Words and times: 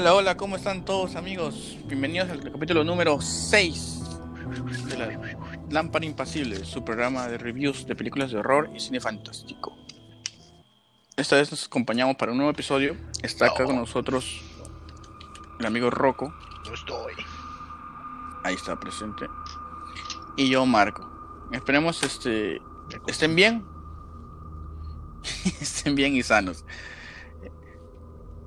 Hola, 0.00 0.14
hola, 0.14 0.36
¿cómo 0.38 0.56
están 0.56 0.86
todos 0.86 1.14
amigos? 1.14 1.76
Bienvenidos 1.84 2.30
al 2.30 2.40
capítulo 2.40 2.84
número 2.84 3.20
6 3.20 4.00
de 4.86 4.96
la 4.96 5.36
Lámpara 5.68 6.06
Impasible, 6.06 6.64
su 6.64 6.82
programa 6.82 7.28
de 7.28 7.36
reviews 7.36 7.86
de 7.86 7.94
películas 7.94 8.30
de 8.30 8.38
horror 8.38 8.70
y 8.74 8.80
cine 8.80 8.98
fantástico. 8.98 9.76
Esta 11.18 11.36
vez 11.36 11.50
nos 11.50 11.66
acompañamos 11.66 12.16
para 12.16 12.32
un 12.32 12.38
nuevo 12.38 12.50
episodio. 12.50 12.96
Está 13.22 13.48
acá 13.48 13.66
con 13.66 13.76
nosotros 13.76 14.40
el 15.58 15.66
amigo 15.66 15.90
Rocco. 15.90 16.32
No 16.64 16.72
estoy. 16.72 17.12
Ahí 18.42 18.54
está 18.54 18.80
presente. 18.80 19.26
Y 20.34 20.48
yo, 20.48 20.64
Marco. 20.64 21.06
Esperemos 21.52 22.02
este 22.02 22.62
estén 23.06 23.36
bien. 23.36 23.66
estén 25.60 25.94
bien 25.94 26.16
y 26.16 26.22
sanos. 26.22 26.64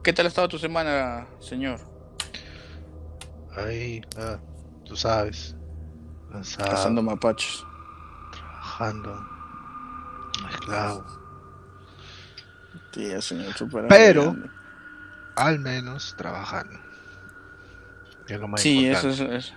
¿Qué 0.04 0.12
tal 0.14 0.26
ha 0.26 0.30
estado 0.30 0.48
tu 0.50 0.60
semana, 0.60 1.28
señor? 1.40 1.80
Ahí, 3.56 4.02
ah, 4.18 4.38
tú 4.86 4.96
sabes. 4.96 5.56
Cansado, 6.32 6.70
Cazando 6.72 7.02
mapaches. 7.04 7.64
trabajando. 8.32 9.28
Mezclado. 10.46 11.06
Tía, 12.92 13.22
señor, 13.22 13.54
súper 13.54 13.88
Pero-. 13.88 14.36
Al 15.36 15.60
menos 15.60 16.16
trabajando. 16.18 16.80
Es 18.28 18.40
lo 18.40 18.48
más 18.48 18.62
Sí, 18.62 18.88
eso 18.88 19.08
importante. 19.10 19.38
es, 19.38 19.46
es- 19.48 19.54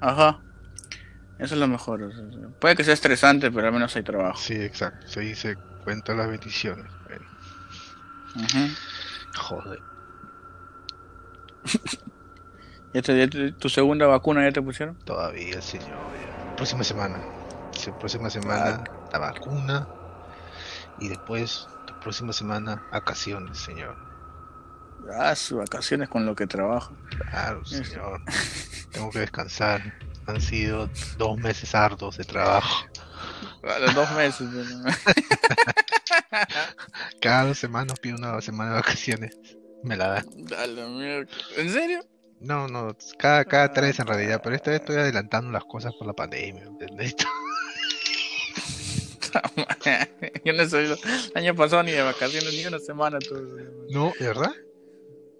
Ajá. 0.00 0.40
Eso 1.38 1.54
es 1.54 1.60
lo 1.60 1.66
mejor. 1.68 2.10
Puede 2.60 2.76
que 2.76 2.84
sea 2.84 2.94
estresante, 2.94 3.50
pero 3.50 3.66
al 3.68 3.72
menos 3.72 3.94
hay 3.96 4.02
trabajo. 4.02 4.38
Sí, 4.38 4.54
exacto. 4.54 5.06
Se 5.08 5.20
dice 5.20 5.56
cuenta 5.82 6.14
las 6.14 6.28
bendiciones. 6.28 6.86
Bueno, 7.04 7.26
Ujú. 8.36 8.74
Joder. 9.36 9.80
¿Ya 12.92 13.02
te- 13.02 13.18
ya 13.18 13.28
te- 13.28 13.52
¿Tu 13.52 13.68
segunda 13.68 14.06
vacuna 14.06 14.44
ya 14.44 14.52
te 14.52 14.62
pusieron? 14.62 14.96
Todavía, 15.04 15.60
señor. 15.60 15.88
ya. 15.88 16.56
Próxima 16.56 16.84
semana. 16.84 17.20
Sí, 17.72 17.90
próxima 17.98 18.30
semana 18.30 18.84
la 19.12 19.18
vacuna. 19.18 19.88
Y 21.00 21.08
después, 21.08 21.66
la 21.88 21.98
próxima 22.00 22.32
semana, 22.32 22.84
vacaciones, 22.92 23.58
señor. 23.58 23.96
Ah, 25.12 25.34
sus 25.34 25.58
vacaciones 25.58 26.08
con 26.08 26.24
lo 26.24 26.36
que 26.36 26.46
trabajo. 26.46 26.94
Claro, 27.30 27.64
señor. 27.64 28.20
Tengo 28.92 29.10
que 29.10 29.18
descansar. 29.18 29.82
Han 30.26 30.40
sido 30.40 30.88
dos 31.18 31.36
meses 31.38 31.74
arduos 31.74 32.16
de 32.16 32.24
trabajo. 32.24 32.86
A 33.62 33.78
los 33.78 33.94
dos 33.94 34.10
meses. 34.12 34.48
¿no? 34.50 34.84
Cada 37.20 37.44
dos 37.46 37.58
semanas 37.58 37.98
pido 38.00 38.16
una 38.16 38.40
semana 38.40 38.70
de 38.70 38.76
vacaciones. 38.76 39.38
Me 39.82 39.96
la 39.96 40.08
dan. 40.08 40.26
A 40.56 40.66
mierda. 40.88 41.30
¿En 41.56 41.70
serio? 41.70 42.04
No, 42.40 42.68
no, 42.68 42.96
cada, 43.18 43.44
cada 43.44 43.72
tres 43.72 43.98
en 44.00 44.06
realidad. 44.06 44.40
Pero 44.42 44.54
esta 44.56 44.70
vez 44.70 44.80
estoy 44.80 44.96
adelantando 44.96 45.50
las 45.50 45.64
cosas 45.64 45.92
por 45.98 46.06
la 46.06 46.12
pandemia. 46.12 46.64
¿entendés? 46.64 47.14
Yo 50.44 50.52
no 50.52 50.68
soy 50.68 50.84
el 50.86 50.98
año 51.34 51.54
pasado 51.54 51.82
ni 51.82 51.92
de 51.92 52.02
vacaciones 52.02 52.52
ni 52.52 52.66
una 52.66 52.78
semana. 52.78 53.18
todo. 53.18 53.42
No, 53.90 54.12
¿de 54.18 54.26
verdad? 54.26 54.52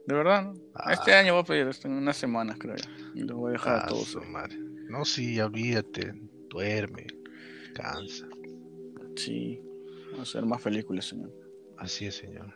De 0.06 0.14
verdad, 0.14 0.42
¿no? 0.44 0.54
Ah. 0.74 0.92
Este 0.92 1.14
año 1.14 1.34
voy 1.34 1.42
a 1.42 1.46
pedir 1.46 1.68
esto 1.68 1.88
en 1.88 1.94
unas 1.94 2.16
semanas, 2.16 2.56
creo. 2.58 2.76
yo. 2.76 2.84
Y 3.14 3.20
lo 3.20 3.36
voy 3.36 3.50
a 3.50 3.52
dejar 3.52 3.74
a 3.76 3.84
Ah, 3.84 3.86
todos. 3.86 4.08
su 4.08 4.20
madre. 4.22 4.56
No, 4.88 5.04
sí, 5.04 5.40
olvídate. 5.40 6.12
Duerme. 6.50 7.06
Cansa. 7.74 8.26
Sí. 9.16 9.60
Hacer 10.20 10.46
más 10.46 10.62
películas, 10.62 11.06
señor. 11.06 11.32
Así 11.76 12.06
es, 12.06 12.16
señor. 12.16 12.54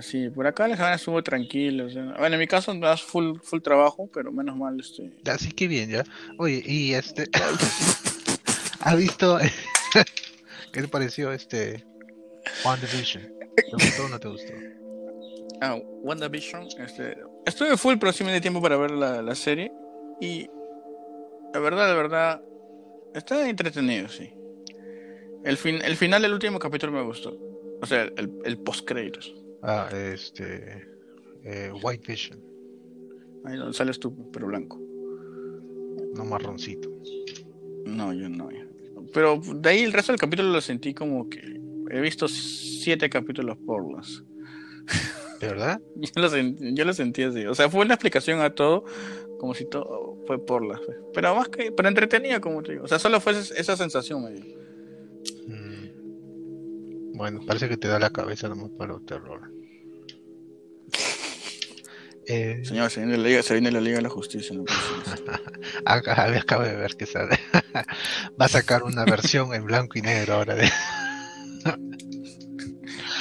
Sí, 0.00 0.30
por 0.30 0.46
acá 0.46 0.68
la 0.68 0.76
semana 0.76 0.94
estuvo 0.94 1.20
tranquila. 1.22 1.84
o 1.84 1.90
sea, 1.90 2.14
bueno, 2.18 2.36
en 2.36 2.40
mi 2.40 2.46
caso 2.46 2.72
me 2.72 2.86
das 2.86 3.02
full, 3.02 3.38
full 3.42 3.60
trabajo, 3.60 4.08
pero 4.12 4.30
menos 4.30 4.56
mal 4.56 4.78
este. 4.78 5.12
Así 5.28 5.50
que 5.50 5.66
bien, 5.66 5.90
ya. 5.90 6.04
Oye, 6.38 6.62
y 6.64 6.94
este. 6.94 7.28
¿Has 8.80 8.96
visto? 8.96 9.38
¿Qué 10.72 10.82
te 10.82 10.88
pareció 10.88 11.32
este. 11.32 11.84
WandaVision? 12.64 13.22
¿Te 13.56 13.72
gustó 13.72 14.04
o 14.04 14.08
no 14.08 14.20
te 14.20 14.28
gustó? 14.28 14.52
Ah, 15.60 15.76
WandaVision. 16.02 16.68
Este, 16.78 17.18
estuve 17.44 17.76
full, 17.76 17.96
pero 17.98 18.12
sí 18.12 18.22
me 18.22 18.32
di 18.32 18.40
tiempo 18.40 18.62
para 18.62 18.76
ver 18.76 18.92
la, 18.92 19.20
la 19.22 19.34
serie. 19.34 19.72
Y 20.20 20.48
la 21.52 21.58
verdad, 21.58 21.88
la 21.88 21.94
verdad, 21.94 22.42
está 23.14 23.48
entretenido, 23.48 24.08
sí. 24.08 24.30
El, 25.44 25.56
fin, 25.56 25.78
el 25.84 25.96
final 25.96 26.22
del 26.22 26.32
último 26.32 26.58
capítulo 26.58 26.92
me 26.92 27.02
gustó. 27.02 27.36
O 27.82 27.86
sea, 27.86 28.02
el, 28.04 28.30
el 28.44 28.58
post 28.58 28.86
créditos. 28.86 29.34
Ah, 29.62 29.88
este. 29.92 30.86
Eh, 31.44 31.72
White 31.82 32.04
Vision, 32.06 32.38
Ahí 33.44 33.56
donde 33.56 33.72
sales 33.72 33.98
tú, 33.98 34.30
pero 34.30 34.46
blanco. 34.46 34.78
no 36.14 36.24
marroncito. 36.26 36.90
No, 37.86 38.12
yo 38.12 38.28
no. 38.28 38.48
Pero 39.14 39.40
de 39.40 39.68
ahí 39.70 39.82
el 39.82 39.92
resto 39.92 40.12
del 40.12 40.20
capítulo 40.20 40.50
lo 40.50 40.60
sentí 40.60 40.92
como 40.92 41.28
que 41.30 41.40
he 41.90 42.00
visto 42.00 42.28
siete 42.28 43.08
capítulos 43.08 43.56
por 43.66 43.90
las. 43.96 44.22
¿De 45.40 45.48
verdad? 45.48 45.80
Yo 45.96 46.10
lo, 46.22 46.28
sentí, 46.28 46.74
yo 46.74 46.84
lo 46.84 46.92
sentí 46.92 47.22
así. 47.22 47.46
O 47.46 47.54
sea, 47.54 47.70
fue 47.70 47.84
una 47.84 47.94
explicación 47.94 48.40
a 48.40 48.54
todo, 48.54 48.84
como 49.38 49.54
si 49.54 49.64
todo 49.64 50.18
fue 50.26 50.44
por 50.44 50.64
las. 50.64 50.80
Pero 51.14 51.34
más 51.34 51.48
que. 51.48 51.72
Pero 51.72 51.88
entretenida, 51.88 52.40
como 52.40 52.62
te 52.62 52.72
digo. 52.72 52.84
O 52.84 52.88
sea, 52.88 52.98
solo 52.98 53.20
fue 53.20 53.32
esa, 53.32 53.76
sensación. 53.76 54.22
Mm. 55.46 57.16
Bueno, 57.16 57.40
parece 57.46 57.68
que 57.68 57.78
te 57.78 57.88
da 57.88 57.98
la 57.98 58.10
cabeza 58.10 58.48
nomás 58.48 58.70
para 58.78 58.94
el 58.94 59.04
terror. 59.04 59.50
Eh, 62.26 62.60
Señor, 62.64 62.90
se 62.90 63.00
viene 63.00 63.16
la 63.16 63.24
Liga, 63.24 63.42
se 63.42 63.54
viene 63.54 63.72
la 63.72 63.80
Liga 63.80 63.96
de 63.96 64.02
la 64.02 64.08
Justicia. 64.08 64.54
No 64.54 64.64
acá, 65.84 66.32
acabo 66.38 66.62
de 66.62 66.76
ver 66.76 66.94
que 66.94 67.04
sale. 67.04 67.40
Va 68.40 68.44
a 68.44 68.48
sacar 68.48 68.84
una 68.84 69.04
versión 69.04 69.52
en 69.52 69.64
blanco 69.64 69.98
y 69.98 70.02
negro 70.02 70.34
ahora 70.34 70.54
de. 70.54 70.70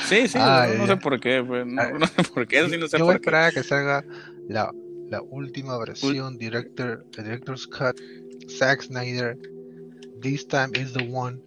Sí, 0.10 0.28
sí, 0.28 0.38
Ah, 0.40 0.68
no, 0.78 0.86
ya. 0.86 0.96
sé 0.96 0.98
por 0.98 1.20
qué. 1.20 1.44
Pues, 1.46 1.66
no, 1.66 1.82
Ah, 1.82 1.92
no 2.00 2.08
sé 2.08 2.24
por 2.34 2.48
qué, 2.48 2.68
sí 2.70 2.78
no 2.78 2.88
sé 2.88 2.98
Yo 2.98 3.06
voy 3.06 3.16
por 3.16 3.22
qué. 3.22 3.28
esperar 3.28 3.46
a 3.46 3.52
que 3.52 3.64
salga 3.64 4.04
la, 4.48 4.72
la 5.10 5.22
última 5.22 5.78
versión, 5.78 6.38
director, 6.38 7.06
Director's 7.16 7.68
Cut, 7.68 8.00
Zack 8.50 8.82
Snyder. 8.84 9.38
This 10.22 10.46
time 10.48 10.72
is 10.76 10.92
the 10.94 11.08
one. 11.10 11.40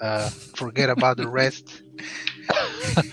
Uh, 0.00 0.30
forget 0.54 0.88
about 0.88 1.16
the 1.18 1.26
rest. 1.26 1.68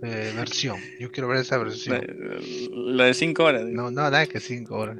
Eh, 0.00 0.32
versión. 0.36 0.76
Yo 1.00 1.10
quiero 1.10 1.26
ver 1.26 1.38
esa 1.38 1.58
versión. 1.58 2.00
la 2.72 3.06
de 3.06 3.14
5 3.14 3.42
horas. 3.42 3.64
No, 3.64 3.90
no, 3.90 4.02
nada 4.02 4.24
que 4.26 4.38
cinco 4.38 4.76
horas. 4.76 4.98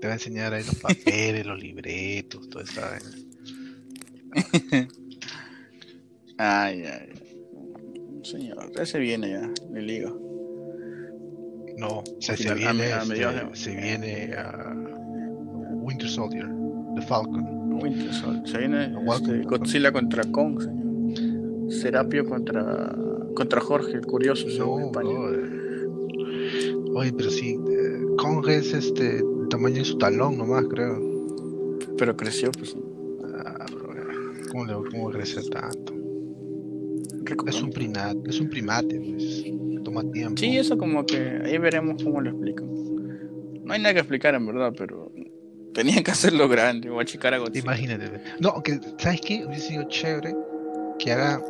Te 0.00 0.06
va 0.06 0.14
a 0.14 0.16
enseñar 0.16 0.54
ahí 0.54 0.64
los 0.64 0.76
papeles, 0.80 1.44
los 1.44 1.60
libretos, 1.60 2.48
todo 2.48 2.62
eso. 2.62 2.80
Ay, 6.38 6.84
ay, 6.84 6.84
ay. 6.86 7.27
Señor, 8.30 8.70
ese 8.78 8.98
viene 8.98 9.30
ya, 9.30 9.50
de 9.70 9.80
Liga. 9.82 10.12
No, 11.78 12.02
sea, 12.20 12.36
se 12.36 12.50
a 12.50 12.54
viene, 12.54 12.92
a 12.92 13.02
este, 13.02 13.14
de- 13.14 13.54
se 13.56 13.74
viene 13.74 14.34
ah, 14.36 14.74
Winter 15.82 16.08
Soldier, 16.08 16.46
The 16.96 17.02
Falcon. 17.02 17.80
Winter 17.80 18.12
Soldier. 18.12 18.46
Se 18.48 18.58
viene 18.58 18.92
este, 19.14 19.42
Godzilla 19.44 19.92
contra 19.92 20.24
Kong, 20.24 20.60
señor. 20.60 21.72
Serapio 21.72 22.28
contra, 22.28 22.94
contra 23.34 23.60
Jorge, 23.60 23.92
el 23.92 24.06
curioso, 24.06 24.46
No, 24.58 24.80
España. 24.80 25.10
Oye, 26.94 27.12
pero 27.16 27.30
sí, 27.30 27.58
eh, 27.70 28.00
Kong 28.18 28.46
es 28.48 28.74
este 28.74 29.18
el 29.18 29.48
tamaño 29.48 29.76
de 29.76 29.84
su 29.84 29.96
talón 29.98 30.36
nomás, 30.36 30.64
creo. 30.68 30.98
Pero 31.96 32.16
creció, 32.16 32.50
pues. 32.52 32.76
Ah, 33.34 33.64
brother, 33.72 34.06
¿Cómo 34.50 34.64
le 34.66 34.74
cómo 34.90 35.08
a 35.08 35.12
crecer 35.12 35.44
tanto? 35.48 35.97
Es 37.46 37.62
un 37.62 37.70
primate, 37.70 38.18
es 38.28 38.40
un 38.40 38.48
primate, 38.48 39.00
pues. 39.00 39.44
Toma 39.84 40.02
tiempo. 40.10 40.36
Sí, 40.38 40.56
eso 40.58 40.76
como 40.76 41.06
que 41.06 41.40
ahí 41.44 41.56
veremos 41.58 42.02
cómo 42.02 42.20
lo 42.20 42.30
explican. 42.30 42.66
No 43.64 43.72
hay 43.72 43.80
nada 43.80 43.94
que 43.94 44.00
explicar 44.00 44.34
en 44.34 44.46
verdad, 44.46 44.72
pero 44.76 45.12
tenían 45.72 46.02
que 46.02 46.10
hacerlo 46.10 46.48
grande 46.48 46.90
o 46.90 47.00
achicar 47.00 47.34
a 47.34 47.38
Godzilla. 47.38 47.60
Imagínate. 47.64 48.20
No, 48.40 48.50
aunque, 48.50 48.80
¿sabes 48.98 49.20
qué? 49.20 49.44
Hubiese 49.46 49.68
sido 49.68 49.84
chévere 49.84 50.34
que 50.98 51.12
haga. 51.12 51.42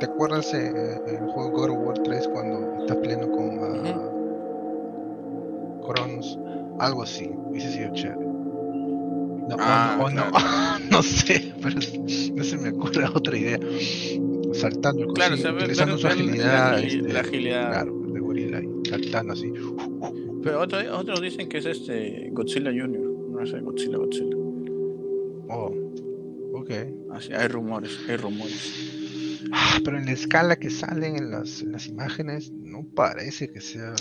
¿Te 0.00 0.06
acuerdas 0.06 0.52
eh, 0.54 0.72
el 1.06 1.18
juego 1.28 1.50
God 1.50 1.70
of 1.70 1.78
War 1.86 1.98
3 2.02 2.28
cuando 2.28 2.80
estás 2.80 2.96
peleando 2.96 3.30
con 3.30 3.58
ah, 3.62 4.10
Cronos? 5.86 6.38
Algo 6.80 7.02
así, 7.02 7.30
hubiese 7.46 7.70
sido 7.70 7.92
chévere. 7.94 8.26
No, 9.48 9.56
o 9.56 9.58
Ah, 9.60 9.96
no, 9.98 10.04
o 10.04 10.10
no, 10.10 10.24
no 10.90 11.02
sé, 11.02 11.52
pero 11.62 11.76
no 12.34 12.44
se 12.44 12.56
me 12.56 12.70
ocurre 12.70 13.04
otra 13.06 13.36
idea. 13.36 13.58
Saltando 14.54 15.02
el 15.04 15.12
Claro, 15.12 15.34
o 15.34 15.36
cosillo, 15.36 15.42
sea, 15.42 15.52
ver- 15.52 15.62
utilizando 15.62 15.98
su 15.98 16.06
la 16.06 16.12
agilidad. 16.12 16.78
agili- 16.78 16.98
este, 17.00 17.12
la 17.12 17.20
agilidad. 17.20 17.68
Claro, 17.70 17.98
de 18.12 18.20
gorila 18.20 18.62
saltando 18.88 19.32
así. 19.32 19.52
Pero 20.42 20.60
otro- 20.60 20.98
otros 20.98 21.20
dicen 21.20 21.48
que 21.48 21.58
es 21.58 21.66
este 21.66 22.28
Godzilla 22.32 22.70
Junior. 22.70 23.02
No 23.30 23.46
sé, 23.46 23.60
Godzilla, 23.60 23.96
Godzilla. 23.98 24.36
Oh, 25.48 25.72
ok. 26.54 26.70
Así, 27.12 27.32
hay 27.32 27.48
rumores, 27.48 27.98
hay 28.08 28.16
rumores. 28.16 28.88
Pero 29.84 29.98
en 29.98 30.06
la 30.06 30.12
escala 30.12 30.56
que 30.56 30.70
salen 30.70 31.16
en 31.16 31.30
las, 31.30 31.62
en 31.62 31.72
las 31.72 31.86
imágenes, 31.88 32.50
no 32.52 32.86
parece 32.94 33.50
que 33.52 33.60
sea 33.60 33.94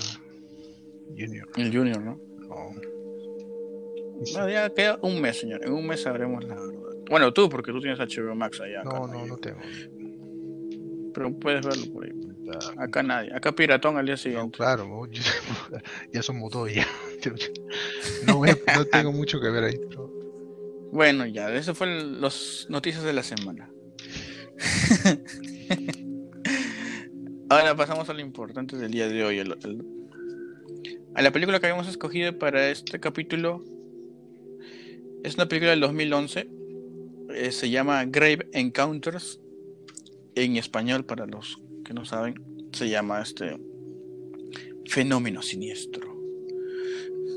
Junior. 1.18 1.48
El 1.58 1.76
Junior, 1.76 2.02
¿no? 2.02 2.20
No. 2.48 2.72
Ya 4.48 4.70
queda 4.74 5.00
un 5.02 5.20
mes, 5.22 5.40
señor. 5.40 5.62
En 5.66 5.74
un 5.74 5.88
mes 5.88 6.02
sabremos 6.04 6.44
la 6.44 6.56
verdad. 6.56 6.72
Bueno, 7.10 7.34
tú, 7.34 7.50
porque 7.50 7.72
tú 7.72 7.82
tienes 7.82 8.00
HBO 8.00 8.36
Max 8.36 8.62
allá. 8.62 8.82
acá 8.82 9.00
No, 9.00 9.08
no, 9.08 9.26
no 9.26 9.38
tengo. 9.38 9.60
Pero 11.14 11.34
puedes 11.40 11.66
verlo 11.66 11.92
por 11.94 12.06
ahí. 12.06 12.12
Ah, 12.54 12.84
Acá 12.84 13.04
nadie. 13.04 13.34
Acá 13.34 13.52
Piratón 13.54 13.98
al 13.98 14.06
día 14.06 14.14
No, 14.14 14.18
siguiente. 14.18 14.58
claro, 14.58 15.06
yo- 15.12 15.22
ya 16.14 16.22
somos 16.22 16.52
dos 16.52 16.74
ya. 16.74 16.88
No, 18.28 18.42
no 18.44 18.86
tengo 18.86 19.12
mucho 19.12 19.40
que 19.40 19.50
ver 19.50 19.64
ahí. 19.66 19.80
pero- 19.90 20.10
Bueno, 20.92 21.26
ya, 21.26 21.54
eso 21.54 21.74
fue 21.76 21.88
las 21.88 22.66
noticias 22.70 23.04
de 23.04 23.14
la 23.14 23.24
semana. 23.24 23.70
Ahora 27.50 27.76
pasamos 27.76 28.10
a 28.10 28.14
lo 28.14 28.22
importante 28.22 28.78
del 28.78 28.92
día 28.92 29.08
de 29.08 29.24
hoy. 29.24 29.40
el- 29.40 29.58
el- 29.64 29.86
a 31.14 31.22
la 31.22 31.32
película 31.32 31.60
que 31.60 31.66
habíamos 31.68 31.88
escogido 31.90 32.38
para 32.38 32.70
este 32.70 33.00
capítulo 33.00 33.64
es 35.24 35.36
una 35.36 35.48
película 35.48 35.72
del 35.72 35.82
2011. 35.82 36.50
eh, 37.34 37.52
se 37.54 37.70
llama 37.70 38.04
Grave 38.06 38.50
Encounters. 38.54 39.40
En 40.36 40.58
español, 40.58 41.06
para 41.06 41.26
los 41.26 41.60
que 41.86 41.94
no 41.94 42.06
saben, 42.06 42.36
se 42.72 42.90
llama 42.90 43.22
este 43.22 43.60
Fenómeno 44.88 45.42
Siniestro. 45.42 46.10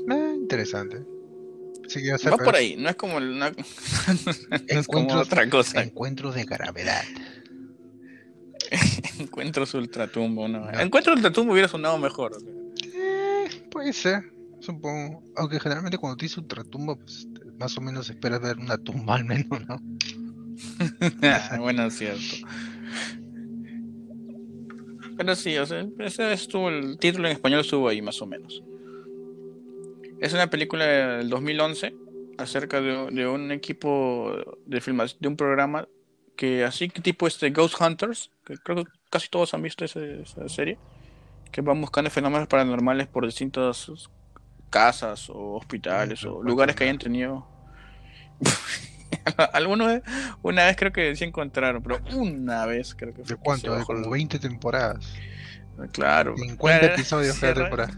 Ah, 0.09 0.33
interesante. 0.35 1.03
Sí, 1.87 1.99
Va 2.27 2.37
por 2.37 2.55
ahí, 2.55 2.75
no 2.77 2.89
es 2.89 2.95
como, 2.95 3.17
una- 3.17 3.51
no 3.51 3.55
es 4.79 4.87
como 4.87 5.07
Encuentros- 5.07 5.25
otra 5.25 5.49
cosa. 5.49 5.83
Encuentros 5.83 6.33
de 6.35 6.45
gravedad. 6.45 7.03
Encuentros 9.19 9.73
ultratumbo, 9.73 10.47
no. 10.47 10.71
Ya. 10.71 10.81
Encuentros 10.81 11.15
ultratumbo 11.17 11.53
hubiera 11.53 11.67
sonado 11.67 11.97
mejor. 11.97 12.37
Eh, 12.93 13.45
puede 13.69 13.93
ser, 13.93 14.31
supongo. 14.59 15.23
Aunque 15.35 15.59
generalmente 15.59 15.97
cuando 15.97 16.17
te 16.17 16.25
dice 16.25 16.39
ultratumba, 16.39 16.95
pues 16.95 17.27
más 17.59 17.77
o 17.77 17.81
menos 17.81 18.09
esperas 18.09 18.41
ver 18.41 18.57
una 18.57 18.77
tumba 18.77 19.15
al 19.15 19.25
menos, 19.25 19.61
¿no? 19.67 19.79
bueno, 21.59 21.85
es 21.85 21.97
cierto. 21.97 22.47
Pero 25.17 25.35
sí, 25.35 25.57
o 25.57 25.65
sea, 25.65 25.85
ese 25.99 26.33
estuvo, 26.33 26.69
el 26.69 26.97
título 26.97 27.27
en 27.27 27.33
español 27.33 27.61
estuvo 27.61 27.87
ahí 27.87 28.01
más 28.01 28.21
o 28.21 28.25
menos. 28.25 28.61
Es 30.19 30.33
una 30.33 30.47
película 30.49 30.85
del 30.85 31.29
2011 31.29 31.93
acerca 32.37 32.81
de, 32.81 33.07
de 33.11 33.27
un 33.27 33.51
equipo 33.51 34.35
de 34.65 34.81
filmación, 34.81 35.17
de 35.21 35.27
un 35.27 35.37
programa 35.37 35.87
que 36.35 36.65
así 36.65 36.89
que 36.89 37.01
tipo 37.01 37.27
este 37.27 37.49
Ghost 37.51 37.79
Hunters, 37.79 38.29
que 38.45 38.57
creo 38.57 38.83
que 38.83 38.91
casi 39.09 39.29
todos 39.29 39.53
han 39.53 39.61
visto 39.61 39.85
ese- 39.85 40.21
esa 40.21 40.47
serie, 40.49 40.77
que 41.51 41.61
van 41.61 41.79
buscando 41.79 42.09
fenómenos 42.11 42.47
paranormales 42.47 43.07
por 43.07 43.25
distintas 43.25 43.89
casas 44.69 45.29
o 45.29 45.55
hospitales 45.55 46.23
o 46.25 46.43
lugares 46.43 46.75
que 46.75 46.83
hayan 46.85 46.97
tenido. 46.99 47.47
Algunos 49.53 50.01
una 50.41 50.65
vez 50.65 50.75
creo 50.75 50.91
que 50.91 51.15
sí 51.15 51.23
encontraron, 51.23 51.81
pero 51.81 51.99
una 52.15 52.65
vez 52.65 52.93
creo 52.95 53.13
que 53.13 53.21
¿De 53.23 53.27
fue 53.27 53.37
cuánto? 53.37 53.71
De 53.71 53.77
bajó 53.79 53.87
como 53.93 54.05
el- 54.05 54.09
20 54.11 54.39
temporadas. 54.39 55.13
Claro. 55.91 56.35
50 56.37 56.57
Claro, 56.79 56.93
episodios 56.93 57.39
cada 57.39 57.53
temporada. 57.53 57.93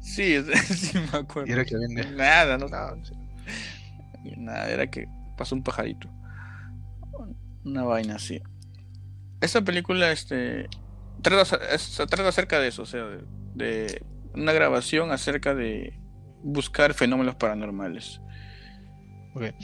Sí, 0.00 0.36
sí 0.74 0.98
me 1.12 1.18
acuerdo. 1.18 1.48
Y 1.48 1.52
era 1.52 1.64
que 1.64 1.76
vende. 1.76 2.10
Nada, 2.12 2.58
no 2.58 2.68
sí. 3.04 3.14
Nada, 4.36 4.68
era 4.70 4.86
que 4.90 5.06
pasó 5.36 5.54
un 5.54 5.62
pajarito. 5.62 6.08
Una 7.64 7.84
vaina 7.84 8.16
así. 8.16 8.42
Esta 9.40 9.62
película, 9.62 10.10
este. 10.12 10.68
Trata, 11.22 11.58
trata 12.06 12.28
acerca 12.28 12.60
de 12.60 12.68
eso, 12.68 12.82
o 12.82 12.86
sea, 12.86 13.04
de, 13.04 13.24
de 13.54 14.02
una 14.34 14.52
grabación 14.52 15.10
acerca 15.12 15.54
de 15.54 15.98
buscar 16.42 16.94
fenómenos 16.94 17.34
paranormales. 17.36 18.20
Ok. 19.36 19.54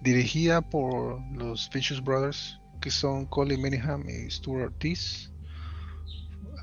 Dirigida 0.00 0.60
por 0.60 1.22
los 1.32 1.70
Vicious 1.72 2.02
Brothers, 2.02 2.60
que 2.80 2.90
son 2.90 3.26
Colin 3.26 3.62
Manningham 3.62 4.04
y 4.08 4.28
Stuart 4.28 4.72
Ortiz. 4.72 5.30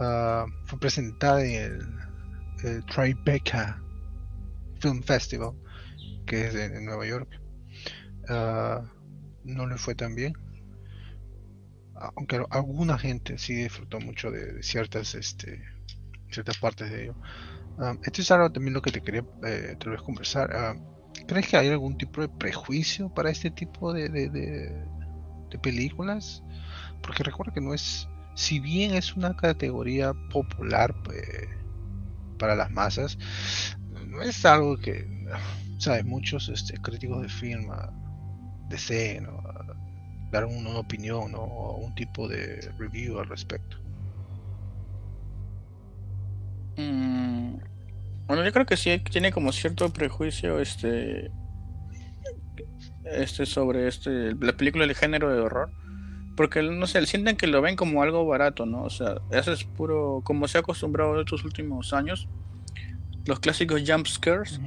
Ah, 0.02 0.46
fue 0.66 0.78
presentada 0.78 1.46
en 1.46 1.80
el, 2.62 2.86
Tribeca 2.86 3.81
Film 4.81 5.02
Festival, 5.02 5.54
que 6.25 6.48
es 6.48 6.56
en, 6.56 6.84
Nueva 6.84 7.08
York. 7.08 7.30
Ah, 8.28 8.84
no 9.46 9.66
le 9.66 9.78
fue 9.78 9.96
tan 9.96 10.14
bien. 10.14 10.34
Aunque 12.18 12.44
alguna 12.50 12.98
gente 12.98 13.38
sí 13.38 13.56
disfrutó 13.56 14.02
mucho 14.02 14.30
de, 14.30 14.62
ciertas, 14.62 15.16
este, 15.16 15.64
ciertas 16.31 16.58
partes 16.58 16.92
de 16.92 17.04
ello. 17.04 17.16
Ah, 17.78 17.96
esto 18.04 18.22
es 18.22 18.30
algo 18.30 18.52
también 18.52 18.74
lo 18.74 18.81
que 18.81 18.92
te 18.92 19.00
quería 19.00 19.24
eh, 19.46 19.78
tal 19.80 19.92
vez 19.92 20.02
conversar. 20.02 20.78
¿Crees 21.27 21.47
que 21.50 21.57
hay 21.57 21.68
algún 21.68 21.97
tipo 21.97 22.21
de 22.21 22.29
prejuicio 22.29 23.09
para 23.09 23.29
este 23.29 23.51
tipo 23.51 23.94
de, 23.94 24.09
de, 24.09 25.59
películas? 25.62 26.41
Porque 27.01 27.24
recuerda 27.24 27.53
que 27.53 27.62
no 27.62 27.74
es, 27.74 28.07
si 28.35 28.59
bien 28.59 28.94
es 28.94 29.15
una 29.15 29.35
categoría 29.35 30.13
popular 30.31 30.95
pues, 31.03 31.21
para 32.39 32.56
las 32.56 32.71
masas, 32.71 33.18
no 34.07 34.21
es 34.21 34.45
algo 34.45 34.77
que, 34.77 35.06
¿sabes? 35.79 36.06
Muchos 36.06 36.47
este, 36.50 36.77
críticos 36.77 37.21
de 37.21 37.30
film 37.30 37.69
ah, 37.71 37.91
deseen 38.69 39.23
¿no? 39.23 39.44
Ah, 39.45 39.65
dar 40.31 40.45
una, 40.45 40.77
opinión 40.77 41.33
o 41.35 41.77
un 41.77 41.94
tipo 41.95 42.27
de 42.27 42.71
review 42.77 43.19
al 43.19 43.27
respecto. 43.27 43.77
Mm, 46.77 47.26
bueno, 48.27 48.44
yo 48.44 48.51
creo 48.51 48.65
que 48.65 48.75
sí 48.75 49.00
tiene 49.09 49.31
como 49.31 49.51
cierto 49.51 49.91
prejuicio 49.91 50.59
este. 50.59 51.31
Este 53.06 53.45
sobre 53.45 53.88
este. 53.88 54.35
La 54.35 54.53
película 54.53 54.85
del 54.85 54.95
género 54.95 55.33
de 55.33 55.39
horror. 55.39 55.71
Porque 56.35 56.62
no 56.62 56.85
sé, 56.88 57.03
sienten 57.06 57.38
que 57.38 57.47
lo 57.47 57.62
ven 57.62 57.75
como 57.75 58.03
algo 58.03 58.25
barato, 58.25 58.65
¿no? 58.65 58.83
O 58.83 58.89
sea, 58.89 59.15
eso 59.31 59.53
es 59.53 59.63
puro. 59.63 60.21
Como 60.24 60.47
se 60.47 60.57
ha 60.57 60.62
acostumbrado 60.62 61.15
en 61.15 61.21
estos 61.21 61.45
últimos 61.45 61.94
años. 61.94 62.28
Los 63.25 63.40
clásicos 63.40 63.83
jump 63.87 64.07
scares. 64.07 64.59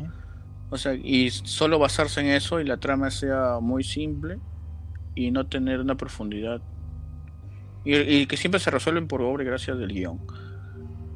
O 0.71 0.79
sea, 0.79 0.95
y 0.95 1.31
solo 1.31 1.79
basarse 1.79 2.21
en 2.21 2.29
eso 2.29 2.61
y 2.61 2.65
la 2.65 2.79
trama 2.79 3.11
sea 3.11 3.59
muy 3.61 3.85
simple 3.85 4.39
y 5.15 5.31
no 5.33 5.47
tener 5.47 5.81
una 5.81 5.97
profundidad. 5.97 6.63
Y, 7.85 7.97
y 7.97 8.27
que 8.27 8.37
siempre 8.37 8.61
se 8.61 8.71
resuelven 8.71 9.07
por 9.07 9.21
obra 9.21 9.43
y 9.43 9.47
gracia 9.47 9.75
del 9.75 9.93
guion. 9.93 10.21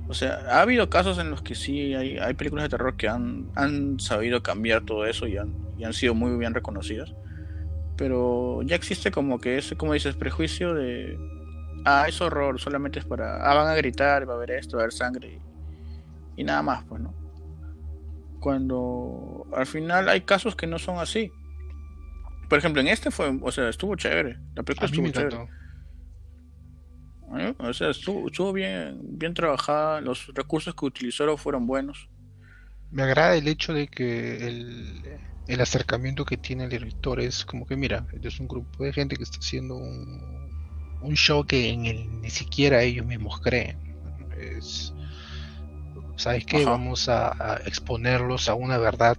O 0.07 0.15
sea, 0.15 0.41
ha 0.51 0.61
habido 0.61 0.91
casos 0.91 1.19
en 1.19 1.31
los 1.31 1.41
que 1.41 1.55
sí 1.55 1.95
hay, 1.95 2.19
hay 2.19 2.35
películas 2.35 2.65
de 2.65 2.69
terror 2.69 2.97
que 2.97 3.09
han, 3.09 3.51
han 3.55 3.99
sabido 3.99 4.43
cambiar 4.43 4.85
todo 4.85 5.07
eso 5.07 5.27
y 5.27 5.39
han, 5.39 5.55
y 5.79 5.85
han 5.85 5.95
sido 5.95 6.15
muy 6.15 6.37
bien 6.37 6.53
reconocidas. 6.53 7.15
Pero 7.97 8.63
ya 8.63 8.77
existe 8.77 9.11
como 9.11 9.39
que 9.41 9.57
ese, 9.57 9.77
como 9.77 9.95
dices, 9.95 10.17
prejuicio 10.17 10.75
de. 10.75 11.19
Ah, 11.85 12.07
es 12.09 12.21
horror, 12.21 12.61
solamente 12.61 12.99
es 12.99 13.05
para. 13.05 13.49
Ah, 13.49 13.55
van 13.55 13.69
a 13.69 13.75
gritar, 13.75 14.29
va 14.29 14.35
a 14.35 14.37
haber 14.37 14.51
esto, 14.53 14.77
va 14.77 14.83
a 14.83 14.85
haber 14.85 14.93
sangre. 14.93 15.41
Y, 16.37 16.41
y 16.41 16.45
nada 16.45 16.63
más, 16.63 16.85
pues, 16.85 17.01
¿no? 17.01 17.15
Cuando 18.41 19.47
al 19.57 19.67
final 19.67 20.09
hay 20.09 20.23
casos 20.23 20.55
que 20.55 20.67
no 20.67 20.79
son 20.79 20.99
así. 20.99 21.31
Por 22.49 22.59
ejemplo, 22.59 22.83
en 22.83 22.89
este 22.89 23.11
fue, 23.11 23.39
o 23.41 23.53
sea, 23.53 23.69
estuvo 23.69 23.97
chévere. 23.97 24.39
La 24.55 24.63
película 24.65 24.87
A 24.87 24.91
estuvo 24.91 25.09
chévere. 25.09 25.49
¿Eh? 27.39 27.55
O 27.59 27.73
sea, 27.73 27.91
estuvo, 27.91 28.27
estuvo 28.29 28.53
bien, 28.53 28.99
bien 29.03 29.35
trabajada. 29.35 30.01
Los 30.01 30.27
recursos 30.35 30.75
que 30.75 30.87
utilizaron 30.87 31.39
fueron 31.39 31.67
buenos. 31.67 32.09
Me 32.91 33.03
agrada 33.03 33.37
el 33.37 33.49
hecho 33.49 33.73
de 33.73 33.89
que 33.89 34.47
el, 34.47 35.03
el 35.49 35.61
acercamiento 35.61 36.25
que 36.25 36.37
tiene 36.37 36.65
el 36.65 36.71
director 36.71 37.21
es 37.21 37.45
como 37.45 37.67
que, 37.67 37.77
mira, 37.77 38.07
es 38.23 38.41
un 38.41 38.49
grupo 38.49 38.85
de 38.85 38.93
gente 38.93 39.17
que 39.17 39.25
está 39.25 39.39
haciendo 39.39 39.77
un, 39.77 40.21
un 41.03 41.15
show 41.15 41.45
que 41.45 41.71
en 41.71 41.87
el 41.87 42.21
ni 42.21 42.31
siquiera 42.31 42.83
ellos 42.83 43.07
mismos 43.07 43.41
creen. 43.41 43.79
Es, 44.39 44.95
¿sabes 46.17 46.47
qué? 46.47 46.59
Ajá. 46.59 46.71
Vamos 46.71 47.09
a, 47.09 47.55
a 47.55 47.57
exponerlos 47.67 48.49
a 48.49 48.55
una 48.55 48.79
verdad 48.79 49.17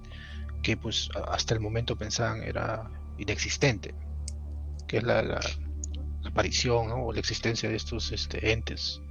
que 0.63 0.77
pues 0.77 1.09
hasta 1.27 1.53
el 1.53 1.59
momento 1.59 1.95
pensaban 1.95 2.41
era 2.43 2.89
inexistente, 3.17 3.93
que 4.87 4.97
es 4.97 5.03
la 5.03 5.39
aparición 6.35 6.91
o 6.91 7.13
la 7.13 7.19
existencia 7.19 7.69
de 7.69 7.77
estos 7.77 8.11
este, 8.11 8.51
entes 8.51 9.01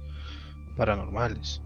paranormales. 0.77 1.59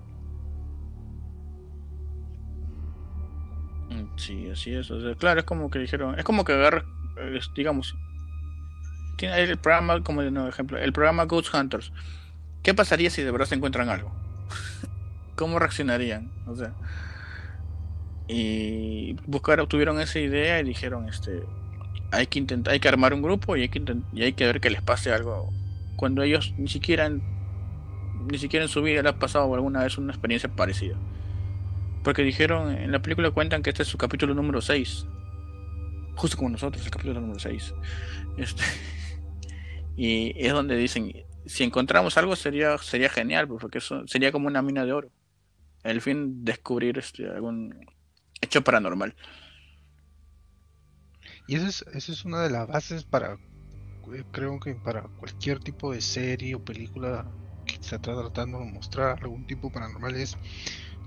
Mm, 3.89 4.17
Sí, 4.17 4.49
así 4.49 4.73
es. 4.73 4.89
Claro, 5.17 5.41
es 5.41 5.45
como 5.45 5.69
que 5.69 5.79
dijeron, 5.79 6.17
es 6.17 6.23
como 6.23 6.45
que 6.45 6.53
agarra, 6.53 6.85
eh, 7.17 7.39
digamos, 7.55 7.93
el 9.19 9.57
programa, 9.57 10.01
como 10.01 10.21
de 10.21 10.31
nuevo 10.31 10.47
ejemplo, 10.47 10.77
el 10.77 10.93
programa 10.93 11.25
Ghost 11.25 11.53
Hunters. 11.53 11.91
¿Qué 12.63 12.73
pasaría 12.73 13.09
si 13.09 13.21
de 13.21 13.31
verdad 13.31 13.47
se 13.47 13.55
encuentran 13.55 13.89
algo? 13.89 14.13
¿Cómo 15.35 15.59
reaccionarían? 15.59 16.31
O 16.47 16.55
sea, 16.55 16.73
y 18.29 19.13
buscaron, 19.25 19.67
tuvieron 19.67 19.99
esa 19.99 20.19
idea 20.19 20.61
y 20.61 20.63
dijeron, 20.63 21.09
este, 21.09 21.43
hay 22.11 22.27
que 22.27 22.39
intentar, 22.39 22.73
hay 22.73 22.79
que 22.79 22.87
armar 22.87 23.13
un 23.13 23.21
grupo 23.21 23.55
y 23.55 23.61
hay 23.61 23.69
que 23.69 23.81
y 24.13 24.23
hay 24.23 24.33
que 24.33 24.45
ver 24.45 24.59
que 24.59 24.69
les 24.69 24.81
pase 24.81 25.11
algo 25.11 25.53
cuando 25.95 26.23
ellos 26.23 26.53
ni 26.57 26.67
siquiera 26.67 27.09
ni 27.09 28.37
siquiera 28.37 28.65
en 28.65 28.69
su 28.69 28.81
vida 28.81 29.01
les 29.01 29.13
ha 29.13 29.19
pasado 29.19 29.53
alguna 29.53 29.83
vez 29.83 29.97
una 29.97 30.11
experiencia 30.11 30.49
parecida. 30.49 30.97
Porque 32.03 32.21
dijeron, 32.23 32.71
en 32.71 32.91
la 32.91 33.01
película 33.01 33.31
cuentan 33.31 33.61
que 33.61 33.69
este 33.69 33.83
es 33.83 33.89
su 33.89 33.97
capítulo 33.97 34.33
número 34.33 34.61
6. 34.61 35.05
Justo 36.15 36.37
como 36.37 36.49
nosotros, 36.49 36.83
el 36.85 36.91
capítulo 36.91 37.19
número 37.19 37.39
6. 37.39 37.73
Este, 38.37 38.63
y 39.97 40.33
es 40.35 40.53
donde 40.53 40.75
dicen, 40.77 41.11
si 41.45 41.63
encontramos 41.63 42.17
algo 42.17 42.35
sería, 42.35 42.77
sería 42.77 43.09
genial, 43.09 43.47
pues, 43.47 43.61
porque 43.61 43.79
eso 43.79 44.07
sería 44.07 44.31
como 44.31 44.47
una 44.47 44.61
mina 44.61 44.85
de 44.85 44.93
oro. 44.93 45.11
El 45.83 46.01
fin 46.01 46.43
descubrir 46.43 46.97
este, 46.97 47.27
algún 47.27 47.85
hecho 48.41 48.63
paranormal. 48.63 49.15
Y 51.49 51.55
eso 51.55 51.65
es, 51.65 51.83
eso 51.95 52.11
es 52.11 52.25
una 52.25 52.43
de 52.43 52.51
las 52.51 52.67
bases 52.67 53.05
para, 53.05 53.35
creo 54.31 54.59
que 54.59 54.75
para 54.75 55.01
cualquier 55.17 55.59
tipo 55.59 55.91
de 55.91 55.99
serie 55.99 56.53
o 56.53 56.63
película 56.63 57.27
que 57.65 57.73
se 57.81 57.95
está 57.95 58.13
tratando 58.13 58.59
de 58.59 58.71
mostrar 58.71 59.17
algún 59.19 59.47
tipo 59.47 59.71
paranormal 59.71 60.15
es 60.15 60.37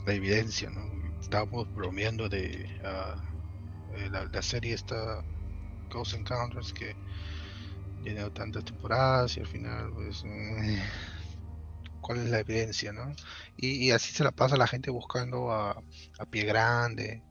la 0.05 0.15
evidencia, 0.15 0.69
¿no? 0.71 0.83
Estábamos 1.21 1.73
bromeando 1.73 2.29
de 2.29 2.69
uh, 2.83 4.11
la, 4.11 4.43
serie 4.43 4.75
esta 4.75 5.25
Ghost 5.89 6.15
Encounters 6.15 6.73
que 6.73 6.97
tiene 8.03 8.29
tantas 8.33 8.65
temporadas 8.65 9.37
y 9.37 9.41
al 9.41 9.47
final 9.47 9.93
pues 9.95 10.25
eh, 10.25 10.83
cuál 12.01 12.19
es 12.19 12.31
la 12.31 12.41
evidencia, 12.41 12.93
¿no? 12.93 13.15
Y, 13.57 13.93
así 13.93 14.13
se 14.13 14.25
la 14.25 14.33
pasa 14.33 14.57
la 14.57 14.67
gente 14.67 14.91
buscando 14.91 15.53
a, 15.53 15.71
a 16.19 16.27
pie 16.27 16.43
grande, 16.47 17.23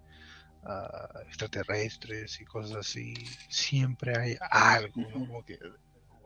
a 0.63 1.21
extraterrestres 1.27 2.39
y 2.41 2.45
cosas 2.45 2.77
así. 2.77 3.13
Siempre 3.49 4.17
hay 4.17 4.37
algo, 4.49 5.01
¿no? 5.01 5.27
Como 5.27 5.45
que 5.45 5.59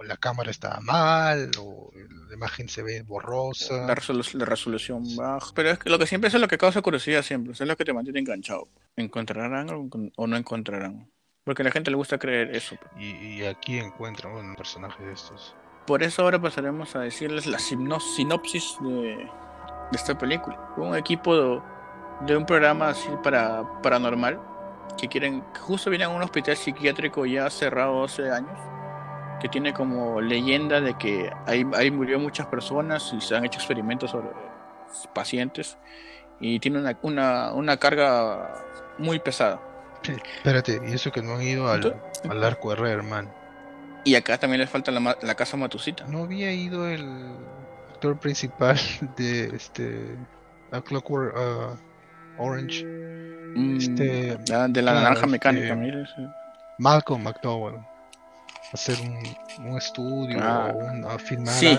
la 0.03 0.17
cámara 0.17 0.51
está 0.51 0.79
mal, 0.81 1.51
o 1.59 1.89
la 2.27 2.33
imagen 2.33 2.69
se 2.69 2.83
ve 2.83 3.01
borrosa. 3.01 3.85
La, 3.87 3.95
resolución 3.95 5.15
baja. 5.15 5.51
Pero 5.55 5.71
es 5.71 5.79
que 5.79 5.89
lo 5.89 5.97
que 5.97 6.07
siempre 6.07 6.27
es 6.27 6.33
lo 6.33 6.47
que 6.47 6.57
causa 6.57 6.81
curiosidad 6.81 7.23
siempre, 7.23 7.53
es 7.53 7.59
lo 7.61 7.77
que 7.77 7.85
te 7.85 7.93
mantiene 7.93 8.19
enganchado. 8.19 8.67
¿Encontrarán 8.95 9.69
o 9.69 10.27
no 10.27 10.37
encontrarán? 10.37 11.09
Porque 11.45 11.61
a 11.61 11.65
la 11.65 11.71
gente 11.71 11.91
le 11.91 11.97
gusta 11.97 12.17
creer 12.17 12.55
eso. 12.55 12.75
Y, 12.97 13.43
aquí 13.43 13.77
encuentran 13.77 14.33
un 14.33 14.55
personaje 14.55 15.03
de 15.03 15.13
estos. 15.13 15.55
Por 15.85 16.01
eso 16.01 16.23
ahora 16.23 16.41
pasaremos 16.41 16.95
a 16.95 17.01
decirles 17.01 17.45
la 17.45 17.59
sinopsis 17.59 18.77
de, 18.81 19.29
esta 19.93 20.17
película. 20.17 20.73
Un 20.77 20.95
equipo 20.95 21.37
de, 21.37 21.61
un 22.21 22.45
programa 22.45 22.89
así 22.89 23.09
para 23.23 23.63
paranormal 23.81 24.39
que 24.97 25.07
quieren, 25.07 25.43
justo 25.59 25.89
vienen 25.89 26.09
a 26.09 26.11
un 26.11 26.21
hospital 26.21 26.55
psiquiátrico 26.55 27.25
ya 27.25 27.49
cerrado 27.49 28.03
hace 28.03 28.31
años 28.31 28.57
que 29.39 29.49
tiene 29.49 29.73
como 29.73 30.21
leyenda 30.21 30.79
de 30.79 30.97
que 30.97 31.29
ahí, 31.45 31.65
ahí 31.75 31.91
murió 31.91 32.19
muchas 32.19 32.47
personas 32.47 33.13
y 33.13 33.19
se 33.19 33.35
han 33.35 33.45
hecho 33.45 33.59
experimentos 33.59 34.11
sobre 34.11 34.29
pacientes 35.13 35.77
y 36.39 36.59
tiene 36.59 36.79
una, 36.79 36.97
una, 37.01 37.53
una 37.53 37.77
carga 37.77 38.63
muy 38.97 39.19
pesada. 39.19 39.59
espérate, 40.03 40.81
y 40.87 40.93
eso 40.93 41.11
que 41.11 41.21
no 41.21 41.35
han 41.35 41.41
ido 41.41 41.69
al, 41.69 42.01
al 42.29 42.43
arco 42.43 42.71
R, 42.71 42.89
hermano. 42.89 43.33
Y 44.03 44.15
acá 44.15 44.37
también 44.37 44.61
les 44.61 44.69
falta 44.69 44.91
la, 44.91 45.17
la 45.21 45.35
casa 45.35 45.57
Matusita. 45.57 46.05
No 46.05 46.23
había 46.23 46.51
ido 46.51 46.87
el 46.87 47.35
actor 47.91 48.17
principal 48.19 48.79
de 49.17 49.55
este 49.55 50.15
a 50.71 50.81
Clockwork 50.81 51.35
uh, 51.35 51.77
Orange. 52.37 52.85
Mm, 52.85 53.77
este, 53.77 54.37
ah, 54.53 54.67
de 54.69 54.81
la 54.81 54.93
naranja 54.93 55.27
mecánica, 55.27 55.67
este, 55.67 55.75
mire. 55.75 56.05
Malcolm 56.77 57.23
McDowell 57.23 57.79
hacer 58.73 58.97
un, 59.01 59.67
un 59.67 59.77
estudio 59.77 60.37
ah. 60.41 60.71
o 60.73 60.77
un, 60.77 61.05
a 61.05 61.17
filmar 61.17 61.53
sí. 61.53 61.77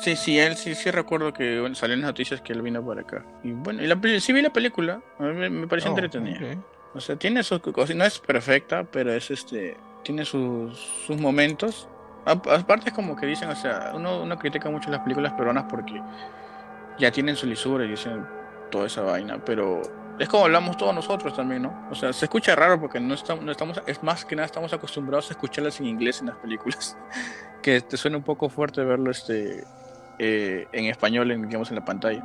Sí, 0.00 0.14
sí, 0.14 0.38
él 0.38 0.56
sí, 0.56 0.76
sí 0.76 0.92
recuerdo 0.92 1.32
que 1.32 1.58
bueno, 1.58 1.74
salió 1.74 1.94
en 1.94 2.02
las 2.02 2.10
noticias 2.10 2.40
que 2.40 2.52
él 2.52 2.62
vino 2.62 2.84
para 2.86 3.00
acá. 3.00 3.24
Y 3.42 3.50
bueno, 3.50 3.82
y 3.82 3.86
la, 3.88 3.98
sí 4.20 4.32
vi 4.32 4.42
la 4.42 4.52
película, 4.52 5.00
a 5.18 5.22
mí 5.24 5.50
me, 5.50 5.66
pareció 5.66 5.90
oh, 5.90 5.94
entretenida. 5.94 6.56
O 6.94 7.00
sea, 7.00 7.16
tiene 7.16 7.42
sus 7.42 7.58
cosas, 7.58 7.96
no 7.96 8.04
es 8.04 8.20
perfecta, 8.20 8.84
pero 8.84 9.12
es 9.12 9.28
este, 9.32 9.76
tiene 10.04 10.24
sus, 10.24 10.78
sus 11.04 11.20
momentos. 11.20 11.88
Aparte 12.24 12.90
es 12.90 12.94
como 12.94 13.16
que 13.16 13.26
dicen, 13.26 13.48
o 13.48 13.56
sea, 13.56 13.90
uno, 13.92 14.22
uno 14.22 14.38
critica 14.38 14.70
mucho 14.70 14.88
las 14.88 15.00
películas 15.00 15.32
peruanas 15.32 15.64
porque 15.68 16.00
ya 17.00 17.10
tienen 17.10 17.34
su 17.34 17.46
lisura 17.46 17.84
y 17.84 17.88
dicen 17.88 18.24
toda 18.70 18.86
esa 18.86 19.02
vaina, 19.02 19.38
pero 19.44 19.82
es 20.18 20.28
como 20.28 20.44
hablamos 20.44 20.76
todos 20.76 20.94
nosotros 20.94 21.34
también, 21.34 21.62
¿no? 21.62 21.88
O 21.90 21.94
sea, 21.94 22.12
se 22.12 22.24
escucha 22.24 22.54
raro 22.56 22.80
porque 22.80 22.98
no 22.98 23.14
estamos, 23.14 23.44
no 23.44 23.52
estamos, 23.52 23.80
es 23.86 24.02
más 24.02 24.24
que 24.24 24.34
nada 24.34 24.46
estamos 24.46 24.72
acostumbrados 24.72 25.30
a 25.30 25.34
escucharlas 25.34 25.78
en 25.80 25.86
inglés 25.86 26.20
en 26.20 26.26
las 26.26 26.36
películas, 26.36 26.96
que 27.62 27.80
te 27.80 27.96
suena 27.96 28.16
un 28.16 28.24
poco 28.24 28.48
fuerte 28.48 28.82
verlo 28.82 29.10
este 29.10 29.64
eh, 30.18 30.66
en 30.72 30.86
español, 30.86 31.30
en, 31.30 31.42
digamos, 31.42 31.70
en 31.70 31.76
la 31.76 31.84
pantalla. 31.84 32.22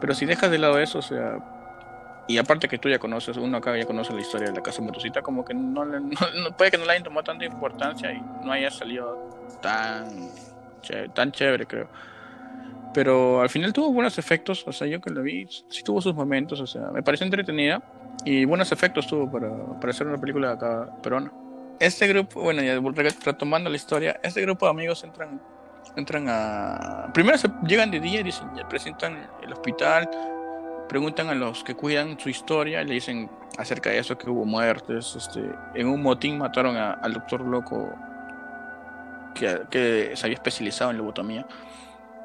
Pero 0.00 0.14
si 0.14 0.26
dejas 0.26 0.50
de 0.50 0.58
lado 0.58 0.78
eso, 0.80 0.98
o 0.98 1.02
sea, 1.02 1.38
y 2.26 2.38
aparte 2.38 2.68
que 2.68 2.78
tú 2.78 2.88
ya 2.88 2.98
conoces, 2.98 3.36
uno 3.36 3.58
acá 3.58 3.76
ya 3.76 3.86
conoce 3.86 4.12
la 4.12 4.20
historia 4.20 4.48
de 4.48 4.54
la 4.54 4.62
casa 4.62 4.82
motocita, 4.82 5.22
como 5.22 5.44
que 5.44 5.54
no, 5.54 5.84
no, 5.84 6.56
puede 6.56 6.70
que 6.70 6.78
no 6.78 6.84
le 6.84 6.92
hayan 6.92 7.04
tomado 7.04 7.24
tanta 7.24 7.44
importancia 7.44 8.12
y 8.12 8.20
no 8.44 8.52
haya 8.52 8.70
salido 8.70 9.30
tan, 9.62 10.30
tan 11.14 11.32
chévere, 11.32 11.66
creo. 11.66 11.88
Pero 12.94 13.42
al 13.42 13.50
final 13.50 13.72
tuvo 13.72 13.92
buenos 13.92 14.18
efectos, 14.18 14.64
o 14.68 14.72
sea, 14.72 14.86
yo 14.86 15.00
que 15.00 15.10
lo 15.10 15.22
vi, 15.22 15.46
sí 15.68 15.82
tuvo 15.82 16.00
sus 16.00 16.14
momentos, 16.14 16.60
o 16.60 16.66
sea, 16.66 16.90
me 16.92 17.02
pareció 17.02 17.24
entretenida 17.24 17.82
y 18.24 18.44
buenos 18.44 18.70
efectos 18.70 19.08
tuvo 19.08 19.30
para, 19.30 19.50
para 19.80 19.90
hacer 19.90 20.06
una 20.06 20.18
película 20.18 20.52
acá 20.52 20.88
peruana. 21.02 21.32
Este 21.80 22.06
grupo, 22.06 22.40
bueno, 22.40 22.62
ya 22.62 22.80
retomando 23.24 23.68
la 23.68 23.74
historia, 23.74 24.20
este 24.22 24.40
grupo 24.42 24.66
de 24.66 24.70
amigos 24.70 25.02
entran, 25.02 25.42
entran 25.96 26.26
a... 26.28 27.10
Primero 27.12 27.36
se 27.36 27.48
llegan 27.66 27.90
de 27.90 27.98
día 27.98 28.20
y 28.20 28.22
dicen, 28.22 28.48
presentan 28.68 29.28
el 29.42 29.52
hospital, 29.52 30.08
preguntan 30.88 31.28
a 31.30 31.34
los 31.34 31.64
que 31.64 31.74
cuidan 31.74 32.16
su 32.20 32.28
historia 32.28 32.80
y 32.80 32.86
le 32.86 32.94
dicen 32.94 33.28
acerca 33.58 33.90
de 33.90 33.98
eso, 33.98 34.16
que 34.16 34.30
hubo 34.30 34.44
muertes, 34.44 35.16
este, 35.16 35.42
en 35.74 35.88
un 35.88 36.00
motín 36.00 36.38
mataron 36.38 36.76
al 36.76 37.12
doctor 37.12 37.40
loco 37.40 37.92
que, 39.34 39.62
que 39.68 40.12
se 40.14 40.26
había 40.26 40.34
especializado 40.34 40.92
en 40.92 40.98
lobotomía 40.98 41.44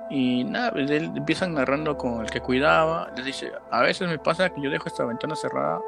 y 0.09 0.43
nada, 0.43 0.71
pues, 0.71 0.89
él 0.89 1.11
empiezan 1.15 1.53
narrando 1.53 1.97
con 1.97 2.21
el 2.21 2.29
que 2.29 2.41
cuidaba. 2.41 3.11
Les 3.15 3.25
dice: 3.25 3.51
A 3.71 3.81
veces 3.81 4.07
me 4.07 4.17
pasa 4.17 4.49
que 4.49 4.61
yo 4.61 4.69
dejo 4.69 4.87
esta 4.87 5.05
ventana 5.05 5.35
cerrada 5.35 5.79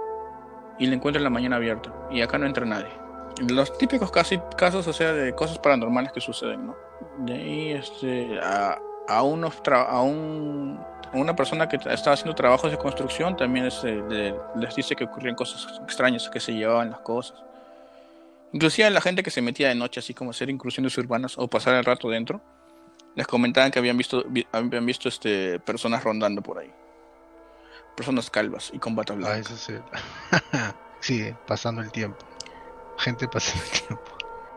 y 0.78 0.86
la 0.86 0.96
encuentro 0.96 1.20
en 1.20 1.24
la 1.24 1.30
mañana 1.30 1.56
abierta. 1.56 1.92
Y 2.12 2.22
acá 2.22 2.38
no 2.38 2.46
entra 2.46 2.66
nadie. 2.66 2.92
Los 3.50 3.76
típicos 3.78 4.12
casi, 4.12 4.40
casos, 4.58 4.88
o 4.88 4.94
sea, 4.94 5.14
de 5.14 5.34
cosas 5.34 5.58
paranormales 5.58 6.12
que 6.12 6.22
suceden, 6.22 6.68
¿no? 6.68 6.76
De 7.20 7.34
ahí, 7.34 7.72
este, 7.72 8.40
a, 8.44 8.78
a, 9.08 9.24
unos 9.24 9.60
a, 9.68 10.02
un, 10.02 10.80
una 11.14 11.36
persona 11.36 11.68
que 11.68 11.78
estaba 11.78 12.14
haciendo 12.14 12.36
trabajos 12.36 12.70
de 12.70 12.78
construcción 12.78 13.36
también 13.36 13.66
este, 13.66 14.04
les 14.56 14.76
dice 14.76 14.96
que 14.96 15.06
ocurrían 15.06 15.36
cosas 15.36 15.80
extrañas, 15.84 16.30
que 16.30 16.40
se 16.40 16.54
llevaban 16.54 16.92
las 16.92 17.00
cosas. 17.00 17.42
Inclusive 18.52 18.90
la 18.92 19.02
gente 19.02 19.24
que 19.24 19.32
se 19.32 19.42
metía 19.42 19.70
de 19.70 19.76
noche, 19.76 20.02
así 20.02 20.14
como 20.14 20.32
hacer 20.32 20.50
incursiones 20.50 20.96
urbanas 20.98 21.38
o 21.38 21.48
pasar 21.48 21.76
el 21.76 21.86
rato 21.86 22.10
dentro 22.10 22.42
les 23.16 23.28
comentaban 23.28 23.72
que 23.72 23.80
habían 23.80 23.98
visto, 23.98 24.24
habían 24.52 24.86
visto 24.86 25.10
este, 25.10 25.60
personas 25.60 26.04
rondando 26.04 26.42
por 26.42 26.60
ahí. 26.60 26.72
Personas 27.96 28.30
calvas 28.30 28.72
y 28.74 28.80
con 28.80 28.96
bata 28.96 29.14
blanca. 29.14 29.36
Ah, 29.36 29.40
eso 29.40 29.58
sí. 29.58 29.74
sí, 31.02 31.34
pasando 31.46 31.82
el 31.82 31.92
tiempo. 31.92 32.26
Gente 32.98 33.28
pasando 33.28 33.64
el 33.66 33.72
tiempo. 33.72 34.12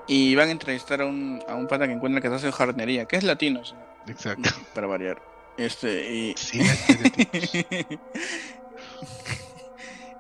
Y 0.07 0.35
van 0.35 0.49
a 0.49 0.53
entrevistar 0.53 1.01
a 1.01 1.07
un, 1.07 1.43
a 1.49 1.55
un 1.55 1.67
pata 1.67 1.87
que 1.87 1.95
encuentra 1.95 2.21
que 2.21 2.29
se 2.29 2.35
hace 2.35 2.53
jardinería, 2.53 3.07
que 3.07 3.17
es 3.17 3.25
latino, 3.25 3.63
Exacto. 4.07 4.51
Para 4.75 4.87
variar. 4.87 5.21
Este, 5.57 6.13
y... 6.13 6.35
Sí, 6.37 6.61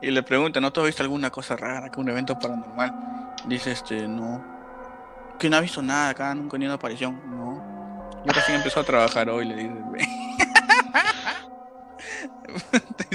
y 0.01 0.11
le 0.11 0.23
pregunta, 0.23 0.61
¿no 0.61 0.73
tú 0.73 0.81
has 0.81 0.87
visto 0.87 1.03
alguna 1.03 1.31
cosa 1.31 1.57
rara, 1.57 1.91
que 1.91 2.01
un 2.01 2.09
evento 2.09 2.39
paranormal? 2.39 3.35
Dice, 3.47 3.73
este, 3.73 4.09
no. 4.09 4.43
Que 5.39 5.51
no 5.51 5.57
ha 5.57 5.61
visto 5.61 5.83
nada 5.83 6.11
acá, 6.11 6.35
nunca 6.35 6.57
ni 6.57 6.65
una 6.65 6.75
aparición. 6.75 7.21
No. 7.29 7.54
Yo 8.25 8.33
recién 8.33 8.57
empezó 8.57 8.81
a 8.81 8.85
trabajar 8.85 9.29
hoy, 9.29 9.47
le 9.47 9.57
dices, 9.57 9.85
güey. 9.85 10.05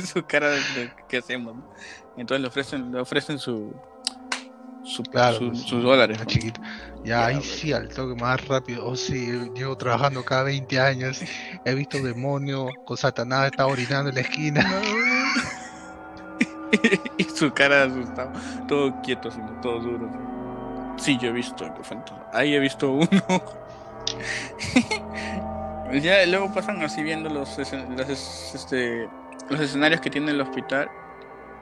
su 0.06 0.26
cara 0.26 0.50
de, 0.50 0.92
qué 1.08 1.18
hacemos, 1.18 1.56
Entonces 2.18 2.42
le 2.42 2.48
ofrecen, 2.48 2.92
le 2.92 3.00
ofrecen 3.00 3.40
su, 3.40 3.74
su, 4.84 5.04
claro, 5.04 5.40
pues, 5.40 5.62
sus 5.62 5.84
dólares. 5.84 6.20
Chiquito. 6.26 6.62
Ya, 7.04 7.28
ahí 7.28 7.42
sí, 7.42 7.72
al 7.72 7.90
toque 7.90 8.20
más 8.20 8.46
rápido. 8.48 8.86
Oh, 8.86 8.96
sí, 8.96 9.50
llevo 9.56 9.78
trabajando 9.78 10.24
cada 10.24 10.44
20 10.44 10.80
años. 10.80 11.22
He 11.66 11.74
visto 11.74 12.02
demonios 12.02 12.72
con 12.86 12.98
Satanás, 12.98 13.52
está 13.52 13.68
orinando 13.68 14.10
en 14.10 14.16
la 14.16 14.22
esquina. 14.22 14.82
y 17.18 17.24
su 17.24 17.52
cara 17.52 17.84
asustado, 17.84 18.32
todo 18.68 19.02
quieto, 19.02 19.32
sino 19.32 19.60
todo 19.62 19.80
duro. 19.80 20.10
Sí, 20.98 21.18
yo 21.18 21.30
he 21.30 21.32
visto, 21.32 21.66
ahí 22.34 22.54
he 22.54 22.60
visto 22.60 22.92
uno 22.92 23.44
ya 26.02 26.26
luego 26.26 26.54
pasan 26.54 26.82
así 26.82 27.04
viendo 27.04 27.30
los, 27.30 27.58
este, 27.60 29.10
los 29.50 29.60
escenarios 29.60 30.02
que 30.02 30.10
tiene 30.10 30.32
el 30.32 30.42
hospital. 30.42 30.90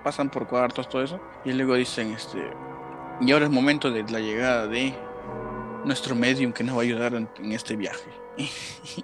Pasan 0.03 0.29
por 0.29 0.47
cuartos, 0.47 0.87
todo 0.89 1.03
eso. 1.03 1.19
Y 1.45 1.53
luego 1.53 1.75
dicen, 1.75 2.13
este. 2.13 2.51
Y 3.21 3.31
ahora 3.31 3.45
es 3.45 3.51
momento 3.51 3.91
de 3.91 4.03
la 4.03 4.19
llegada 4.19 4.67
de. 4.67 4.93
nuestro 5.85 6.15
medium 6.15 6.51
que 6.51 6.63
nos 6.63 6.75
va 6.75 6.81
a 6.81 6.83
ayudar 6.83 7.13
en, 7.13 7.51
este 7.51 7.75
viaje. 7.75 8.09
Y, 8.37 8.49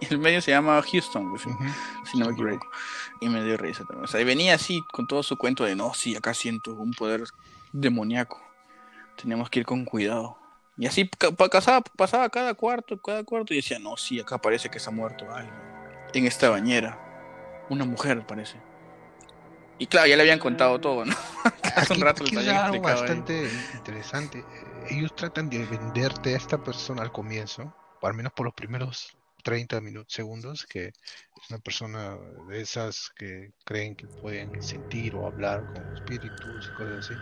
el 0.10 0.20
medio 0.20 0.42
se 0.42 0.52
llama 0.52 0.82
Houston, 0.82 1.30
pues, 1.30 1.44
si 2.12 2.18
no 2.18 2.28
me 2.28 2.34
equivoco. 2.34 2.68
Y 3.22 3.30
me 3.30 3.44
dio 3.44 3.58
risa 3.58 3.84
también. 3.86 4.06
O 4.06 4.08
sea, 4.08 4.22
y 4.22 4.24
venía 4.24 4.56
así 4.56 4.84
con 4.92 5.08
todo 5.08 5.24
su 5.24 5.38
cuento 5.38 5.64
de, 5.64 5.76
no, 5.76 5.94
sí, 5.94 6.16
acá 6.16 6.34
siento 6.34 6.74
un 6.74 6.92
poder 6.92 7.24
demoníaco. 7.72 8.42
Tenemos 9.16 9.50
que 9.50 9.60
ir 9.60 9.66
con 9.66 9.86
cuidado. 9.86 10.38
Y 10.78 10.88
así 10.88 11.06
pasaba, 11.52 11.82
pasaba 11.82 12.30
cada 12.30 12.54
cuarto, 12.56 13.00
cada 13.02 13.24
cuarto 13.24 13.54
y 13.54 13.58
decía, 13.58 13.78
no, 13.80 13.96
sí, 13.96 14.20
acá 14.20 14.40
parece 14.40 14.70
que 14.70 14.80
ha 14.84 14.92
muerto 14.92 15.32
alguien. 15.32 15.56
En 16.14 16.26
esta 16.26 16.50
bañera. 16.50 17.00
Una 17.70 17.86
mujer, 17.86 18.26
parece. 18.26 18.58
Y 19.80 19.88
claro, 19.88 20.08
ya 20.08 20.16
le 20.16 20.24
habían 20.24 20.40
contado 20.40 20.80
todo, 20.80 21.06
¿no? 21.06 21.16
Hace 21.76 21.94
un 21.94 22.02
rato 22.02 22.24
les 22.24 22.38
habían 22.38 22.58
algo 22.58 22.82
bastante 22.82 23.50
interesante. 23.74 24.44
Ellos 24.90 25.16
tratan 25.16 25.50
de 25.50 25.66
venderte 25.66 26.34
a 26.34 26.38
esta 26.38 26.64
persona 26.64 27.02
al 27.02 27.12
comienzo, 27.12 27.74
o 28.02 28.08
al 28.08 28.14
menos 28.14 28.34
por 28.34 28.46
los 28.46 28.54
primeros 28.54 29.16
30 29.44 29.82
minutos, 29.82 30.14
segundos, 30.14 30.66
que 30.66 30.88
es 30.88 31.50
una 31.50 31.60
persona 31.60 32.18
de 32.48 32.62
esas 32.62 33.12
que 33.16 33.52
creen 33.66 33.96
que 33.96 34.08
pueden 34.08 34.62
sentir 34.62 35.16
o 35.16 35.28
hablar 35.28 35.66
con 35.74 35.96
espíritus 35.96 36.70
y 36.72 36.76
cosas 36.76 37.06
así. 37.06 37.14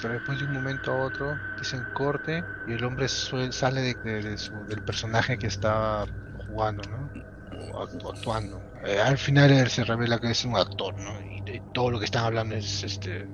Pero 0.00 0.14
después 0.14 0.38
de 0.38 0.46
un 0.46 0.52
momento 0.52 0.92
a 0.92 0.96
otro 1.04 1.38
dicen 1.58 1.84
corte 1.94 2.44
y 2.66 2.72
el 2.72 2.84
hombre 2.84 3.08
sale 3.08 3.80
de, 3.82 4.36
del 4.68 4.82
personaje 4.82 5.38
que 5.38 5.46
está 5.46 6.06
jugando, 6.46 6.82
¿no? 6.88 7.10
O 7.72 7.82
actuando. 7.82 8.62
Eh, 8.84 8.98
al 8.98 9.18
final 9.18 9.68
se 9.68 9.84
revela 9.84 10.18
que 10.18 10.30
es 10.30 10.44
un 10.44 10.56
actor, 10.56 10.94
¿no? 10.98 11.20
Y, 11.20 11.60
todo 11.74 11.90
lo 11.90 11.98
que 11.98 12.04
están 12.04 12.24
hablando 12.24 12.54
es 12.54 12.82
este 12.82 13.28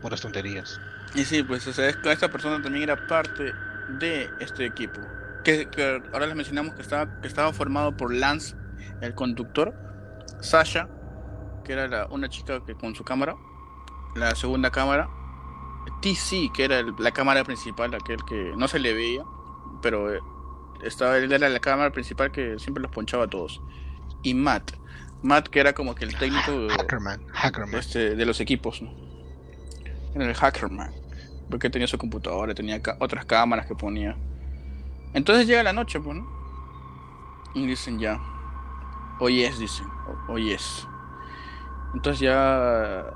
puras 0.00 0.20
tonterías. 0.20 0.80
Y 1.14 1.24
sí, 1.24 1.42
pues 1.42 1.66
o 1.66 1.72
sea, 1.72 1.88
esta 1.88 2.30
persona 2.30 2.62
también 2.62 2.84
era 2.84 3.06
parte 3.06 3.52
de 3.98 4.28
este 4.40 4.66
equipo. 4.66 5.00
Que, 5.44 5.68
ahora 6.12 6.26
les 6.26 6.34
mencionamos 6.34 6.74
que 6.74 6.82
estaba, 6.82 7.20
que 7.20 7.28
estaba 7.28 7.52
formado 7.52 7.96
por 7.96 8.12
Lance, 8.12 8.56
el 9.00 9.14
conductor, 9.14 9.74
Sasha, 10.40 10.88
que 11.64 11.72
era 11.72 12.06
una 12.06 12.28
chica 12.28 12.60
que 12.64 12.74
con 12.74 12.94
su 12.94 13.04
cámara, 13.04 13.36
la 14.16 14.34
segunda 14.34 14.70
cámara, 14.70 15.08
TC, 16.00 16.52
que 16.52 16.64
era 16.64 16.82
la 16.82 17.12
cámara 17.12 17.44
principal, 17.44 17.94
aquel 17.94 18.24
que 18.24 18.52
no 18.56 18.68
se 18.68 18.78
le 18.78 18.94
veía, 18.94 19.24
pero 19.82 20.14
eh, 20.14 20.20
estaba, 20.82 21.18
él 21.18 21.32
era 21.32 21.48
la 21.48 21.60
cámara 21.60 21.90
principal 21.90 22.30
que 22.30 22.58
siempre 22.58 22.82
los 22.82 22.90
ponchaba 22.90 23.24
a 23.24 23.28
todos. 23.28 23.60
Y 24.22 24.34
Matt, 24.34 24.72
Matt 25.22 25.48
que 25.48 25.60
era 25.60 25.72
como 25.72 25.94
que 25.94 26.04
el 26.04 26.16
técnico 26.16 26.68
este, 27.78 28.14
de 28.14 28.26
los 28.26 28.40
equipos, 28.40 28.82
¿no? 28.82 28.92
Era 30.14 30.26
el 30.26 30.34
Hackerman, 30.34 30.92
porque 31.50 31.70
tenía 31.70 31.86
su 31.86 31.98
computadora, 31.98 32.54
tenía 32.54 32.80
otras 33.00 33.24
cámaras 33.24 33.66
que 33.66 33.74
ponía. 33.74 34.16
Entonces 35.12 35.46
llega 35.46 35.62
la 35.62 35.72
noche, 35.72 36.00
pues, 36.00 36.16
¿no? 36.16 36.26
Y 37.54 37.66
dicen 37.66 37.98
ya, 37.98 38.20
hoy 39.18 39.42
es, 39.42 39.58
dicen, 39.58 39.86
hoy 40.28 40.52
es. 40.52 40.86
Entonces 41.94 42.20
ya 42.20 43.06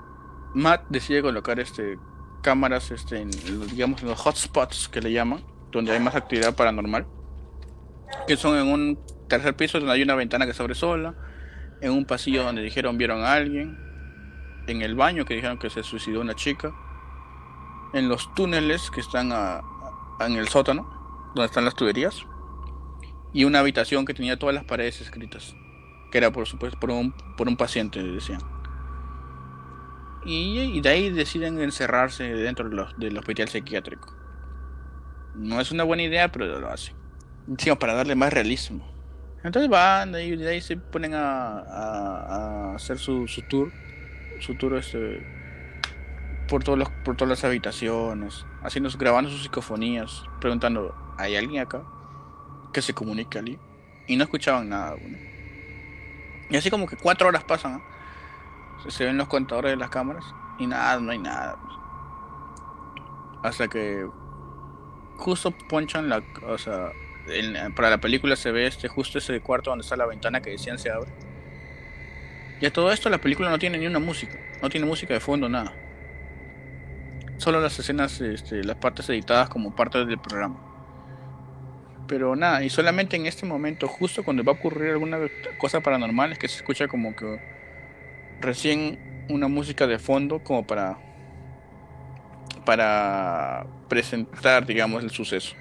Matt 0.54 0.86
decide 0.88 1.22
colocar 1.22 1.60
este 1.60 1.98
cámaras 2.40 2.90
este, 2.90 3.20
en, 3.20 3.30
digamos, 3.68 4.02
en 4.02 4.08
los 4.08 4.20
hotspots 4.26 4.88
que 4.88 5.00
le 5.00 5.12
llaman, 5.12 5.44
donde 5.70 5.92
hay 5.92 6.00
más 6.00 6.14
actividad 6.14 6.54
paranormal, 6.54 7.06
que 8.26 8.36
son 8.36 8.56
en 8.58 8.66
un 8.66 8.98
tercer 9.28 9.54
piso 9.54 9.78
donde 9.78 9.94
hay 9.94 10.02
una 10.02 10.14
ventana 10.14 10.46
que 10.46 10.52
se 10.52 10.62
abre 10.62 10.74
sola, 10.74 11.14
en 11.80 11.92
un 11.92 12.04
pasillo 12.04 12.42
donde 12.42 12.62
dijeron 12.62 12.98
vieron 12.98 13.22
a 13.22 13.32
alguien, 13.34 13.78
en 14.66 14.82
el 14.82 14.94
baño 14.94 15.24
que 15.24 15.34
dijeron 15.34 15.58
que 15.58 15.70
se 15.70 15.82
suicidó 15.82 16.20
una 16.20 16.34
chica, 16.34 16.72
en 17.92 18.08
los 18.08 18.32
túneles 18.34 18.90
que 18.90 19.00
están 19.00 19.32
en 20.20 20.36
el 20.36 20.48
sótano, 20.48 21.30
donde 21.34 21.46
están 21.46 21.64
las 21.64 21.74
tuberías, 21.74 22.24
y 23.32 23.44
una 23.44 23.60
habitación 23.60 24.04
que 24.04 24.14
tenía 24.14 24.38
todas 24.38 24.54
las 24.54 24.64
paredes 24.64 25.00
escritas, 25.00 25.54
que 26.10 26.18
era 26.18 26.32
por 26.32 26.46
supuesto 26.46 26.78
por 26.78 26.90
un, 26.90 27.12
por 27.36 27.48
un 27.48 27.56
paciente, 27.56 28.02
decían. 28.02 28.59
Y, 30.24 30.80
de 30.80 30.88
ahí 30.88 31.10
deciden 31.10 31.60
encerrarse 31.60 32.24
dentro 32.24 32.68
del 32.68 33.18
hospital 33.18 33.48
psiquiátrico. 33.48 34.14
No 35.34 35.60
es 35.60 35.70
una 35.70 35.84
buena 35.84 36.02
idea, 36.02 36.30
pero 36.30 36.60
lo 36.60 36.68
hacen. 36.68 36.94
para 37.78 37.94
darle 37.94 38.14
más 38.14 38.32
realismo. 38.32 38.86
Entonces 39.42 39.70
van 39.70 40.14
y 40.14 40.36
de 40.36 40.50
ahí 40.50 40.60
se 40.60 40.76
ponen 40.76 41.14
a, 41.14 42.74
hacer 42.74 42.98
su, 42.98 43.26
tour. 43.48 43.72
Su 44.40 44.54
tour 44.56 44.76
este, 44.76 45.26
por, 46.48 46.62
todos 46.62 46.78
los, 46.78 46.90
por 47.04 47.16
todas 47.16 47.30
las 47.30 47.44
habitaciones. 47.44 48.44
Haciendo, 48.62 48.90
grabando 48.98 49.30
sus 49.30 49.44
psicofonías. 49.44 50.24
Preguntando, 50.40 50.94
¿hay 51.16 51.36
alguien 51.36 51.62
acá? 51.62 51.82
Que 52.74 52.82
se 52.82 52.92
comunique 52.92 53.38
allí. 53.38 53.58
Y 54.06 54.16
no 54.16 54.24
escuchaban 54.24 54.68
nada. 54.68 54.96
Y 56.50 56.56
así 56.56 56.68
como 56.68 56.86
que 56.86 56.96
cuatro 56.96 57.28
horas 57.28 57.44
pasan 57.44 57.80
se 58.88 59.04
ven 59.04 59.18
los 59.18 59.28
contadores 59.28 59.72
de 59.72 59.76
las 59.76 59.90
cámaras 59.90 60.24
y 60.58 60.66
nada, 60.66 61.00
no 61.00 61.10
hay 61.10 61.18
nada. 61.18 61.58
Hasta 63.42 63.68
que 63.68 64.06
justo 65.16 65.50
ponchan 65.50 66.08
la, 66.08 66.22
o 66.46 66.58
sea, 66.58 66.92
para 67.74 67.90
la 67.90 67.98
película 67.98 68.36
se 68.36 68.50
ve 68.50 68.66
este 68.66 68.88
justo 68.88 69.18
ese 69.18 69.40
cuarto 69.40 69.70
donde 69.70 69.82
está 69.82 69.96
la 69.96 70.06
ventana 70.06 70.40
que 70.40 70.50
decían 70.50 70.78
se 70.78 70.90
abre. 70.90 71.10
Y 72.60 72.66
a 72.66 72.72
todo 72.72 72.92
esto 72.92 73.08
la 73.08 73.18
película 73.18 73.48
no 73.48 73.58
tiene 73.58 73.78
ni 73.78 73.86
una 73.86 73.98
música, 73.98 74.38
no 74.60 74.68
tiene 74.68 74.86
música 74.86 75.14
de 75.14 75.20
fondo, 75.20 75.48
nada. 75.48 75.72
Solo 77.38 77.60
las 77.60 77.78
escenas, 77.78 78.20
este, 78.20 78.62
las 78.64 78.76
partes 78.76 79.08
editadas 79.08 79.48
como 79.48 79.74
parte 79.74 80.04
del 80.04 80.18
programa. 80.18 80.60
Pero 82.06 82.36
nada, 82.36 82.62
y 82.62 82.68
solamente 82.68 83.16
en 83.16 83.26
este 83.26 83.46
momento, 83.46 83.88
justo 83.88 84.22
cuando 84.24 84.44
va 84.44 84.52
a 84.52 84.56
ocurrir 84.56 84.90
alguna 84.90 85.18
cosa 85.56 85.80
paranormal, 85.80 86.32
es 86.32 86.38
que 86.38 86.48
se 86.48 86.56
escucha 86.56 86.86
como 86.88 87.16
que 87.16 87.59
recién 88.40 89.26
una 89.28 89.48
música 89.48 89.86
de 89.86 89.98
fondo 89.98 90.42
como 90.42 90.66
para 90.66 90.98
para 92.64 93.66
presentar 93.88 94.66
digamos 94.66 95.02
el 95.02 95.10
suceso 95.10 95.54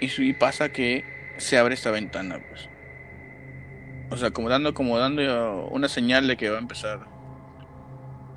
y, 0.00 0.32
pasa 0.32 0.72
que 0.72 1.04
se 1.36 1.58
abre 1.58 1.74
esta 1.74 1.90
ventana 1.90 2.40
pues 2.48 2.68
o 4.10 4.16
sea 4.16 4.30
como 4.30 4.48
dando 4.48 4.74
como 4.74 4.98
dando 4.98 5.68
una 5.68 5.88
señal 5.88 6.26
de 6.26 6.36
que 6.36 6.50
va 6.50 6.56
a 6.56 6.60
empezar 6.60 7.06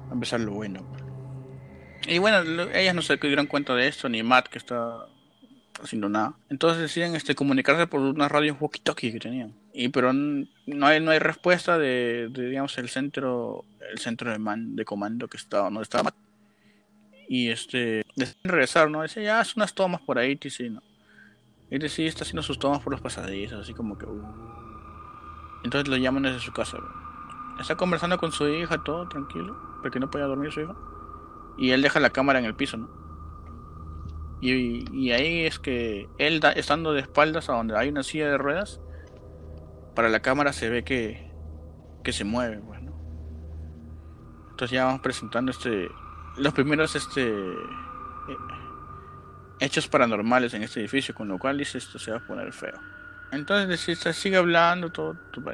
a 0.09 0.13
empezar 0.13 0.39
lo 0.39 0.51
bueno 0.51 0.85
y 2.07 2.19
bueno 2.19 2.63
ellas 2.73 2.93
no 2.93 3.01
se 3.01 3.17
dieron 3.17 3.47
cuenta 3.47 3.73
de 3.73 3.87
esto 3.87 4.07
ni 4.09 4.21
Matt 4.21 4.47
que 4.47 4.59
está 4.59 5.07
haciendo 5.81 6.09
nada. 6.09 6.35
Entonces 6.49 6.81
deciden 6.81 7.15
este, 7.15 7.35
comunicarse 7.35 7.87
por 7.87 8.01
unas 8.01 8.31
radios 8.31 8.57
walkie-talkie 8.59 9.11
que 9.11 9.19
tenían. 9.19 9.53
Y 9.77 9.89
pero 9.89 10.13
no 10.13 10.87
hay, 10.87 11.01
no 11.01 11.11
hay 11.11 11.19
respuesta 11.19 11.77
de, 11.77 12.29
digamos 12.31 12.77
el 12.77 12.87
centro 12.87 13.65
el 13.91 13.99
centro 13.99 14.31
de 14.31 14.39
man, 14.39 14.75
de 14.75 14.85
comando 14.85 15.27
que 15.27 15.37
estaba 15.37 15.69
no 15.69 15.81
estaba 15.81 16.13
y 17.27 17.49
este 17.49 18.05
deciden 18.15 18.43
regresar, 18.43 18.89
¿no? 18.89 19.01
Dice, 19.01 19.23
ya 19.23 19.39
hace 19.39 19.53
unas 19.57 19.73
tomas 19.73 20.01
por 20.01 20.17
ahí, 20.17 20.39
sí, 20.49 20.69
¿no? 20.69 20.81
Y 21.69 21.79
dice, 21.79 22.05
está 22.05 22.23
haciendo 22.23 22.43
sus 22.43 22.59
tomas 22.59 22.81
por 22.81 22.91
los 22.93 23.01
pasadizos, 23.01 23.61
así 23.61 23.73
como 23.73 23.97
que 23.97 24.05
uh. 24.05 24.23
Entonces 25.63 25.89
lo 25.89 25.97
llaman 25.97 26.23
desde 26.23 26.39
su 26.39 26.53
casa. 26.53 26.77
Está 27.59 27.75
conversando 27.75 28.17
con 28.17 28.31
su 28.31 28.47
hija, 28.47 28.83
todo 28.83 29.07
tranquilo, 29.09 29.57
porque 29.81 29.99
no 29.99 30.09
podía 30.09 30.27
dormir 30.27 30.51
su 30.51 30.61
hija. 30.61 30.75
Y 31.57 31.71
él 31.71 31.81
deja 31.81 31.99
la 31.99 32.11
cámara 32.11 32.39
en 32.39 32.45
el 32.45 32.55
piso, 32.55 32.77
¿no? 32.77 32.89
Y, 34.41 35.11
ahí 35.11 35.45
es 35.45 35.57
que 35.57 36.07
él 36.19 36.39
estando 36.55 36.93
de 36.93 37.01
espaldas 37.01 37.49
a 37.49 37.53
donde 37.53 37.75
hay 37.75 37.89
una 37.89 38.03
silla 38.03 38.29
de 38.29 38.37
ruedas, 38.37 38.79
para 39.95 40.09
la 40.09 40.19
cámara 40.19 40.53
se 40.53 40.69
ve 40.69 40.83
que, 40.83 41.31
que 42.03 42.13
se 42.13 42.23
mueve. 42.23 42.59
Pues, 42.59 42.79
Entonces 44.51 44.71
ya 44.71 44.85
vamos 44.85 45.01
presentando 45.01 45.51
este 45.51 45.89
los 46.37 46.53
primeros 46.53 46.95
este 46.95 47.23
eh, 47.23 48.37
hechos 49.59 49.87
paranormales 49.87 50.53
en 50.53 50.63
este 50.63 50.81
edificio, 50.81 51.15
con 51.15 51.27
lo 51.27 51.39
cual 51.39 51.57
dice 51.57 51.77
esto 51.77 51.97
se 51.97 52.11
va 52.11 52.17
a 52.17 52.27
poner 52.27 52.51
feo. 52.51 52.77
Entonces 53.31 53.99
sigue 54.15 54.37
hablando 54.37 54.91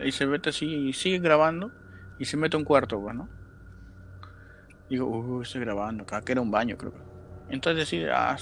y 0.04 0.12
se 0.12 0.26
ve 0.26 0.42
así 0.46 0.66
y 0.66 0.94
sigue 0.94 1.20
grabando 1.20 1.72
y 2.20 2.26
se 2.26 2.38
mete 2.38 2.58
un 2.58 2.64
cuarto. 2.64 3.00
Pues, 3.00 3.18
Digo, 4.90 5.08
uh, 5.08 5.42
estoy 5.42 5.62
grabando, 5.62 6.04
acá 6.04 6.22
era 6.28 6.42
un 6.42 6.52
baño, 6.52 6.78
creo. 6.78 6.94
Entonces 7.50 7.80
decide, 7.80 8.12
ah, 8.12 8.36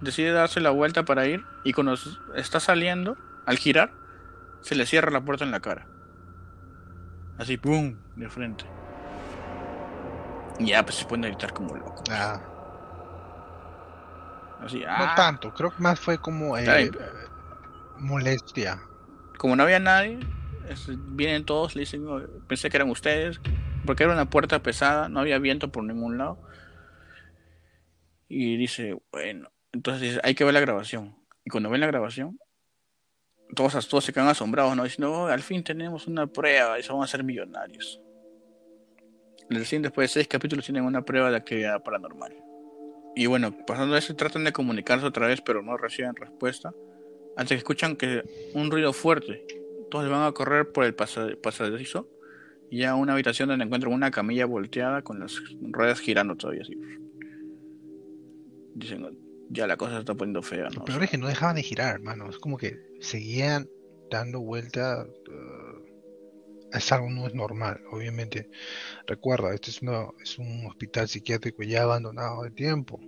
decide 0.00 0.30
darse 0.30 0.60
la 0.60 0.70
vuelta 0.70 1.04
para 1.04 1.26
ir 1.26 1.44
y 1.64 1.72
cuando 1.72 1.96
está 2.36 2.60
saliendo, 2.60 3.16
al 3.44 3.58
girar, 3.58 3.90
se 4.64 4.74
le 4.74 4.86
cierra 4.86 5.10
la 5.10 5.20
puerta 5.20 5.44
en 5.44 5.50
la 5.50 5.60
cara. 5.60 5.86
Así, 7.36 7.58
¡pum! 7.58 7.98
de 8.16 8.30
frente. 8.30 8.64
Y 10.58 10.68
ya, 10.68 10.82
pues 10.82 10.96
se 10.96 11.04
puede 11.04 11.28
gritar 11.28 11.52
como 11.52 11.76
loco. 11.76 12.02
Ah. 12.10 12.40
Así, 14.62 14.80
No 14.80 14.86
ah. 14.88 15.14
tanto, 15.14 15.52
creo 15.52 15.70
que 15.70 15.82
más 15.82 16.00
fue 16.00 16.16
como 16.16 16.56
eh, 16.56 16.90
molestia. 17.98 18.80
Como 19.36 19.54
no 19.54 19.64
había 19.64 19.80
nadie, 19.80 20.20
vienen 21.08 21.44
todos, 21.44 21.74
le 21.74 21.80
dicen, 21.80 22.06
pensé 22.48 22.70
que 22.70 22.78
eran 22.78 22.88
ustedes, 22.88 23.42
porque 23.84 24.04
era 24.04 24.14
una 24.14 24.30
puerta 24.30 24.62
pesada, 24.62 25.10
no 25.10 25.20
había 25.20 25.38
viento 25.38 25.70
por 25.70 25.84
ningún 25.84 26.16
lado. 26.16 26.40
Y 28.28 28.56
dice, 28.56 28.96
bueno, 29.12 29.50
Entonces 29.72 30.00
dice, 30.00 30.20
hay 30.24 30.34
que 30.34 30.44
ver 30.44 30.54
la 30.54 30.60
grabación. 30.60 31.18
Y 31.44 31.50
cuando 31.50 31.68
ven 31.68 31.82
la 31.82 31.86
grabación, 31.86 32.38
todos, 33.54 33.88
todos 33.88 34.04
se 34.04 34.12
quedan 34.12 34.28
asombrados, 34.28 34.76
¿no? 34.76 34.84
Diciendo, 34.84 35.12
"Oh, 35.12 35.26
al 35.26 35.42
fin 35.42 35.62
tenemos 35.62 36.06
una 36.06 36.26
prueba 36.26 36.78
y 36.78 36.82
van 36.88 37.02
a 37.02 37.06
ser 37.06 37.24
millonarios. 37.24 38.00
Recién 39.50 39.82
después 39.82 40.10
de 40.10 40.14
seis 40.14 40.28
capítulos 40.28 40.64
tienen 40.64 40.84
una 40.84 41.04
prueba 41.04 41.30
de 41.30 41.36
actividad 41.36 41.82
paranormal. 41.82 42.34
Y 43.14 43.26
bueno, 43.26 43.56
pasando 43.66 43.96
eso, 43.96 44.16
tratan 44.16 44.44
de 44.44 44.52
comunicarse 44.52 45.06
otra 45.06 45.26
vez, 45.26 45.40
pero 45.40 45.62
no 45.62 45.76
reciben 45.76 46.16
respuesta. 46.16 46.72
Hasta 47.36 47.54
que 47.54 47.58
escuchan 47.58 47.96
que 47.96 48.22
un 48.54 48.70
ruido 48.70 48.92
fuerte. 48.92 49.46
Todos 49.90 50.08
van 50.10 50.26
a 50.26 50.32
correr 50.32 50.72
por 50.72 50.84
el 50.84 50.94
pasa- 50.94 51.28
pasadizo 51.42 52.08
y 52.70 52.84
a 52.84 52.94
una 52.96 53.12
habitación 53.12 53.48
donde 53.48 53.64
encuentran 53.64 53.92
una 53.92 54.10
camilla 54.10 54.46
volteada 54.46 55.02
con 55.02 55.20
las 55.20 55.40
ruedas 55.60 56.00
girando 56.00 56.34
todavía 56.36 56.62
así. 56.62 56.76
Dicen, 58.74 59.16
ya 59.54 59.66
la 59.66 59.76
cosa 59.76 59.94
se 59.94 60.00
está 60.00 60.14
poniendo 60.14 60.42
fea, 60.42 60.64
Lo 60.64 60.70
¿no? 60.80 60.84
peor 60.84 61.02
es 61.04 61.10
que 61.10 61.18
no 61.18 61.28
dejaban 61.28 61.56
de 61.56 61.62
girar, 61.62 61.94
hermano. 61.94 62.28
Es 62.28 62.38
como 62.38 62.56
que 62.58 62.76
seguían 63.00 63.68
dando 64.10 64.40
vuelta. 64.40 65.06
eh, 65.06 65.90
es 66.72 66.90
algo 66.90 67.08
no 67.08 67.26
es 67.28 67.34
normal, 67.34 67.80
obviamente. 67.92 68.48
Recuerda, 69.06 69.54
este 69.54 69.70
es, 69.70 69.80
una- 69.82 70.08
es 70.22 70.38
un 70.38 70.66
hospital 70.66 71.08
psiquiátrico 71.08 71.62
ya 71.62 71.82
abandonado 71.84 72.42
de 72.42 72.50
tiempo. 72.50 73.00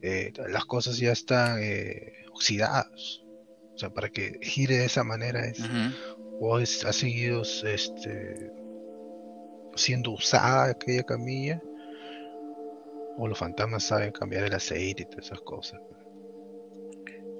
Eh, 0.00 0.32
las 0.48 0.64
cosas 0.64 0.96
ya 0.98 1.12
están 1.12 1.58
eh, 1.62 2.12
oxidadas. 2.32 3.20
O 3.74 3.78
sea, 3.78 3.90
para 3.90 4.08
que 4.08 4.38
gire 4.42 4.78
de 4.78 4.86
esa 4.86 5.04
manera 5.04 5.44
es, 5.46 5.60
o 6.40 6.58
es, 6.58 6.84
ha 6.86 6.92
seguido 6.94 7.42
este, 7.42 8.50
siendo 9.76 10.12
usada 10.12 10.70
aquella 10.70 11.02
camilla, 11.02 11.60
o 13.16 13.28
los 13.28 13.38
fantasmas 13.38 13.84
saben 13.84 14.12
cambiar 14.12 14.44
el 14.44 14.54
aceite 14.54 15.02
y 15.02 15.06
todas 15.06 15.26
esas 15.26 15.40
cosas. 15.40 15.80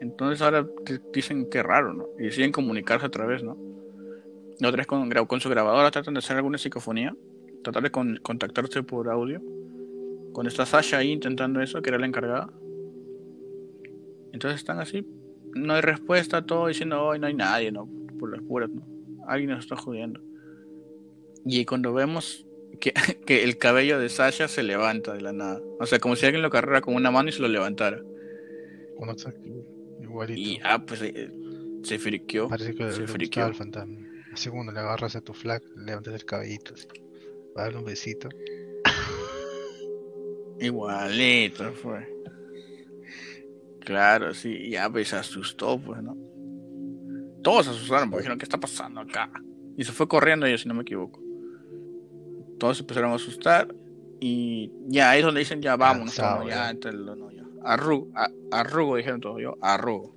Entonces 0.00 0.42
ahora 0.42 0.66
dicen 1.12 1.48
que 1.48 1.62
raro, 1.62 1.92
¿no? 1.92 2.06
Y 2.18 2.24
deciden 2.24 2.52
comunicarse 2.52 3.06
otra 3.06 3.24
vez, 3.26 3.42
¿no? 3.42 3.56
Otra 4.56 4.76
vez 4.76 4.86
con, 4.86 5.08
con 5.10 5.40
su 5.40 5.48
grabadora 5.48 5.90
tratan 5.90 6.14
de 6.14 6.18
hacer 6.18 6.36
alguna 6.36 6.58
psicofonía, 6.58 7.14
tratar 7.62 7.82
de 7.82 7.90
con- 7.90 8.16
contactarse 8.22 8.82
por 8.82 9.08
audio. 9.08 9.40
Cuando 10.32 10.48
está 10.48 10.66
Sasha 10.66 10.98
ahí 10.98 11.10
intentando 11.10 11.60
eso, 11.60 11.82
que 11.82 11.90
era 11.90 11.98
la 11.98 12.06
encargada. 12.06 12.48
Entonces 14.32 14.60
están 14.60 14.80
así, 14.80 15.06
no 15.54 15.74
hay 15.74 15.82
respuesta, 15.82 16.44
todo 16.44 16.66
diciendo, 16.66 17.02
hoy 17.02 17.18
no 17.18 17.26
hay 17.26 17.34
nadie, 17.34 17.70
¿no? 17.70 17.88
Por 18.18 18.30
las 18.30 18.42
puras, 18.42 18.70
¿no? 18.70 18.82
Alguien 19.26 19.50
nos 19.50 19.60
está 19.60 19.76
jodiendo. 19.76 20.20
Y 21.44 21.64
cuando 21.64 21.92
vemos 21.92 22.46
que, 22.82 22.92
que 23.26 23.44
el 23.44 23.56
cabello 23.56 23.98
de 24.00 24.08
Sasha 24.08 24.48
se 24.48 24.62
levanta 24.64 25.14
de 25.14 25.20
la 25.20 25.32
nada. 25.32 25.60
O 25.78 25.86
sea, 25.86 26.00
como 26.00 26.16
si 26.16 26.26
alguien 26.26 26.42
lo 26.42 26.48
agarrara 26.48 26.80
con 26.80 26.94
una 26.94 27.10
mano 27.10 27.28
y 27.28 27.32
se 27.32 27.40
lo 27.40 27.48
levantara. 27.48 28.02
Está 29.08 29.32
igualito. 30.00 30.40
Y 30.40 30.60
ah, 30.64 30.84
pues 30.84 31.02
eh, 31.02 31.30
se 31.82 31.98
friqueó. 31.98 32.48
Parece 32.48 32.74
que 32.74 32.92
se 32.92 33.06
friqueó. 33.06 33.46
el 33.46 33.54
fantasma. 33.54 33.96
Así 34.32 34.50
cuando 34.50 34.72
le 34.72 34.80
agarras 34.80 35.14
a 35.16 35.20
tu 35.20 35.32
flac, 35.32 35.62
le 35.76 35.84
levantas 35.86 36.14
el 36.14 36.24
cabellito 36.24 36.74
así, 36.74 36.86
para 37.54 37.66
darle 37.66 37.78
un 37.78 37.84
besito. 37.84 38.28
Igualito 40.60 41.72
fue. 41.72 42.08
Claro, 43.80 44.32
sí, 44.32 44.70
ya 44.70 44.88
pues 44.90 45.08
se 45.08 45.16
asustó, 45.16 45.78
pues, 45.78 46.02
¿no? 46.02 46.16
Todos 47.42 47.66
se 47.66 47.72
asustaron, 47.72 48.10
porque 48.10 48.22
dijeron, 48.22 48.38
¿qué 48.38 48.44
está 48.44 48.58
pasando 48.58 49.00
acá? 49.00 49.30
Y 49.76 49.84
se 49.84 49.92
fue 49.92 50.06
corriendo 50.06 50.46
ella, 50.46 50.56
si 50.56 50.68
no 50.68 50.74
me 50.74 50.82
equivoco. 50.82 51.20
Todos 52.62 52.76
se 52.76 52.84
empezaron 52.84 53.10
a 53.10 53.16
asustar 53.16 53.74
y 54.20 54.70
ya 54.86 55.10
ahí 55.10 55.18
es 55.18 55.24
donde 55.24 55.40
dicen, 55.40 55.60
ya 55.60 55.74
vámonos, 55.74 56.14
Cansado, 56.14 56.36
todos, 56.42 56.50
ya. 56.50 56.54
ya, 56.66 56.70
entre 56.70 56.92
lo- 56.92 57.16
no, 57.16 57.32
ya. 57.32 57.42
Arrugo, 57.64 58.08
a- 58.14 58.30
arrugo, 58.52 58.94
dijeron 58.94 59.20
todos, 59.20 59.42
yo, 59.42 59.58
arrugo. 59.60 60.14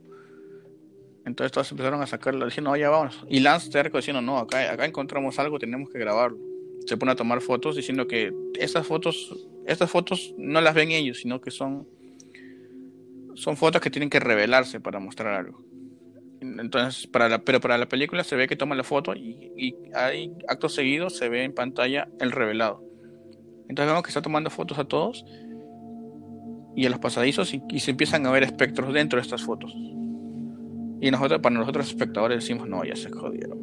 Entonces 1.25 1.51
todos 1.51 1.71
empezaron 1.71 2.03
a 2.03 2.05
sacarlo, 2.05 2.45
diciendo, 2.45 2.69
no, 2.69 2.77
ya 2.77 2.91
vámonos. 2.91 3.25
Y 3.27 3.39
Lance 3.39 3.71
terco 3.71 3.97
diciendo, 3.97 4.21
no, 4.21 4.37
acá, 4.37 4.71
acá 4.71 4.85
encontramos 4.85 5.39
algo, 5.39 5.57
tenemos 5.57 5.89
que 5.89 5.97
grabarlo. 5.97 6.37
Se 6.85 6.97
pone 6.97 7.13
a 7.13 7.15
tomar 7.15 7.41
fotos 7.41 7.75
diciendo 7.75 8.05
que 8.07 8.31
estas 8.59 8.85
fotos, 8.85 9.47
estas 9.65 9.89
fotos 9.89 10.35
no 10.37 10.61
las 10.61 10.75
ven 10.75 10.91
ellos, 10.91 11.17
sino 11.17 11.41
que 11.41 11.49
son, 11.49 11.87
son 13.33 13.57
fotos 13.57 13.81
que 13.81 13.89
tienen 13.89 14.11
que 14.11 14.19
revelarse 14.19 14.79
para 14.79 14.99
mostrar 14.99 15.33
algo. 15.33 15.63
Entonces, 16.59 17.07
para 17.07 17.29
la, 17.29 17.39
pero 17.39 17.59
para 17.59 17.77
la 17.77 17.87
película 17.87 18.23
se 18.23 18.35
ve 18.35 18.47
que 18.47 18.55
toma 18.55 18.75
la 18.75 18.83
foto 18.83 19.15
y, 19.15 19.51
y 19.55 19.75
ahí, 19.93 20.31
acto 20.47 20.69
seguido, 20.69 21.09
se 21.09 21.29
ve 21.29 21.43
en 21.43 21.53
pantalla 21.53 22.07
el 22.19 22.31
revelado. 22.31 22.83
Entonces 23.67 23.87
vemos 23.87 24.03
que 24.03 24.09
está 24.09 24.21
tomando 24.21 24.49
fotos 24.49 24.77
a 24.77 24.85
todos 24.85 25.25
y 26.75 26.85
a 26.85 26.89
los 26.89 26.99
pasadizos 26.99 27.53
y, 27.53 27.61
y 27.69 27.79
se 27.79 27.91
empiezan 27.91 28.25
a 28.25 28.31
ver 28.31 28.43
espectros 28.43 28.93
dentro 28.93 29.17
de 29.17 29.23
estas 29.23 29.43
fotos. 29.43 29.73
Y 31.01 31.11
nosotros, 31.11 31.39
para 31.41 31.55
nosotros 31.55 31.87
espectadores 31.87 32.39
decimos, 32.39 32.67
no, 32.67 32.83
ya 32.83 32.95
se 32.95 33.09
jodieron. 33.11 33.59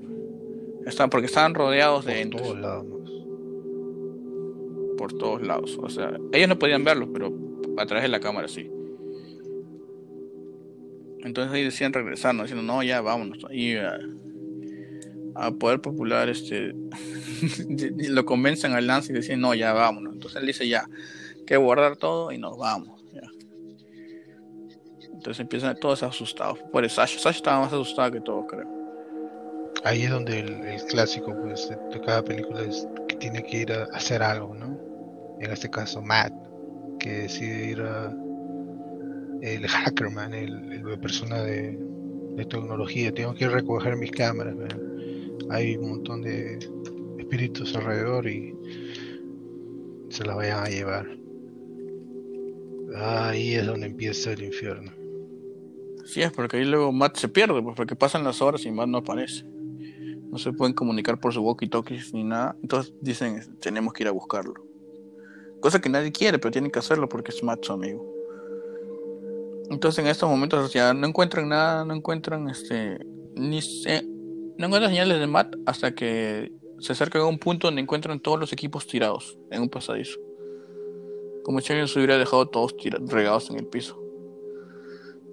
Están, 0.87 1.11
porque 1.11 1.27
estaban 1.27 1.55
rodeados 1.55 2.05
de 2.05 2.27
Por 2.27 2.41
todos 2.41 2.59
lados. 2.59 2.87
por 4.99 5.13
todos 5.15 5.43
lados. 5.43 5.79
O 5.81 5.89
sea, 5.89 6.13
ellos 6.33 6.49
no 6.49 6.59
podían 6.59 6.85
verlos, 6.85 7.09
pero 7.13 7.33
a 7.79 7.87
través 7.87 8.03
de 8.03 8.09
la 8.09 8.21
cámara 8.21 8.49
sí. 8.49 8.71
Entonces 11.25 11.53
ahí 11.53 11.65
decían 11.65 11.93
regresar, 11.93 12.35
¿no? 12.35 12.43
diciendo, 12.43 12.65
no, 12.65 12.83
ya 12.83 13.01
vámonos. 13.01 13.39
Y 13.51 13.77
a, 13.77 13.99
a 15.35 15.51
Poder 15.53 15.81
Popular, 15.81 16.29
este, 16.29 16.75
lo 18.09 18.25
convencen 18.25 18.73
al 18.73 18.87
Lance 18.87 19.13
y 19.13 19.15
decían, 19.15 19.41
no, 19.41 19.55
ya 19.55 19.73
vámonos. 19.73 20.15
Entonces 20.15 20.41
él 20.41 20.47
dice, 20.47 20.69
ya, 20.69 20.89
que 21.47 21.57
guardar 21.57 21.97
todo 21.97 22.33
y 22.33 22.39
nos 22.39 22.57
vamos. 22.59 23.05
ya. 23.13 23.23
Entonces 25.13 25.41
empiezan 25.41 25.79
todos 25.79 26.03
asustados. 26.03 26.59
Por 26.73 26.85
eso 26.85 26.97
Sasha, 26.97 27.19
Sasha 27.19 27.37
estaba 27.39 27.61
más 27.61 27.73
asustada 27.73 28.11
que 28.11 28.21
todos, 28.21 28.47
creo. 28.49 28.69
Ahí 29.85 30.03
es 30.03 30.11
donde 30.11 30.41
el, 30.41 30.65
el 30.65 30.83
clásico 30.85 31.35
pues, 31.43 31.69
de 31.69 32.01
cada 32.03 32.23
película 32.23 32.63
es 32.63 32.87
que 33.09 33.17
tiene 33.17 33.43
que 33.43 33.59
ir 33.59 33.73
a 33.73 33.85
hacer 33.93 34.23
algo, 34.23 34.55
¿no? 34.55 34.79
En 35.41 35.51
este 35.51 35.69
caso, 35.69 36.01
Matt, 36.01 36.33
que 37.01 37.11
decide 37.11 37.71
ir 37.71 37.83
a. 37.83 38.15
El 39.43 39.67
hackerman, 39.67 40.33
el, 40.33 40.73
el 40.73 41.01
persona 41.01 41.43
de, 41.43 41.79
tecnología. 42.49 43.13
Tengo 43.13 43.35
que 43.35 43.49
recoger 43.49 43.97
mis 43.97 44.13
cámaras. 44.13 44.57
Hay 45.51 45.77
un 45.77 45.91
montón 45.91 46.23
de 46.23 46.59
espíritus 47.19 47.75
alrededor 47.77 48.27
y 48.27 48.55
se 50.09 50.25
las 50.25 50.37
vayan 50.37 50.65
a 50.65 50.69
llevar. 50.69 51.07
Ahí 52.97 53.55
es 53.55 53.67
donde 53.67 53.87
empieza 53.87 54.33
el 54.33 54.45
infierno. 54.45 54.93
Sí, 56.05 56.23
es 56.23 56.33
porque 56.33 56.59
ahí 56.59 56.65
luego 56.65 56.93
Matt 56.93 57.17
se 57.17 57.29
pierde, 57.29 57.61
pues 57.63 57.77
porque 57.77 57.97
pasan 57.97 58.25
las 58.25 58.41
horas 58.43 58.65
y 58.65 58.71
Matt 58.71 58.89
no 58.89 58.99
aparece. 58.99 59.45
No 59.45 60.39
se 60.39 60.53
pueden 60.53 60.75
comunicar 60.75 61.19
por 61.21 61.33
su 61.33 61.43
walkie-talkies 61.43 62.13
ni 62.13 62.25
nada. 62.25 62.57
Entonces 62.63 62.95
dicen, 63.01 63.59
tenemos 63.61 63.93
que 63.93 64.05
ir 64.05 64.09
a 64.09 64.13
buscarlo. 64.13 64.67
Cosa 65.61 65.81
que 65.81 65.89
nadie 65.89 66.13
quiere, 66.13 66.39
pero 66.39 66.53
tienen 66.53 66.71
que 66.71 66.79
hacerlo 66.79 67.09
porque 67.09 67.33
es 67.33 67.43
Matt 67.43 67.65
su 67.65 67.73
amigo. 67.73 68.22
Entonces 69.71 70.05
en 70.05 70.11
estos 70.11 70.29
momentos 70.29 70.75
no 70.75 71.07
encuentran 71.07 71.49
nada, 71.49 71.85
no 71.85 71.95
encuentran 71.95 72.49
este 72.49 72.99
ni 73.35 73.63
se- 73.63 74.03
no 74.59 74.67
encuentran 74.67 74.91
señales 74.91 75.19
de 75.19 75.27
Matt 75.27 75.55
hasta 75.67 75.95
que 75.95 76.53
se 76.79 76.93
acercan 76.93 77.23
a 77.23 77.27
un 77.27 77.39
punto 77.39 77.69
donde 77.69 77.81
encuentran 77.81 78.21
todos 78.21 78.39
los 78.39 78.53
equipos 78.53 78.87
tirados 78.87 79.39
en 79.51 79.63
un 79.63 79.69
pasadizo. 79.69 80.19
Como 81.45 81.61
si 81.61 81.73
alguien 81.73 81.89
se 81.89 81.99
hubiera 81.99 82.19
dejado 82.19 82.47
todos 82.49 82.75
regados 83.07 83.51
en 83.51 83.59
el 83.59 83.67
piso. 83.67 83.99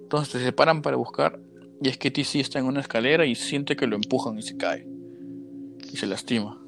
Entonces 0.02 0.32
se 0.32 0.44
separan 0.44 0.82
para 0.82 0.96
buscar 0.96 1.38
y 1.82 1.88
es 1.88 1.98
que 1.98 2.10
TC 2.10 2.40
está 2.40 2.58
en 2.58 2.66
una 2.66 2.80
escalera 2.80 3.26
y 3.26 3.34
siente 3.34 3.76
que 3.76 3.86
lo 3.86 3.96
empujan 3.96 4.38
y 4.38 4.42
se 4.42 4.56
cae. 4.56 4.86
Y 5.92 5.96
se 5.96 6.06
lastima. 6.06 6.60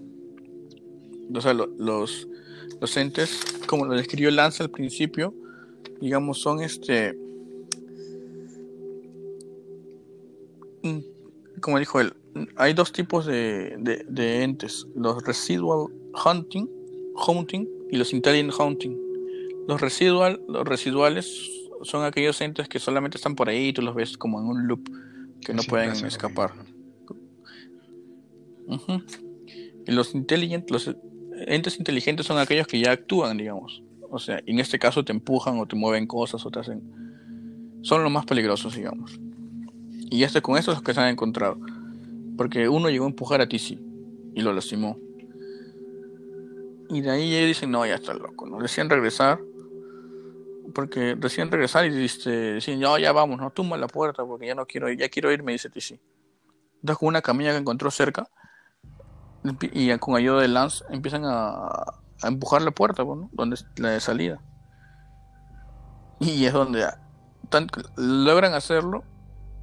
Entonces 1.26 1.54
lo- 1.56 1.66
los, 1.78 2.28
los 2.80 2.96
entes, 2.96 3.40
como 3.66 3.84
lo 3.86 3.94
describió 3.94 4.30
Lance 4.30 4.62
al 4.62 4.70
principio, 4.70 5.34
digamos, 6.00 6.40
son 6.40 6.60
este... 6.62 7.16
Como 11.60 11.78
dijo 11.78 12.00
él, 12.00 12.12
hay 12.56 12.72
dos 12.74 12.92
tipos 12.92 13.26
de, 13.26 13.76
de- 13.78 14.04
de 14.08 14.42
entes. 14.42 14.86
Los 14.94 15.22
residual 15.24 15.88
hunting, 16.24 16.66
hunting 17.26 17.66
y 17.90 17.96
los 17.96 18.12
intelligent 18.12 18.52
hunting. 18.58 18.96
Los 19.68 19.80
residual, 19.80 20.40
los 20.48 20.66
residuales 20.66 21.48
son 21.82 22.04
aquellos 22.04 22.40
entes 22.40 22.68
que 22.68 22.78
solamente 22.78 23.16
están 23.16 23.34
por 23.34 23.48
ahí 23.48 23.68
y 23.68 23.72
tú 23.72 23.82
los 23.82 23.94
ves 23.94 24.16
como 24.16 24.40
en 24.40 24.46
un 24.46 24.66
loop 24.66 24.88
que 25.44 25.52
no 25.52 25.62
pueden 25.68 25.90
escapar. 26.06 26.52
Y 29.86 29.92
los 29.92 30.14
intelligent, 30.14 30.70
los 30.70 30.90
entes 31.46 31.78
inteligentes 31.78 32.26
son 32.26 32.38
aquellos 32.38 32.66
que 32.66 32.80
ya 32.80 32.92
actúan, 32.92 33.36
digamos. 33.36 33.82
O 34.10 34.18
sea, 34.18 34.40
en 34.46 34.58
este 34.58 34.78
caso 34.78 35.04
te 35.04 35.12
empujan 35.12 35.58
o 35.58 35.66
te 35.66 35.74
mueven 35.76 36.06
cosas 36.06 36.44
o 36.46 36.50
te 36.50 36.60
hacen. 36.60 36.82
Son 37.82 38.02
los 38.02 38.12
más 38.12 38.24
peligrosos, 38.26 38.76
digamos. 38.76 39.18
Y 40.12 40.24
este 40.24 40.42
con 40.42 40.58
estos 40.58 40.74
es 40.74 40.76
los 40.76 40.84
que 40.84 40.92
se 40.92 41.00
han 41.00 41.08
encontrado. 41.08 41.56
Porque 42.36 42.68
uno 42.68 42.90
llegó 42.90 43.06
a 43.06 43.08
empujar 43.08 43.40
a 43.40 43.48
TC 43.48 43.78
y 44.34 44.42
lo 44.42 44.52
lastimó. 44.52 44.98
Y 46.90 47.00
de 47.00 47.10
ahí 47.10 47.34
ellos 47.34 47.48
dicen, 47.48 47.70
no, 47.70 47.86
ya 47.86 47.94
está 47.94 48.12
loco, 48.12 48.46
¿no? 48.46 48.58
Decían 48.58 48.90
regresar 48.90 49.40
porque 50.74 51.16
recién 51.18 51.50
regresar 51.50 51.86
y 51.86 51.90
dice, 51.90 52.30
decían, 52.30 52.78
ya, 52.78 52.98
ya 52.98 53.12
vamos, 53.12 53.40
no 53.40 53.50
tumba 53.50 53.78
la 53.78 53.86
puerta 53.86 54.24
porque 54.24 54.46
ya 54.46 54.54
no 54.54 54.66
quiero 54.66 54.90
ir, 54.90 54.98
ya 54.98 55.08
quiero 55.08 55.32
irme, 55.32 55.52
dice 55.52 55.70
TC. 55.70 55.98
Entonces 56.80 56.98
con 56.98 57.08
una 57.08 57.22
camilla 57.22 57.52
que 57.52 57.58
encontró 57.58 57.90
cerca 57.90 58.28
y 59.72 59.96
con 59.96 60.16
ayuda 60.16 60.42
de 60.42 60.48
Lance 60.48 60.84
empiezan 60.90 61.22
a, 61.24 61.84
empujar 62.22 62.60
la 62.60 62.70
puerta, 62.70 63.02
pues, 63.02 63.18
donde 63.32 63.54
es 63.54 63.66
la 63.76 63.90
de 63.90 64.00
salida. 64.00 64.42
Y 66.20 66.44
es 66.44 66.52
donde 66.52 66.86
logran 67.96 68.52
hacerlo 68.52 69.04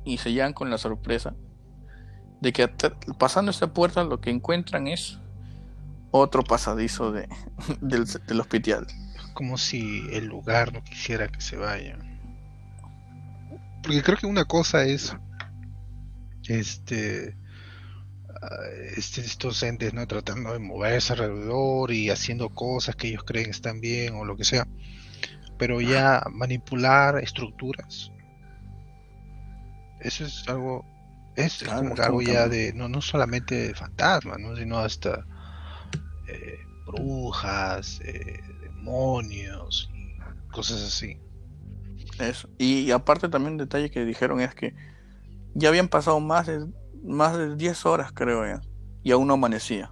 y 0.03 0.17
se 0.17 0.31
llegan 0.31 0.53
con 0.53 0.69
la 0.69 0.77
sorpresa 0.77 1.35
de 2.41 2.53
que 2.53 2.67
pasando 3.17 3.51
esta 3.51 3.73
puerta 3.73 4.03
lo 4.03 4.21
que 4.21 4.29
encuentran 4.29 4.88
es 4.88 5.19
otro 6.12 6.43
pasadizo 6.43 7.12
de, 7.12 7.27
del, 7.81 8.39
hospital. 8.39 8.88
Como 9.33 9.57
si 9.57 10.07
el 10.12 10.25
lugar 10.25 10.73
no 10.73 10.83
quisiera 10.83 11.27
que 11.27 11.41
se 11.41 11.57
vaya. 11.57 11.97
Porque 13.83 14.01
creo 14.01 14.17
que 14.17 14.25
una 14.25 14.45
cosa 14.45 14.83
es 14.83 15.15
este, 16.47 17.38
ah, 18.41 18.47
este 18.97 19.21
estos 19.21 19.62
entes 19.63 19.93
no 19.93 20.05
tratando 20.07 20.53
de 20.53 20.59
moverse 20.59 21.13
alrededor 21.13 21.91
y 21.91 22.09
haciendo 22.09 22.49
cosas 22.49 22.95
que 22.95 23.09
ellos 23.09 23.23
creen 23.23 23.49
están 23.49 23.79
bien 23.81 24.15
o 24.15 24.25
lo 24.25 24.35
que 24.35 24.43
sea 24.43 24.67
pero 25.59 25.81
ya 25.81 26.23
manipular 26.31 27.19
estructuras 27.19 28.12
eso 30.01 30.25
es 30.25 30.47
algo 30.47 30.85
es 31.35 31.63
como 31.63 31.95
algo 32.01 32.21
ya 32.21 32.47
de 32.47 32.73
no 32.73 32.89
no 32.89 33.01
solamente 33.01 33.67
de 33.67 33.75
fantasmas 33.75 34.39
¿no? 34.39 34.55
sino 34.55 34.79
hasta 34.79 35.25
eh, 36.27 36.59
brujas 36.85 38.01
eh, 38.03 38.41
demonios 38.62 39.89
y 39.93 40.17
cosas 40.51 40.83
así. 40.83 41.19
Eso. 42.19 42.49
Y 42.57 42.91
aparte 42.91 43.29
también 43.29 43.53
un 43.53 43.57
detalle 43.57 43.89
que 43.89 44.03
dijeron 44.03 44.41
es 44.41 44.53
que 44.53 44.75
ya 45.53 45.69
habían 45.69 45.88
pasado 45.88 46.19
más 46.19 46.47
de 46.47 46.65
más 47.03 47.38
de 47.38 47.55
10 47.55 47.85
horas 47.85 48.12
creo 48.13 48.45
ya 48.45 48.62
y 49.03 49.12
aún 49.12 49.27
no 49.27 49.35
amanecía. 49.35 49.91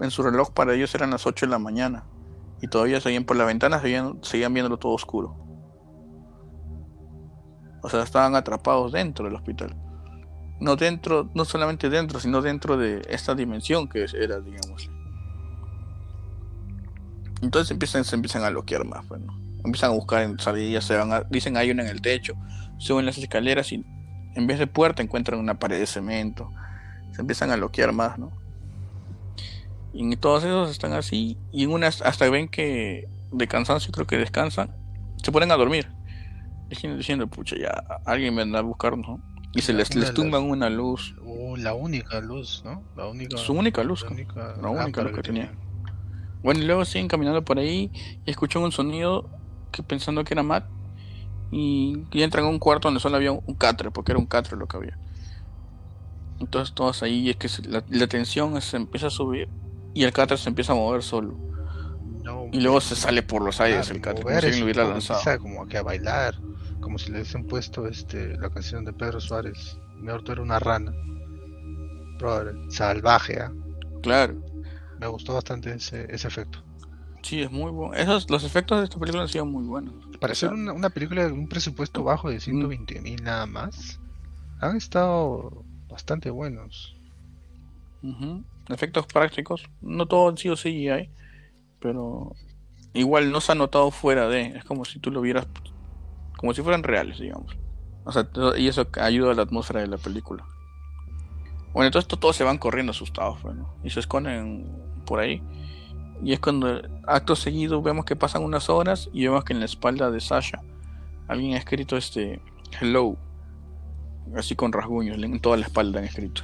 En 0.00 0.10
su 0.10 0.22
reloj 0.22 0.52
para 0.52 0.74
ellos 0.74 0.94
eran 0.94 1.10
las 1.10 1.26
8 1.26 1.46
de 1.46 1.50
la 1.50 1.58
mañana 1.58 2.04
y 2.60 2.68
todavía 2.68 3.00
seguían 3.00 3.24
por 3.24 3.36
la 3.36 3.44
ventana 3.44 3.80
seguían, 3.80 4.18
seguían 4.22 4.54
viéndolo 4.54 4.78
todo 4.78 4.92
oscuro 4.92 5.45
o 7.86 7.88
sea, 7.88 8.02
estaban 8.02 8.34
atrapados 8.34 8.90
dentro 8.90 9.26
del 9.26 9.36
hospital. 9.36 9.76
No 10.58 10.74
dentro, 10.74 11.30
no 11.34 11.44
solamente 11.44 11.88
dentro, 11.88 12.18
sino 12.18 12.42
dentro 12.42 12.76
de 12.76 13.00
esta 13.08 13.36
dimensión 13.36 13.88
que 13.88 14.06
era, 14.12 14.40
digamos. 14.40 14.90
Entonces 17.42 17.70
empiezan, 17.70 18.02
se 18.02 18.16
empiezan 18.16 18.42
a 18.42 18.50
bloquear 18.50 18.84
más, 18.84 19.06
bueno. 19.06 19.26
Pues, 19.26 19.64
empiezan 19.66 19.90
a 19.90 19.94
buscar 19.94 20.24
en 20.24 20.36
salidas, 20.40 20.82
se 20.82 20.96
van 20.96 21.26
dicen 21.30 21.56
hay 21.56 21.70
una 21.70 21.84
en 21.84 21.88
el 21.88 22.00
techo, 22.00 22.34
suben 22.78 23.06
las 23.06 23.18
escaleras 23.18 23.70
y 23.70 23.84
en 24.34 24.46
vez 24.48 24.58
de 24.58 24.66
puerta 24.66 25.00
encuentran 25.00 25.38
una 25.38 25.60
pared 25.60 25.78
de 25.78 25.86
cemento. 25.86 26.50
Se 27.12 27.20
empiezan 27.20 27.52
a 27.52 27.56
bloquear 27.56 27.92
más, 27.92 28.18
¿no? 28.18 28.32
Y 29.92 30.16
todos 30.16 30.42
esos 30.42 30.72
están 30.72 30.92
así, 30.92 31.38
y 31.52 31.62
en 31.62 31.70
unas 31.70 32.02
hasta 32.02 32.28
ven 32.28 32.48
que 32.48 33.08
de 33.30 33.46
cansancio 33.46 33.92
creo 33.92 34.08
que 34.08 34.18
descansan, 34.18 34.74
se 35.22 35.30
ponen 35.30 35.52
a 35.52 35.56
dormir 35.56 35.88
diciendo, 36.68 37.26
pucha, 37.26 37.56
ya 37.56 37.70
alguien 38.04 38.34
vendrá 38.36 38.60
a 38.60 38.62
buscarnos, 38.62 39.06
¿no? 39.08 39.20
Y 39.52 39.62
se 39.62 39.72
les, 39.72 39.94
les 39.94 40.12
tumban 40.12 40.42
una 40.42 40.68
luz. 40.68 41.14
Uh, 41.24 41.56
la 41.56 41.72
única 41.72 42.20
luz, 42.20 42.62
¿no? 42.64 42.82
La 42.94 43.06
única, 43.06 43.38
Su 43.38 43.54
única 43.54 43.82
luz. 43.82 44.04
La 44.04 44.68
única, 44.68 45.02
luz 45.02 45.12
que, 45.12 45.22
tenía. 45.22 45.52
Bueno, 46.42 46.60
y 46.60 46.64
luego 46.66 46.84
siguen 46.84 47.08
caminando 47.08 47.42
por 47.42 47.58
ahí 47.58 47.90
y 48.26 48.30
escuchan 48.30 48.62
un 48.62 48.72
sonido 48.72 49.30
que 49.72 49.82
pensando 49.82 50.24
que 50.24 50.34
era 50.34 50.42
Matt. 50.42 50.66
Y, 51.50 52.04
entran 52.12 52.44
a 52.44 52.48
un 52.48 52.58
cuarto 52.58 52.88
donde 52.88 53.00
solo 53.00 53.16
había 53.16 53.32
un, 53.32 53.54
catre, 53.54 53.90
porque 53.90 54.12
era 54.12 54.18
un 54.18 54.26
catre 54.26 54.56
lo 54.56 54.66
que 54.66 54.76
había. 54.76 54.98
Entonces 56.38 56.74
todos 56.74 57.02
ahí 57.02 57.30
es 57.30 57.36
que 57.36 57.48
la, 57.68 58.06
tensión 58.08 58.60
se 58.60 58.76
empieza 58.76 59.06
a 59.06 59.10
subir 59.10 59.48
y 59.94 60.04
el 60.04 60.12
catre 60.12 60.36
se 60.36 60.50
empieza 60.50 60.72
a 60.72 60.76
mover 60.76 61.02
solo. 61.02 61.34
Y 62.52 62.60
luego 62.60 62.80
se 62.80 62.96
sale 62.96 63.22
por 63.22 63.42
los 63.42 63.60
aires 63.60 63.90
el 63.90 64.00
catre, 64.00 64.22
como 64.22 64.40
si 64.40 64.58
lo 64.58 64.64
hubiera 64.64 64.84
lanzado. 64.84 65.38
Como 65.38 65.66
que 65.66 65.78
a 65.78 65.82
bailar 65.82 66.34
como 66.86 66.98
si 66.98 67.10
le 67.10 67.18
hubiesen 67.18 67.44
puesto 67.44 67.88
este, 67.88 68.36
la 68.38 68.48
canción 68.48 68.84
de 68.84 68.92
Pedro 68.92 69.20
Suárez. 69.20 69.76
Mejor 69.96 70.22
tú 70.22 70.30
eres 70.30 70.44
una 70.44 70.60
rana. 70.60 70.92
salvaje, 72.68 73.40
¿ah? 73.40 73.52
Claro. 74.02 74.40
Me 75.00 75.08
gustó 75.08 75.34
bastante 75.34 75.74
ese, 75.74 76.06
ese 76.14 76.28
efecto. 76.28 76.62
Sí, 77.22 77.42
es 77.42 77.50
muy 77.50 77.72
bueno. 77.72 77.94
Esos, 77.94 78.30
los 78.30 78.44
efectos 78.44 78.78
de 78.78 78.84
esta 78.84 79.00
película 79.00 79.24
han 79.24 79.28
sido 79.28 79.44
muy 79.44 79.64
buenos. 79.64 79.94
Para 80.20 80.36
ser 80.36 80.52
una, 80.52 80.72
una 80.72 80.90
película 80.90 81.26
de 81.26 81.32
un 81.32 81.48
presupuesto 81.48 82.04
bajo 82.04 82.30
de 82.30 82.38
120 82.38 83.00
mil 83.00 83.20
nada 83.24 83.46
más, 83.46 83.98
han 84.60 84.76
estado 84.76 85.64
bastante 85.88 86.30
buenos. 86.30 86.94
Efectos 88.68 89.06
prácticos. 89.06 89.68
No 89.80 90.06
todo 90.06 90.28
han 90.28 90.38
sido 90.38 90.54
CGI, 90.54 91.10
pero 91.80 92.34
igual 92.94 93.30
no 93.30 93.40
se 93.40 93.52
ha 93.52 93.54
notado 93.54 93.90
fuera 93.90 94.28
de. 94.28 94.46
Es 94.48 94.64
como 94.64 94.84
si 94.84 94.98
tú 94.98 95.10
lo 95.10 95.20
vieras 95.20 95.46
como 96.36 96.52
si 96.54 96.62
fueran 96.62 96.82
reales, 96.82 97.18
digamos. 97.18 97.56
O 98.04 98.12
sea, 98.12 98.28
y 98.56 98.68
eso 98.68 98.86
ayuda 99.00 99.32
a 99.32 99.34
la 99.34 99.42
atmósfera 99.42 99.80
de 99.80 99.88
la 99.88 99.98
película. 99.98 100.44
Bueno, 101.72 101.86
entonces 101.88 102.08
todos 102.08 102.36
se 102.36 102.44
van 102.44 102.58
corriendo 102.58 102.92
asustados, 102.92 103.42
bueno, 103.42 103.74
y 103.82 103.90
se 103.90 104.00
esconden 104.00 104.66
por 105.04 105.18
ahí. 105.18 105.42
Y 106.22 106.32
es 106.32 106.40
cuando, 106.40 106.80
acto 107.06 107.36
seguido, 107.36 107.82
vemos 107.82 108.04
que 108.04 108.16
pasan 108.16 108.44
unas 108.44 108.70
horas 108.70 109.10
y 109.12 109.24
vemos 109.24 109.44
que 109.44 109.52
en 109.52 109.58
la 109.58 109.66
espalda 109.66 110.10
de 110.10 110.20
Sasha 110.20 110.62
alguien 111.28 111.54
ha 111.54 111.58
escrito 111.58 111.96
este 111.96 112.40
hello, 112.80 113.16
así 114.34 114.54
con 114.54 114.72
rasguños, 114.72 115.18
en 115.18 115.40
toda 115.40 115.56
la 115.56 115.66
espalda 115.66 115.98
han 115.98 116.06
escrito. 116.06 116.42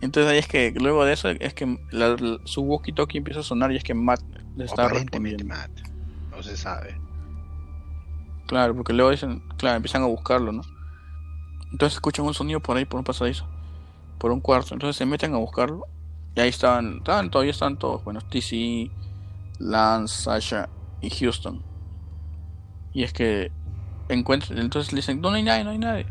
Entonces 0.00 0.32
ahí 0.32 0.38
es 0.38 0.48
que 0.48 0.72
luego 0.72 1.04
de 1.04 1.12
eso 1.12 1.28
es 1.28 1.54
que 1.54 1.66
su 2.44 2.62
walkie-talkie 2.62 3.18
empieza 3.18 3.40
a 3.40 3.42
sonar 3.42 3.70
y 3.72 3.76
es 3.76 3.84
que 3.84 3.94
Matt 3.94 4.22
le 4.56 4.64
está 4.64 4.88
respondiendo. 4.88 5.44
Matt, 5.44 5.70
no 6.30 6.42
se 6.42 6.56
sabe. 6.56 6.98
Claro, 8.46 8.74
porque 8.74 8.92
luego 8.92 9.10
dicen, 9.10 9.42
claro, 9.58 9.76
empiezan 9.76 10.02
a 10.02 10.06
buscarlo, 10.06 10.52
¿no? 10.52 10.62
Entonces 11.70 11.94
escuchan 11.94 12.24
un 12.26 12.34
sonido 12.34 12.60
por 12.60 12.76
ahí, 12.76 12.84
por 12.84 12.98
un 12.98 13.04
pasadizo, 13.04 13.46
por 14.18 14.32
un 14.32 14.40
cuarto. 14.40 14.74
Entonces 14.74 14.96
se 14.96 15.06
meten 15.06 15.34
a 15.34 15.38
buscarlo. 15.38 15.86
Y 16.34 16.40
ahí 16.40 16.48
estaban, 16.48 16.98
estaban 16.98 17.30
todavía 17.30 17.52
están 17.52 17.76
todos. 17.76 18.02
Bueno, 18.02 18.20
TC, 18.20 18.90
Lance, 19.58 20.22
Sasha 20.22 20.68
y 21.00 21.10
Houston. 21.10 21.62
Y 22.92 23.04
es 23.04 23.12
que 23.12 23.52
encuentran, 24.08 24.58
entonces 24.58 24.92
le 24.92 24.96
dicen, 24.96 25.20
no, 25.20 25.30
hay 25.30 25.42
nadie, 25.42 25.64
no 25.64 25.70
hay 25.70 25.78
nadie. 25.78 26.06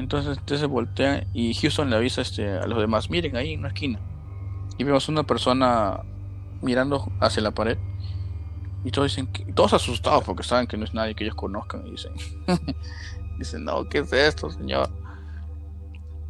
Entonces, 0.00 0.38
entonces 0.38 0.60
se 0.60 0.66
voltean 0.66 1.26
y 1.34 1.52
Houston 1.54 1.90
le 1.90 1.96
avisa 1.96 2.22
este, 2.22 2.48
a 2.48 2.66
los 2.66 2.78
demás, 2.78 3.10
miren 3.10 3.36
ahí 3.36 3.52
en 3.52 3.60
una 3.60 3.68
esquina. 3.68 4.00
Y 4.78 4.84
vemos 4.84 5.08
una 5.10 5.24
persona 5.24 6.00
mirando 6.62 7.12
hacia 7.20 7.42
la 7.42 7.50
pared 7.50 7.76
y 8.82 8.90
todos 8.90 9.10
dicen, 9.10 9.26
que, 9.26 9.44
todos 9.52 9.74
asustados 9.74 10.24
porque 10.24 10.42
saben 10.42 10.66
que 10.66 10.78
no 10.78 10.84
es 10.84 10.94
nadie 10.94 11.14
que 11.14 11.24
ellos 11.24 11.36
conozcan. 11.36 11.86
Y 11.86 11.90
dicen, 11.90 12.14
dicen, 13.38 13.64
no, 13.64 13.88
¿qué 13.90 13.98
es 13.98 14.12
esto, 14.12 14.50
señor? 14.50 14.88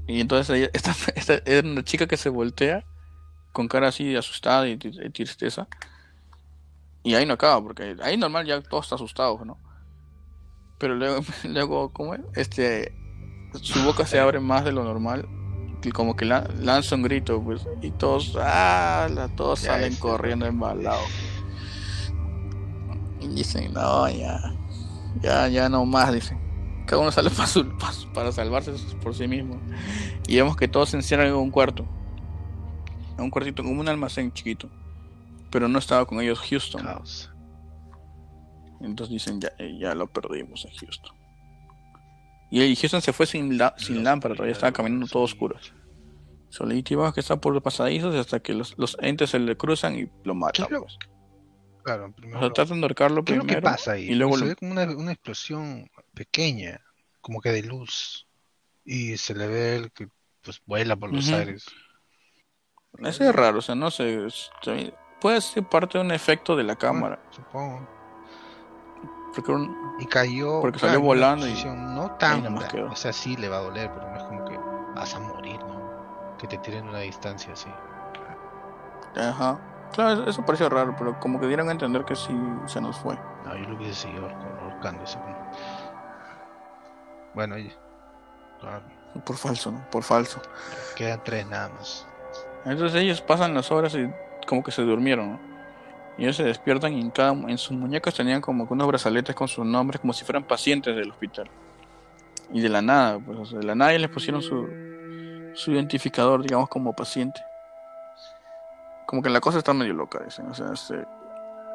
Y 0.08 0.20
entonces 0.20 0.68
esta, 0.72 0.90
esta, 1.14 1.34
es 1.34 1.62
una 1.62 1.84
chica 1.84 2.08
que 2.08 2.16
se 2.16 2.28
voltea 2.28 2.84
con 3.52 3.68
cara 3.68 3.88
así 3.88 4.04
de 4.04 4.18
asustada 4.18 4.66
y, 4.66 4.76
de 4.76 5.10
tristeza. 5.10 5.68
Y 7.04 7.14
ahí 7.14 7.24
no 7.24 7.34
acaba, 7.34 7.62
porque 7.62 7.96
ahí 8.02 8.16
normal 8.16 8.46
ya 8.46 8.60
todos 8.60 8.86
están 8.86 8.96
asustados, 8.96 9.46
¿no? 9.46 9.58
Pero 10.78 10.96
luego, 10.96 11.22
luego 11.44 11.92
¿cómo 11.92 12.14
es? 12.14 12.20
Este, 12.34 12.99
su 13.54 13.82
boca 13.82 14.06
se 14.06 14.18
abre 14.18 14.40
más 14.40 14.64
de 14.64 14.72
lo 14.72 14.84
normal. 14.84 15.28
Y 15.82 15.92
como 15.92 16.14
que 16.14 16.26
lanza 16.26 16.94
un 16.94 17.02
grito, 17.02 17.42
pues, 17.42 17.66
y 17.80 17.90
todos, 17.90 18.36
ah, 18.38 19.08
todos 19.34 19.60
salen 19.60 19.96
corriendo 19.96 20.44
embalados. 20.44 21.08
Y 23.20 23.28
dicen, 23.28 23.72
no, 23.72 24.08
ya, 24.10 24.54
ya, 25.22 25.48
ya 25.48 25.68
no 25.70 25.86
más, 25.86 26.12
dicen. 26.12 26.38
Cada 26.86 27.00
uno 27.00 27.12
sale 27.12 27.30
para, 27.36 27.46
su, 27.46 27.66
para 28.12 28.32
salvarse 28.32 28.72
por 29.02 29.14
sí 29.14 29.26
mismo. 29.26 29.58
Y 30.26 30.36
vemos 30.36 30.56
que 30.56 30.68
todos 30.68 30.90
se 30.90 30.96
encierran 30.96 31.28
en 31.28 31.34
un 31.34 31.50
cuarto. 31.50 31.86
En 33.16 33.24
un 33.24 33.30
cuartito, 33.30 33.62
como 33.62 33.80
un 33.80 33.88
almacén 33.88 34.32
chiquito. 34.32 34.68
Pero 35.50 35.66
no 35.66 35.78
estaba 35.78 36.04
con 36.04 36.20
ellos 36.20 36.40
Houston. 36.40 36.86
Entonces 38.80 39.12
dicen, 39.12 39.40
ya, 39.40 39.50
ya 39.78 39.94
lo 39.94 40.06
perdimos 40.08 40.66
a 40.66 40.68
Houston. 40.78 41.19
Y 42.50 42.74
Houston 42.74 43.00
se 43.00 43.12
fue 43.12 43.26
sin, 43.26 43.58
sin 43.76 44.02
lámpara, 44.02 44.34
todavía 44.34 44.52
estaba 44.52 44.72
caminando 44.72 45.06
todo 45.06 45.22
oscuro. 45.22 45.56
Solito 46.48 47.12
que 47.12 47.20
está 47.20 47.40
por 47.40 47.54
los 47.54 47.62
pasadizos 47.62 48.14
hasta 48.16 48.40
que 48.40 48.54
los, 48.54 48.76
los 48.76 48.96
entes 49.00 49.30
se 49.30 49.38
le 49.38 49.56
cruzan 49.56 49.96
y 49.96 50.10
lo 50.24 50.34
matan. 50.34 50.66
Pues. 50.68 50.98
Claro, 51.84 52.12
primero. 52.12 52.44
O 52.44 52.52
tratan 52.52 52.80
de 52.80 52.86
ahorcarlo 52.86 53.24
¿Qué 53.24 53.34
primero. 53.34 53.60
¿Qué 53.60 53.62
pasa 53.62 53.92
ahí? 53.92 54.10
Y 54.10 54.14
luego 54.16 54.36
se 54.36 54.46
ve 54.46 54.56
como 54.56 54.72
una, 54.72 54.82
una, 54.82 55.12
explosión 55.12 55.88
pequeña, 56.12 56.80
como 57.20 57.40
que 57.40 57.50
de 57.50 57.62
luz. 57.62 58.26
Y 58.84 59.16
se 59.16 59.34
le 59.34 59.46
ve 59.46 59.76
el 59.76 59.92
que 59.92 60.08
pues 60.42 60.60
vuela 60.66 60.96
por 60.96 61.12
los 61.12 61.28
aires. 61.30 61.66
Eso 62.98 63.24
es 63.24 63.34
raro, 63.34 63.58
o 63.58 63.62
sea, 63.62 63.76
no 63.76 63.92
sé. 63.92 64.26
Puede 65.20 65.40
ser 65.40 65.62
parte 65.64 65.98
de 65.98 66.04
un 66.04 66.10
efecto 66.10 66.56
de 66.56 66.64
la 66.64 66.76
cámara. 66.76 67.22
supongo. 67.30 67.99
Porque 69.34 69.52
un- 69.52 69.94
y 69.98 70.06
cayó 70.06 70.60
Porque 70.60 70.78
salió 70.78 71.00
volando 71.00 71.46
y- 71.46 71.64
no 71.64 72.10
tan 72.12 72.44
o 72.90 72.96
sea 72.96 73.12
sí 73.12 73.36
le 73.36 73.48
va 73.48 73.58
a 73.58 73.60
doler 73.60 73.90
pero 73.94 74.08
no 74.10 74.16
es 74.16 74.22
como 74.24 74.44
que 74.44 74.58
vas 74.94 75.14
a 75.14 75.20
morir 75.20 75.58
no 75.64 76.36
que 76.38 76.46
te 76.46 76.58
tiren 76.58 76.86
a 76.86 76.90
una 76.90 76.98
distancia 77.00 77.52
así 77.52 77.68
Ajá. 79.16 79.58
Claro, 79.92 80.24
eso 80.30 80.46
pareció 80.46 80.68
raro, 80.68 80.94
pero 80.96 81.18
como 81.18 81.40
que 81.40 81.48
dieron 81.48 81.68
a 81.68 81.72
entender 81.72 82.04
que 82.04 82.14
sí 82.14 82.32
se 82.66 82.80
nos 82.80 82.96
fue. 83.00 83.18
no 83.44 83.56
yo 83.56 83.68
lo 83.68 83.76
hubiese 83.76 83.94
seguido 84.02 84.28
ahor- 84.28 84.60
ahorcándose 84.62 85.18
¿no? 85.18 85.24
bueno 87.34 87.58
y- 87.58 87.72
claro, 88.60 88.82
Por 89.24 89.36
falso, 89.36 89.72
¿no? 89.72 89.84
Por 89.90 90.02
falso. 90.04 90.40
quedan 90.96 91.20
tres 91.24 91.46
nada 91.48 91.68
más 91.70 92.06
Entonces 92.64 93.00
ellos 93.02 93.20
pasan 93.20 93.52
las 93.54 93.70
horas 93.72 93.94
y 93.94 94.08
como 94.46 94.62
que 94.62 94.70
se 94.70 94.82
durmieron, 94.82 95.32
¿no? 95.32 95.49
Y 96.20 96.24
ellos 96.24 96.36
se 96.36 96.44
despiertan 96.44 96.92
y 96.92 97.00
en, 97.00 97.10
cada, 97.10 97.32
en 97.32 97.56
sus 97.56 97.74
muñecas 97.74 98.12
tenían 98.12 98.42
como 98.42 98.68
que 98.68 98.74
unos 98.74 98.86
brazaletes 98.86 99.34
con 99.34 99.48
sus 99.48 99.64
nombres 99.64 100.02
como 100.02 100.12
si 100.12 100.22
fueran 100.22 100.44
pacientes 100.44 100.94
del 100.94 101.10
hospital. 101.10 101.48
Y 102.52 102.60
de 102.60 102.68
la 102.68 102.82
nada, 102.82 103.18
pues 103.18 103.38
o 103.38 103.46
sea, 103.46 103.58
de 103.58 103.64
la 103.64 103.74
nada 103.74 103.92
les 103.92 104.10
pusieron 104.10 104.42
su, 104.42 104.68
identificador, 105.72 106.42
digamos, 106.42 106.68
como 106.68 106.92
paciente. 106.92 107.40
Como 109.06 109.22
que 109.22 109.30
la 109.30 109.40
cosa 109.40 109.58
está 109.58 109.72
medio 109.72 109.94
loca, 109.94 110.22
dicen. 110.22 110.46
O 110.48 110.54
sea, 110.54 110.66
este, 110.74 111.06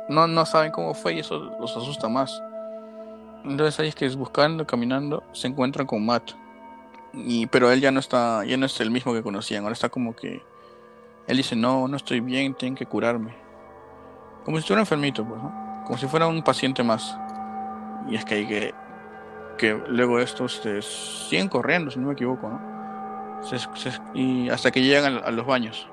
no, 0.09 0.27
no 0.27 0.45
saben 0.45 0.71
cómo 0.71 0.93
fue 0.93 1.15
y 1.15 1.19
eso 1.21 1.39
los 1.59 1.75
asusta 1.75 2.07
más. 2.07 2.39
Entonces 3.45 3.79
ahí 3.79 3.87
es 3.87 3.95
que 3.95 4.07
buscando, 4.09 4.67
caminando, 4.67 5.23
se 5.31 5.47
encuentran 5.47 5.87
con 5.87 6.05
Matt. 6.05 6.33
Y, 7.13 7.47
pero 7.47 7.71
él 7.71 7.81
ya 7.81 7.89
no 7.89 7.99
está, 7.99 8.45
ya 8.45 8.57
no 8.57 8.67
es 8.67 8.79
el 8.79 8.91
mismo 8.91 9.11
que 9.11 9.23
conocían, 9.23 9.63
ahora 9.63 9.73
está 9.73 9.89
como 9.89 10.15
que 10.15 10.43
él 11.25 11.37
dice, 11.37 11.55
no, 11.55 11.87
no 11.87 11.97
estoy 11.97 12.19
bien, 12.19 12.53
tienen 12.53 12.75
que 12.75 12.85
curarme. 12.85 13.44
Como 14.45 14.57
si 14.57 14.61
estuviera 14.61 14.81
enfermito, 14.81 15.25
pues, 15.25 15.41
¿no? 15.41 15.83
Como 15.85 15.97
si 15.97 16.07
fuera 16.07 16.27
un 16.27 16.43
paciente 16.43 16.83
más. 16.83 17.17
Y 18.07 18.15
es 18.15 18.23
que 18.23 18.35
hay 18.35 18.47
que, 18.47 18.73
que 19.57 19.81
luego 19.87 20.19
estos 20.19 20.55
este, 20.55 20.81
siguen 20.81 21.49
corriendo, 21.49 21.89
si 21.89 21.99
no 21.99 22.07
me 22.07 22.13
equivoco, 22.13 22.47
¿no? 22.47 23.43
Se- 23.43 23.57
se- 23.57 24.01
y 24.13 24.49
hasta 24.49 24.71
que 24.71 24.81
llegan 24.81 25.21
a, 25.23 25.31
los 25.31 25.45
baños. 25.45 25.89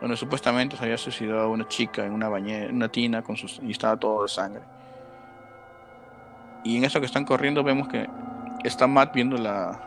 Donde 0.00 0.16
supuestamente 0.16 0.76
se 0.76 0.84
había 0.84 0.98
suicidado 0.98 1.50
una 1.50 1.66
chica 1.68 2.04
en 2.04 2.12
una 2.12 2.28
bañera, 2.28 2.72
una 2.72 2.88
tina 2.88 3.22
con 3.22 3.36
sus, 3.36 3.60
y 3.62 3.70
estaba 3.70 3.96
todo 3.96 4.22
de 4.22 4.28
sangre. 4.28 4.62
Y 6.64 6.76
en 6.76 6.84
eso 6.84 7.00
que 7.00 7.06
están 7.06 7.24
corriendo 7.24 7.62
vemos 7.62 7.88
que 7.88 8.08
está 8.64 8.86
Matt 8.86 9.14
viendo 9.14 9.36
la, 9.36 9.80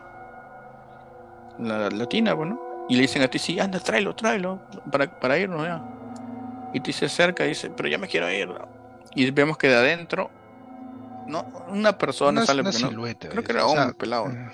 la, 1.58 2.06
tina, 2.06 2.34
bueno, 2.34 2.60
y 2.88 2.96
le 2.96 3.02
dicen 3.02 3.22
a 3.22 3.28
ti, 3.28 3.38
sí, 3.38 3.58
anda, 3.60 3.78
tráelo, 3.80 4.14
tráelo, 4.14 4.60
para, 4.90 5.06
para 5.18 5.38
irnos 5.38 5.64
ya. 5.66 5.95
Y 6.76 6.80
ti 6.80 6.92
se 6.92 7.06
acerca 7.06 7.44
y 7.46 7.48
dice, 7.48 7.70
pero 7.70 7.88
ya 7.88 7.96
me 7.96 8.06
quiero 8.06 8.30
ir. 8.30 8.50
Y 9.14 9.30
vemos 9.30 9.56
que 9.56 9.68
de 9.68 9.76
adentro, 9.76 10.30
no, 11.26 11.46
una 11.68 11.96
persona 11.96 12.40
Una- 12.40 12.46
sale, 12.46 12.60
una 12.60 12.70
no- 12.70 12.76
silueta 12.78 13.28
creo 13.30 13.42
que 13.42 13.52
era 13.52 13.64
o 13.64 13.70
sea, 13.70 13.80
hombre 13.84 13.96
pelado. 13.98 14.26
eh, 14.28 14.50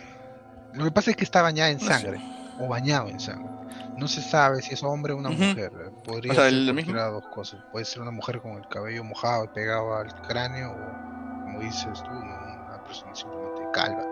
lo 0.75 0.85
que 0.85 0.93
pasa 0.93 1.11
es 1.11 1.17
que 1.17 1.25
está 1.25 1.43
bañada 1.43 1.71
en 1.71 1.81
sangre 1.81 2.21
o 2.61 2.69
bañado 2.69 3.09
en 3.09 3.19
sangre. 3.19 3.51
No 3.97 4.07
se 4.07 4.23
sabe 4.23 4.63
si 4.63 4.73
es 4.75 4.83
hombre 4.85 5.13
o 5.15 5.17
una 5.17 5.31
mujer 5.31 5.73
podría 6.05 6.31
O 6.33 6.35
sea, 6.37 6.45
ser 6.45 6.53
el 6.55 6.73
mismo- 6.75 6.95
dos 6.95 7.27
cosas. 7.35 7.61
Puede 7.73 7.85
ser 7.85 8.03
una 8.03 8.13
mujer 8.13 8.41
con 8.41 8.53
el 8.53 8.69
cabello 8.69 9.03
mojado 9.03 9.45
y 9.45 9.49
pegado 9.49 9.97
al 9.97 10.15
cráneo 10.23 10.71
o 10.71 11.43
como 11.43 11.59
dices 11.61 12.01
tú 12.05 12.11
una 12.11 12.81
persona 12.87 13.15
simplemente 13.17 13.63
calva. 13.73 14.05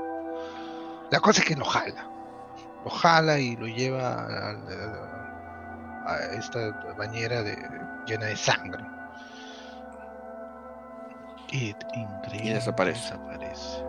La 1.12 1.20
cosa 1.20 1.42
es 1.42 1.46
que 1.46 1.54
lo 1.54 1.64
jala. 1.64 2.08
Lo 2.84 2.90
jala 2.90 3.38
y 3.38 3.54
lo 3.56 3.66
lleva 3.68 4.14
a, 4.14 4.50
a- 4.50 6.12
a 6.12 6.16
esta 6.34 6.72
bañera 6.98 7.42
de, 7.42 7.52
llena 8.06 8.26
de 8.26 8.36
sangre 8.36 8.84
y 11.52 11.74
increíble 11.94 12.54
desaparece. 12.54 13.00
desaparece 13.00 13.84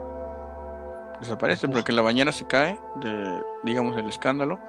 Desaparece 1.19 1.67
Uf. 1.67 1.73
porque 1.73 1.91
la 1.91 2.01
bañera 2.01 2.31
se 2.31 2.47
cae 2.47 2.79
de, 2.95 3.41
digamos, 3.63 3.95
del 3.95 4.09
escándalo. 4.09 4.59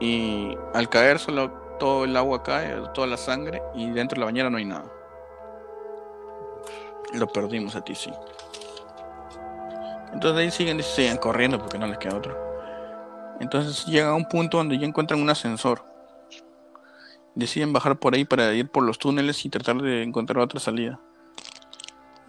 Y 0.00 0.56
al 0.74 0.88
caer 0.88 1.20
solo 1.20 1.52
todo 1.78 2.04
el 2.04 2.16
agua 2.16 2.42
cae, 2.42 2.74
toda 2.92 3.06
la 3.06 3.16
sangre, 3.16 3.62
y 3.74 3.90
dentro 3.90 4.16
de 4.16 4.20
la 4.20 4.26
bañera 4.26 4.50
no 4.50 4.58
hay 4.58 4.64
nada. 4.64 4.84
Lo 7.12 7.28
perdimos 7.28 7.76
a 7.76 7.82
ti, 7.82 7.94
sí. 7.94 8.12
Entonces 10.12 10.40
ahí 10.40 10.50
siguen, 10.50 10.82
siguen 10.82 11.16
corriendo 11.18 11.58
porque 11.58 11.78
no 11.78 11.86
les 11.86 11.98
queda 11.98 12.16
otro. 12.16 12.36
Entonces 13.40 13.86
llegan 13.86 14.10
a 14.10 14.14
un 14.14 14.24
punto 14.24 14.56
donde 14.56 14.78
ya 14.78 14.86
encuentran 14.86 15.20
un 15.22 15.30
ascensor. 15.30 15.84
Deciden 17.34 17.72
bajar 17.72 17.96
por 17.96 18.14
ahí 18.14 18.24
para 18.24 18.52
ir 18.54 18.68
por 18.68 18.84
los 18.84 18.98
túneles 18.98 19.44
y 19.44 19.48
tratar 19.50 19.76
de 19.82 20.02
encontrar 20.02 20.38
otra 20.42 20.60
salida. 20.60 21.00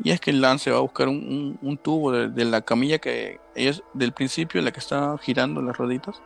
Y 0.04 0.12
es 0.12 0.20
que 0.20 0.34
Lance 0.34 0.72
va 0.72 0.78
a 0.78 0.82
buscar 0.82 1.08
un, 1.08 1.15
un- 1.18 1.60
un 1.62 1.78
tubo 1.78 2.12
de, 2.12 2.30
de 2.30 2.44
la 2.46 2.62
camilla 2.62 3.00
que 3.00 3.39
ellos, 3.56 3.84
del 3.94 4.12
principio, 4.13 4.62
la 4.62 4.72
que 4.72 4.80
está 4.80 5.15
girando 5.20 5.62
las 5.62 5.78
rueditas. 5.78 6.22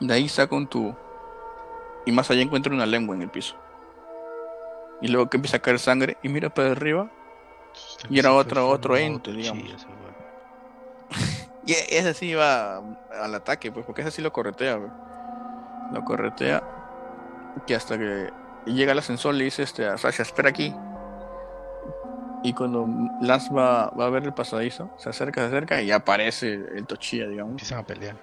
De 0.00 0.14
ahí 0.14 0.28
saca 0.28 0.54
un 0.54 0.66
tubo. 0.66 0.96
Y 2.06 2.12
más 2.12 2.30
allá 2.30 2.42
encuentra 2.42 2.72
una 2.72 2.86
lengua 2.86 3.14
en 3.16 3.22
el 3.22 3.28
piso. 3.30 3.56
Y 5.02 5.08
luego 5.08 5.28
que 5.28 5.36
empieza 5.36 5.56
a 5.58 5.60
caer 5.60 5.78
sangre 5.78 6.16
y 6.22 6.28
mira 6.28 6.48
para 6.54 6.70
arriba. 6.70 7.10
Y 8.08 8.18
era 8.20 8.32
otro- 8.32 8.68
otro 8.68 8.96
ente, 8.96 9.32
digamos. 9.32 9.62
Y 11.66 11.72
ese 11.72 12.12
sí 12.14 12.34
va 12.34 12.76
al 13.22 13.34
ataque, 13.34 13.72
pues, 13.72 13.86
porque 13.86 14.02
ese 14.02 14.10
sí 14.10 14.20
lo 14.22 14.30
corretea. 14.32 14.78
Lo 15.92 16.04
corretea. 16.04 16.62
Que 17.66 17.74
hasta 17.74 17.98
que 17.98 18.30
llega 18.66 18.92
el 18.92 18.98
ascensor 18.98 19.34
le 19.34 19.44
dice 19.44 19.62
este, 19.62 19.86
a 19.86 19.96
Sasha, 19.98 20.22
espera 20.22 20.48
aquí. 20.50 20.74
Y 22.42 22.52
cuando 22.52 22.86
Lance 23.22 23.52
va, 23.54 23.88
va 23.90 24.06
a 24.06 24.10
ver 24.10 24.24
el 24.24 24.34
pasadizo, 24.34 24.90
se 24.98 25.08
acerca, 25.08 25.40
se 25.40 25.46
acerca 25.46 25.80
y 25.80 25.90
aparece 25.90 26.52
el 26.52 26.86
Tochilla, 26.86 27.26
digamos, 27.26 27.52
Empiezan 27.52 27.78
a 27.78 27.86
pelear. 27.86 28.16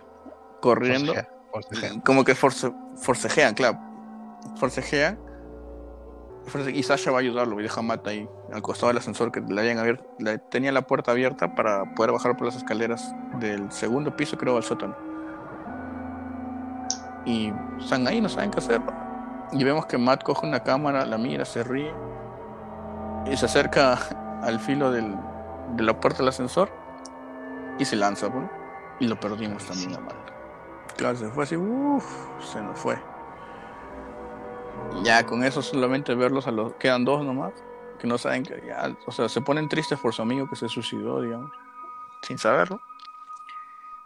corriendo. 0.60 1.14
Como 2.06 2.24
que 2.24 2.36
force- 2.36 2.74
forcejean, 2.98 3.56
claro. 3.56 3.80
Forcejean. 4.58 5.18
Force- 6.46 6.72
Y 6.72 6.84
Sasha 6.84 7.10
va 7.12 7.18
a 7.18 7.22
ayudarlo 7.22 7.60
y 7.60 7.64
deja 7.64 7.80
a 7.80 7.84
Matt 7.84 8.08
ahí, 8.08 8.30
al 8.54 8.62
costado 8.62 8.88
del 8.90 8.98
ascensor 8.98 9.32
que 9.32 9.42
le 9.42 9.60
habían 9.60 9.80
abierto. 9.80 10.06
le- 10.20 10.38
tenía 10.38 10.72
la 10.72 10.84
puerta 10.84 11.12
abierta 11.12 11.56
para 11.56 11.94
poder 11.96 12.12
bajar 12.12 12.38
por 12.38 12.46
las 12.46 12.56
escaleras 12.56 13.14
del 13.40 13.72
segundo 13.72 14.16
piso, 14.16 14.38
creo, 14.38 14.56
al 14.58 14.64
sótano. 14.64 14.96
Y 17.26 17.52
están 17.80 18.08
ahí, 18.08 18.22
no 18.22 18.30
saben 18.30 18.52
qué 18.52 18.60
hacer. 18.60 18.82
Y 19.54 19.64
vemos 19.64 19.86
que 19.86 19.98
Matt 19.98 20.24
coge 20.24 20.46
una 20.46 20.64
cámara, 20.64 21.06
la 21.06 21.18
mira, 21.18 21.46
se 21.46 21.64
ríe. 21.64 21.94
Y 23.30 23.36
se 23.38 23.46
acerca 23.46 23.98
al 24.42 24.60
filo 24.60 24.92
del- 24.92 25.18
de 25.76 25.84
la 25.84 26.00
puerta 26.00 26.20
del 26.20 26.30
ascensor. 26.30 26.70
Y 27.78 27.86
se 27.86 27.96
lanza, 27.96 28.30
¿no? 28.30 28.50
Y 29.00 29.08
lo 29.08 29.20
perdimos 29.20 29.66
también 29.66 29.96
a 29.96 30.00
Matt. 30.00 30.32
Claro, 30.98 31.16
se 31.18 31.30
fue 31.30 31.44
así, 31.44 31.58
uff, 31.58 32.06
se 32.40 32.62
nos 32.62 32.78
fue. 32.80 33.02
Ya 35.04 35.26
con 35.26 35.44
eso 35.44 35.62
solamente 35.62 36.14
verlos 36.16 36.48
a 36.48 36.52
los 36.52 36.74
quedan 36.74 37.06
dos 37.06 37.24
nomás, 37.24 37.54
que 38.00 38.08
no 38.08 38.18
saben 38.18 38.44
que 38.44 38.62
ya, 38.66 38.96
o 39.06 39.12
sea, 39.12 39.30
se 39.30 39.42
ponen 39.42 39.70
tristes 39.70 40.00
por 40.00 40.14
su 40.14 40.22
amigo 40.22 40.48
que 40.50 40.56
se 40.56 40.68
suicidó, 40.70 41.22
digamos, 41.22 41.52
sin 42.22 42.38
saberlo. 42.38 42.82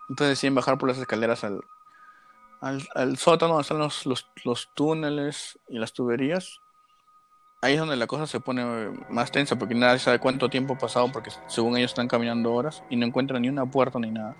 Entonces 0.10 0.38
deciden 0.38 0.55
bajar 0.55 0.77
por 0.77 0.89
las 0.89 0.97
escaleras 0.97 1.43
al, 1.43 1.63
al, 2.65 2.82
al 2.95 3.17
sótano 3.17 3.54
donde 3.54 3.62
están 3.62 3.78
los, 3.78 4.08
los, 4.08 4.28
los 4.43 4.69
túneles 4.73 5.60
y 5.69 5.78
las 5.78 5.93
tuberías. 5.93 6.60
Ahí 7.62 7.73
es 7.73 7.80
donde 7.80 7.95
la 7.95 8.08
cosa 8.08 8.25
se 8.25 8.39
pone 8.39 8.89
más 9.10 9.32
tensa 9.32 9.56
porque 9.56 9.75
nadie 9.75 9.99
sabe 9.99 10.19
cuánto 10.19 10.49
tiempo 10.49 10.73
ha 10.73 10.78
pasado 10.78 11.12
porque 11.12 11.30
según 11.47 11.78
ellos 11.78 11.91
están 11.91 12.08
caminando 12.08 12.51
horas 12.51 12.84
y 12.89 12.95
no 12.95 13.05
encuentran 13.05 13.43
ni 13.43 13.49
una 13.49 13.70
puerta 13.70 13.99
ni 13.99 14.09
nada. 14.09 14.36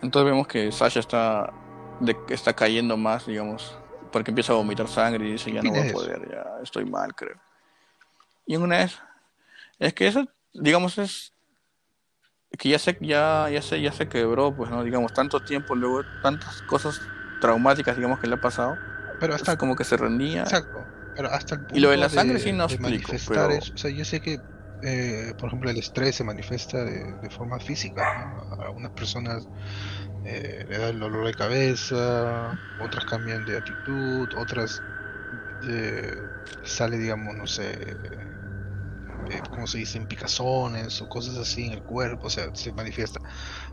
Entonces 0.00 0.30
vemos 0.30 0.46
que 0.46 0.72
Sasha 0.72 1.00
está, 1.00 1.52
de, 2.00 2.16
está 2.30 2.54
cayendo 2.54 2.96
más, 2.96 3.26
digamos, 3.26 3.78
porque 4.10 4.30
empieza 4.30 4.54
a 4.54 4.56
vomitar 4.56 4.88
sangre 4.88 5.28
y 5.28 5.32
dice, 5.32 5.52
ya 5.52 5.62
no 5.62 5.70
voy 5.70 5.88
a 5.88 5.92
poder, 5.92 6.30
ya 6.30 6.44
estoy 6.62 6.86
mal, 6.86 7.14
creo. 7.14 7.36
Y 8.46 8.54
en 8.54 8.62
una 8.62 8.78
vez, 8.78 8.98
es 9.78 9.92
que 9.92 10.06
eso, 10.06 10.26
digamos, 10.54 10.96
es 10.96 11.34
que 12.56 12.68
ya 12.70 12.78
se, 12.78 12.96
ya, 13.00 13.48
ya 13.50 13.62
se, 13.62 13.80
ya 13.80 13.92
se 13.92 14.08
quebró, 14.08 14.54
pues, 14.54 14.70
¿no? 14.70 14.82
Digamos, 14.82 15.12
tanto 15.12 15.40
tiempo, 15.40 15.74
luego 15.74 16.04
tantas 16.20 16.62
cosas 16.62 17.00
traumáticas, 17.38 17.96
digamos, 17.96 18.18
que 18.20 18.26
le 18.26 18.34
ha 18.34 18.38
pasado, 18.38 18.80
Pero 19.18 19.34
hasta 19.34 19.52
es 19.52 19.58
como 19.58 19.76
que 19.76 19.84
se 19.84 19.96
rendía. 19.96 20.42
Exacto. 20.42 20.92
Pero 21.14 21.30
hasta 21.30 21.54
el 21.54 21.60
punto 21.62 21.76
Y 21.76 21.80
lo 21.80 21.90
de 21.90 21.96
la 21.96 22.08
sangre 22.08 22.38
sí 22.38 22.52
no 22.52 22.64
explico, 22.64 23.12
pero- 23.26 23.50
eso. 23.50 23.72
O 23.74 23.78
sea, 23.78 23.90
yo 23.90 24.04
sé 24.04 24.20
que, 24.20 24.38
eh, 24.82 25.32
por 25.38 25.48
ejemplo, 25.48 25.70
el 25.70 25.78
estrés 25.78 26.16
se 26.16 26.24
manifiesta 26.24 26.84
de, 26.84 27.14
de 27.18 27.30
forma 27.30 27.58
física. 27.58 28.02
¿no? 28.26 28.62
A 28.62 28.66
algunas 28.66 28.92
personas 28.92 29.48
eh, 30.22 30.64
le 30.68 30.78
da 30.78 30.88
el 30.90 30.98
dolor 31.00 31.26
de 31.26 31.34
cabeza, 31.34 32.52
otras 32.76 33.04
cambian 33.04 33.44
de 33.44 33.56
actitud, 33.56 34.28
otras 34.34 34.84
eh, 35.60 36.28
sale, 36.62 36.98
digamos, 36.98 37.34
no 37.36 37.46
sé, 37.46 37.98
eh, 39.30 39.40
¿cómo 39.50 39.66
se 39.66 39.78
dicen? 39.78 40.06
Picazones 40.06 41.00
o 41.02 41.08
cosas 41.08 41.36
así 41.36 41.66
en 41.66 41.72
el 41.74 41.82
cuerpo, 41.82 42.26
o 42.26 42.30
sea, 42.30 42.54
se 42.54 42.72
manifiesta. 42.72 43.20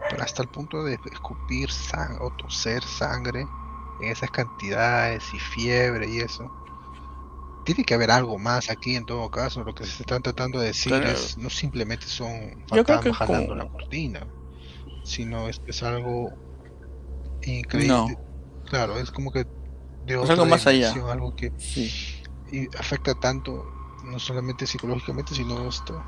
Pero 0.09 0.23
hasta 0.23 0.43
el 0.43 0.49
punto 0.49 0.83
de 0.83 0.97
escupir 1.11 1.71
sangre 1.71 2.17
o 2.21 2.31
toser 2.37 2.83
sangre 2.83 3.41
en 4.01 4.11
esas 4.11 4.31
cantidades 4.31 5.23
y 5.33 5.39
fiebre 5.39 6.09
y 6.09 6.19
eso 6.19 6.51
tiene 7.63 7.83
que 7.83 7.93
haber 7.93 8.11
algo 8.11 8.37
más 8.37 8.69
aquí 8.69 8.95
en 8.95 9.05
todo 9.05 9.29
caso. 9.29 9.63
Lo 9.63 9.73
que 9.73 9.85
se 9.85 10.03
están 10.03 10.21
tratando 10.21 10.59
de 10.59 10.67
decir 10.67 10.93
es 10.93 11.37
no 11.37 11.49
simplemente 11.49 12.07
son 12.07 12.29
fantasmas 12.67 13.17
jalando 13.17 13.55
la 13.55 13.69
cortina, 13.69 14.27
sino 15.03 15.47
es, 15.47 15.61
es 15.67 15.83
algo 15.83 16.31
increíble. 17.43 18.17
Claro, 18.69 18.97
es 18.97 19.11
como 19.11 19.31
que 19.31 19.45
de 20.05 20.17
otra 20.17 20.33
algo 20.33 20.45
más 20.45 20.67
allá. 20.67 20.93
Algo 21.11 21.35
que 21.35 21.51
y 22.51 22.67
afecta 22.77 23.15
tanto, 23.15 23.65
no 24.03 24.19
solamente 24.19 24.67
psicológicamente, 24.67 25.33
sino 25.33 25.67
esto 25.67 26.01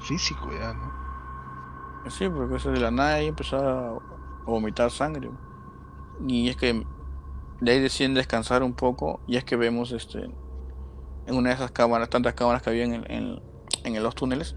físico 0.00 0.50
ya, 0.52 0.74
¿no? 0.74 2.10
Sí, 2.10 2.28
porque 2.28 2.56
eso 2.56 2.70
de 2.70 2.80
la 2.80 2.90
nada 2.90 3.22
y 3.22 3.28
empezó 3.28 3.56
a 3.56 3.98
vomitar 4.44 4.90
sangre. 4.90 5.30
Y 6.26 6.48
es 6.48 6.56
que 6.56 6.86
de 7.60 7.72
ahí 7.72 7.80
deciden 7.80 8.14
descansar 8.14 8.62
un 8.62 8.74
poco 8.74 9.20
y 9.26 9.36
es 9.36 9.44
que 9.44 9.56
vemos 9.56 9.92
este 9.92 10.30
en 11.26 11.34
una 11.34 11.48
de 11.50 11.54
esas 11.54 11.70
cámaras, 11.70 12.10
tantas 12.10 12.34
cámaras 12.34 12.62
que 12.62 12.70
había 12.70 12.84
en, 12.84 13.04
en, 13.08 14.02
los 14.02 14.14
túneles, 14.14 14.56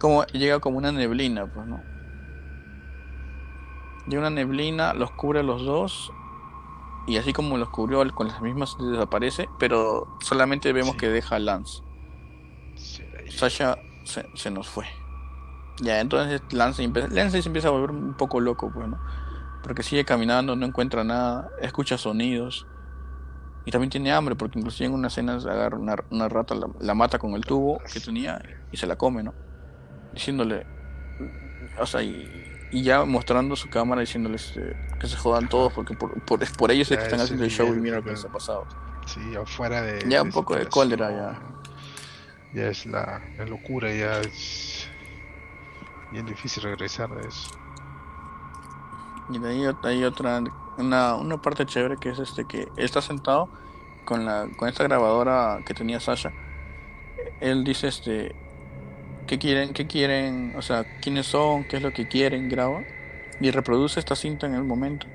como 0.00 0.24
llega 0.26 0.58
como 0.58 0.78
una 0.78 0.90
neblina, 0.90 1.46
pues 1.46 1.66
no. 1.66 1.80
Llega 4.08 4.20
una 4.20 4.30
neblina, 4.30 4.92
los 4.92 5.12
cubre 5.12 5.40
a 5.40 5.42
los 5.44 5.64
dos 5.64 6.12
y 7.06 7.16
así 7.16 7.32
como 7.32 7.58
los 7.58 7.68
cubrió 7.68 8.04
con 8.12 8.26
las 8.26 8.42
mismas 8.42 8.76
desaparece, 8.78 9.48
pero 9.58 10.16
solamente 10.20 10.72
vemos 10.72 10.96
que 10.96 11.08
deja 11.08 11.36
a 11.36 11.38
Lance. 11.38 11.82
Sasha 13.34 13.78
se, 14.04 14.26
se, 14.34 14.50
nos 14.50 14.68
fue. 14.68 14.86
Ya, 15.80 16.00
entonces 16.00 16.40
Lance, 16.52 16.86
Lance 17.10 17.42
se 17.42 17.48
empieza 17.48 17.68
a 17.68 17.70
volver 17.72 17.90
un 17.90 18.14
poco 18.14 18.40
loco, 18.40 18.70
pues, 18.72 18.88
¿no? 18.88 18.98
Porque 19.62 19.82
sigue 19.82 20.04
caminando, 20.04 20.56
no 20.56 20.66
encuentra 20.66 21.04
nada, 21.04 21.50
escucha 21.60 21.98
sonidos. 21.98 22.66
Y 23.66 23.70
también 23.70 23.90
tiene 23.90 24.12
hambre, 24.12 24.34
porque 24.36 24.58
inclusive 24.58 24.88
en 24.88 24.94
una 24.94 25.08
escena 25.08 25.36
agarra 25.36 25.78
una, 25.78 26.28
rata, 26.28 26.54
la, 26.80 26.94
mata 26.94 27.18
con 27.18 27.32
el 27.32 27.44
tubo 27.46 27.80
que 27.90 27.98
tenía 27.98 28.42
y 28.70 28.76
se 28.76 28.86
la 28.86 28.96
come, 28.96 29.22
¿no? 29.22 29.32
Diciéndole, 30.12 30.66
o 31.78 31.86
sea, 31.86 32.02
y, 32.02 32.50
ya 32.72 33.04
mostrando 33.04 33.56
su 33.56 33.70
cámara 33.70 34.00
diciéndoles 34.00 34.48
este, 34.48 34.76
que 34.98 35.06
se 35.06 35.16
jodan 35.16 35.48
todos, 35.48 35.72
porque 35.72 35.94
por, 35.94 36.20
por, 36.24 36.40
por 36.56 36.70
ellos 36.72 36.90
es 36.90 36.98
que 36.98 37.04
están 37.04 37.20
haciendo 37.20 37.44
el 37.44 37.50
show 37.50 37.72
y 37.72 37.78
mira 37.78 37.96
lo 37.96 38.04
que 38.04 38.10
les 38.10 38.24
ha 38.24 38.28
pasado. 38.28 38.66
Sí, 39.06 39.34
afuera 39.36 39.82
de. 39.82 40.08
Ya 40.08 40.22
un 40.22 40.30
poco 40.30 40.56
de 40.56 40.66
cólera, 40.66 41.10
ya. 41.10 41.40
Ya 42.54 42.68
es 42.68 42.86
la, 42.86 43.20
locura, 43.48 43.92
ya 43.92 44.20
es 44.20 44.88
bien 46.12 46.26
difícil 46.26 46.62
regresar 46.62 47.10
de 47.10 47.26
eso. 47.26 47.50
Y 49.30 49.38
de 49.38 49.48
ahí 49.48 49.64
hay 49.82 50.04
otra, 50.04 50.42
una, 50.78 51.16
una 51.16 51.42
parte 51.42 51.66
chévere 51.66 51.96
que 51.96 52.10
es 52.10 52.18
este 52.18 52.44
que 52.44 52.68
está 52.76 53.02
sentado 53.02 53.48
con 54.04 54.24
la 54.24 54.48
con 54.56 54.68
esta 54.68 54.84
grabadora 54.84 55.60
que 55.66 55.74
tenía 55.74 55.98
Sasha. 55.98 56.32
Él 57.40 57.64
dice 57.64 57.88
este 57.88 58.34
qué 59.26 59.38
quieren, 59.38 59.72
qué 59.72 59.86
quieren, 59.86 60.54
o 60.56 60.62
sea, 60.62 60.84
quiénes 61.00 61.26
son, 61.26 61.64
qué 61.64 61.78
es 61.78 61.82
lo 61.82 61.92
que 61.92 62.06
quieren, 62.06 62.48
graba 62.48 62.82
y 63.40 63.50
reproduce 63.50 63.98
esta 63.98 64.14
cinta 64.14 64.46
en 64.46 64.54
el 64.54 64.64
momento. 64.64 65.06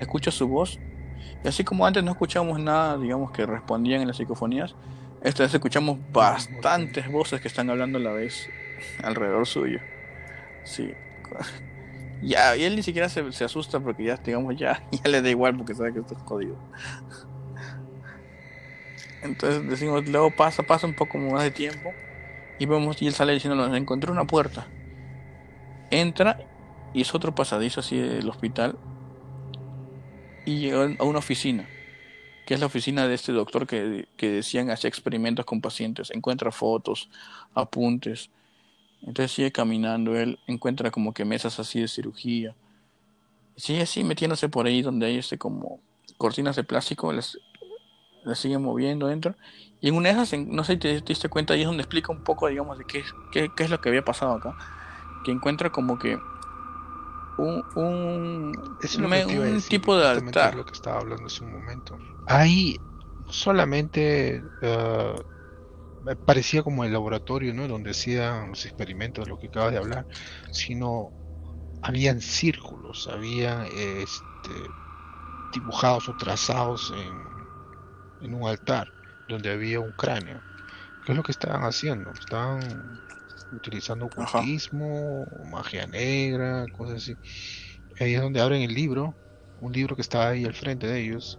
Escucha 0.00 0.30
su 0.30 0.48
voz 0.48 0.78
y 1.44 1.48
así 1.48 1.64
como 1.64 1.86
antes 1.86 2.04
no 2.04 2.12
escuchamos 2.12 2.60
nada, 2.60 2.98
digamos 2.98 3.30
que 3.32 3.46
respondían 3.46 4.00
en 4.00 4.08
las 4.08 4.16
psicofonías, 4.16 4.74
esta 5.22 5.44
vez 5.44 5.54
escuchamos 5.54 5.98
bastantes 6.12 7.10
voces 7.10 7.40
que 7.40 7.48
están 7.48 7.70
hablando 7.70 7.98
a 7.98 8.00
la 8.00 8.12
vez 8.12 8.48
alrededor 9.02 9.46
suyo. 9.46 9.80
Sí. 10.64 10.92
Ya, 12.24 12.54
y 12.56 12.62
él 12.62 12.76
ni 12.76 12.84
siquiera 12.84 13.08
se, 13.08 13.32
se, 13.32 13.44
asusta 13.44 13.80
porque 13.80 14.04
ya, 14.04 14.16
digamos, 14.16 14.54
ya, 14.56 14.80
ya 14.92 15.10
le 15.10 15.22
da 15.22 15.28
igual 15.28 15.56
porque 15.56 15.74
sabe 15.74 15.92
que 15.92 15.98
está 15.98 16.14
jodido. 16.14 16.56
Entonces 19.22 19.68
decimos, 19.68 20.08
luego 20.08 20.30
pasa, 20.30 20.62
pasa 20.62 20.86
un 20.86 20.94
poco 20.94 21.18
más 21.18 21.42
de 21.42 21.50
tiempo 21.50 21.92
y 22.60 22.66
vemos 22.66 23.02
y 23.02 23.08
él 23.08 23.14
sale 23.14 23.32
diciendo, 23.32 23.56
nos 23.56 23.76
encontré 23.76 24.12
una 24.12 24.24
puerta. 24.24 24.68
Entra 25.90 26.38
y 26.94 27.00
es 27.00 27.12
otro 27.12 27.34
pasadizo 27.34 27.80
así 27.80 27.98
del 27.98 28.28
hospital 28.28 28.78
y 30.44 30.60
llega 30.60 30.94
a 30.98 31.04
una 31.04 31.18
oficina, 31.18 31.68
que 32.46 32.54
es 32.54 32.60
la 32.60 32.66
oficina 32.66 33.06
de 33.06 33.14
este 33.14 33.32
doctor 33.32 33.66
que, 33.66 34.08
que 34.16 34.30
decían 34.30 34.70
hacía 34.70 34.88
experimentos 34.88 35.44
con 35.44 35.60
pacientes, 35.60 36.10
encuentra 36.10 36.50
fotos, 36.50 37.08
apuntes 37.54 38.30
entonces 39.02 39.32
sigue 39.32 39.50
caminando, 39.50 40.16
él 40.16 40.38
encuentra 40.46 40.90
como 40.90 41.12
que 41.12 41.24
mesas 41.24 41.58
así 41.58 41.80
de 41.80 41.88
cirugía. 41.88 42.54
Sigue 43.56 43.82
así 43.82 44.04
metiéndose 44.04 44.48
por 44.48 44.66
ahí 44.66 44.80
donde 44.80 45.06
hay 45.06 45.18
este 45.18 45.38
como 45.38 45.80
cortinas 46.18 46.54
de 46.54 46.64
plástico, 46.64 47.12
las, 47.12 47.36
las 48.24 48.38
sigue 48.38 48.58
moviendo 48.58 49.08
dentro. 49.08 49.34
Y 49.80 49.88
en 49.88 49.96
una 49.96 50.12
de 50.12 50.22
esas, 50.22 50.38
no 50.38 50.62
sé 50.62 50.74
si 50.74 50.78
te, 50.78 51.00
diste 51.00 51.28
cuenta, 51.28 51.54
ahí 51.54 51.62
es 51.62 51.66
donde 51.66 51.82
explica 51.82 52.12
un 52.12 52.22
poco, 52.22 52.46
digamos, 52.46 52.78
de 52.78 52.84
qué, 52.84 53.02
qué, 53.32 53.50
qué 53.56 53.64
es 53.64 53.70
lo 53.70 53.80
que 53.80 53.88
había 53.88 54.04
pasado 54.04 54.34
acá. 54.34 54.56
Que 55.24 55.32
encuentra 55.32 55.70
como 55.70 55.98
que 55.98 56.16
un, 57.38 57.64
un, 57.74 58.76
es 58.82 58.96
un 58.96 59.62
tipo 59.62 59.96
de 59.96 60.06
altar. 60.06 60.54
lo 60.54 60.64
que 60.64 60.72
estaba 60.72 61.00
hablando 61.00 61.26
hace 61.26 61.44
un 61.44 61.52
momento. 61.52 61.98
Ahí 62.26 62.76
solamente 63.28 64.42
uh, 64.62 66.14
parecía 66.26 66.62
como 66.62 66.84
el 66.84 66.92
laboratorio, 66.92 67.54
¿no? 67.54 67.68
Donde 67.68 67.90
hacían 67.90 68.50
los 68.50 68.64
experimentos, 68.64 69.24
de 69.24 69.30
lo 69.30 69.38
que 69.38 69.46
acabas 69.46 69.72
de 69.72 69.78
hablar, 69.78 70.06
sino 70.50 71.10
habían 71.82 72.20
círculos, 72.20 73.08
había 73.08 73.64
este, 73.66 74.50
dibujados 75.52 76.08
o 76.08 76.16
trazados 76.16 76.92
en, 76.96 78.26
en 78.26 78.34
un 78.34 78.48
altar 78.48 78.88
donde 79.28 79.50
había 79.50 79.80
un 79.80 79.92
cráneo. 79.92 80.40
¿Qué 81.04 81.12
es 81.12 81.16
lo 81.16 81.24
que 81.24 81.32
estaban 81.32 81.62
haciendo? 81.62 82.10
Estaban 82.12 82.60
utilizando 83.52 84.06
ocultismo, 84.06 85.26
magia 85.50 85.86
negra, 85.86 86.66
cosas 86.76 86.96
así. 86.96 87.16
Ahí 88.00 88.14
es 88.14 88.22
donde 88.22 88.40
abren 88.40 88.62
el 88.62 88.74
libro, 88.74 89.14
un 89.60 89.72
libro 89.72 89.94
que 89.94 90.02
está 90.02 90.28
ahí 90.28 90.44
al 90.44 90.54
frente 90.54 90.86
de 90.86 91.00
ellos, 91.00 91.38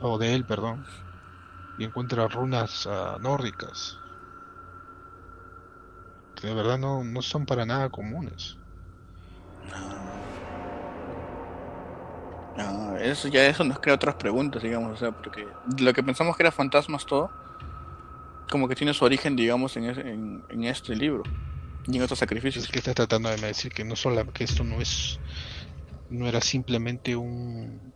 o 0.00 0.18
de 0.18 0.34
él, 0.34 0.44
perdón, 0.44 0.84
y 1.78 1.84
encuentra 1.84 2.28
runas 2.28 2.86
uh, 2.86 3.18
nórdicas 3.20 3.98
que 6.42 6.48
de 6.48 6.54
verdad 6.54 6.76
no, 6.76 7.04
no 7.04 7.22
son 7.22 7.46
para 7.46 7.64
nada 7.64 7.88
comunes. 7.88 8.58
No, 12.56 12.96
eso 12.96 13.28
ya 13.28 13.46
eso 13.46 13.62
nos 13.64 13.78
crea 13.78 13.94
otras 13.94 14.16
preguntas, 14.16 14.62
digamos, 14.62 14.92
o 14.92 14.96
sea, 14.96 15.12
porque 15.12 15.46
lo 15.78 15.92
que 15.94 16.02
pensamos 16.02 16.36
que 16.36 16.42
era 16.42 16.50
fantasmas 16.50 17.06
todo, 17.06 17.30
como 18.52 18.68
que 18.68 18.76
tiene 18.76 18.92
su 18.92 19.04
origen, 19.04 19.34
digamos, 19.34 19.76
en, 19.78 20.44
en, 20.50 20.64
este 20.64 20.94
libro 20.94 21.22
y 21.88 21.96
en 21.96 22.02
otros 22.02 22.18
sacrificios. 22.18 22.64
Es 22.64 22.70
que 22.70 22.78
está 22.78 22.92
tratando 22.92 23.30
de 23.30 23.36
decir 23.38 23.72
que 23.72 23.82
no 23.82 23.96
solo 23.96 24.30
que 24.32 24.44
esto 24.44 24.62
no 24.62 24.80
es, 24.80 25.18
no 26.10 26.28
era 26.28 26.40
simplemente 26.42 27.16
un, 27.16 27.92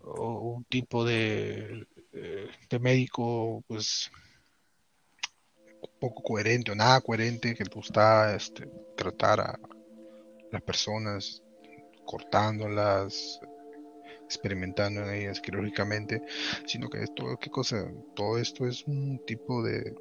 un 0.00 0.64
tipo 0.64 1.04
de 1.04 1.86
de 2.70 2.78
médico, 2.78 3.62
pues 3.66 4.10
poco 6.00 6.22
coherente 6.22 6.72
o 6.72 6.74
nada 6.74 7.00
coherente 7.00 7.54
que 7.54 7.64
gusta 7.64 8.34
este, 8.34 8.68
tratar 8.96 9.40
a 9.40 9.58
las 10.50 10.62
personas 10.62 11.42
cortándolas, 12.04 13.40
experimentando 14.28 15.00
en 15.02 15.14
ellas 15.14 15.40
quirúrgicamente, 15.40 16.20
sino 16.66 16.90
que 16.90 17.06
todo, 17.16 17.38
¿qué 17.38 17.48
cosa? 17.48 17.90
Todo 18.14 18.38
esto 18.38 18.66
es 18.66 18.84
un 18.86 19.18
tipo 19.26 19.62
de 19.62 19.94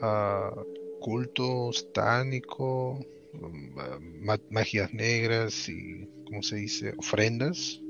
uh, 0.00 0.98
culto 1.00 1.70
satánico, 1.72 2.98
magias 4.50 4.92
negras 4.94 5.68
y, 5.68 6.08
¿cómo 6.24 6.42
se 6.42 6.56
dice? 6.56 6.94
Ofrendas. 6.96 7.80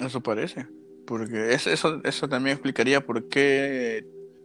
Eso 0.00 0.20
parece. 0.20 0.66
Porque 1.06 1.54
eso, 1.54 2.00
eso 2.04 2.28
también 2.28 2.54
explicaría 2.54 3.04
por 3.04 3.28
qué 3.28 4.04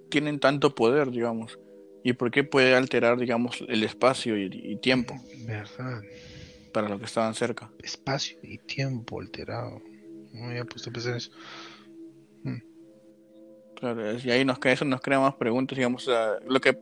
tienen 0.10 0.40
tanto 0.40 0.74
poder, 0.74 1.12
digamos, 1.12 1.60
y 2.04 2.14
por 2.14 2.32
qué 2.32 2.44
puede 2.44 2.76
alterar, 2.76 3.18
digamos, 3.18 3.64
el 3.68 3.84
espacio 3.84 4.38
y, 4.38 4.78
tiempo. 4.78 5.16
Verdad. 5.46 6.02
Para 6.74 6.90
los 6.90 7.00
que 7.00 7.06
estaban 7.06 7.34
cerca. 7.36 7.72
Espacio 7.82 8.38
y 8.42 8.58
tiempo 8.58 9.22
alterado. 9.22 9.82
No 10.34 10.48
había 10.48 10.66
puesto 10.66 10.90
a 10.90 10.94
pensar 10.94 11.16
eso. 11.16 11.32
Hmm. 12.44 12.62
Claro, 13.76 14.18
y 14.18 14.32
ahí 14.32 14.44
nos 14.44 14.60
crea, 14.60 14.74
eso 14.74 14.86
nos 14.86 15.02
crea 15.02 15.20
más 15.20 15.36
preguntas, 15.36 15.78
digamos, 15.78 16.10
lo 16.48 16.60
que 16.60 16.78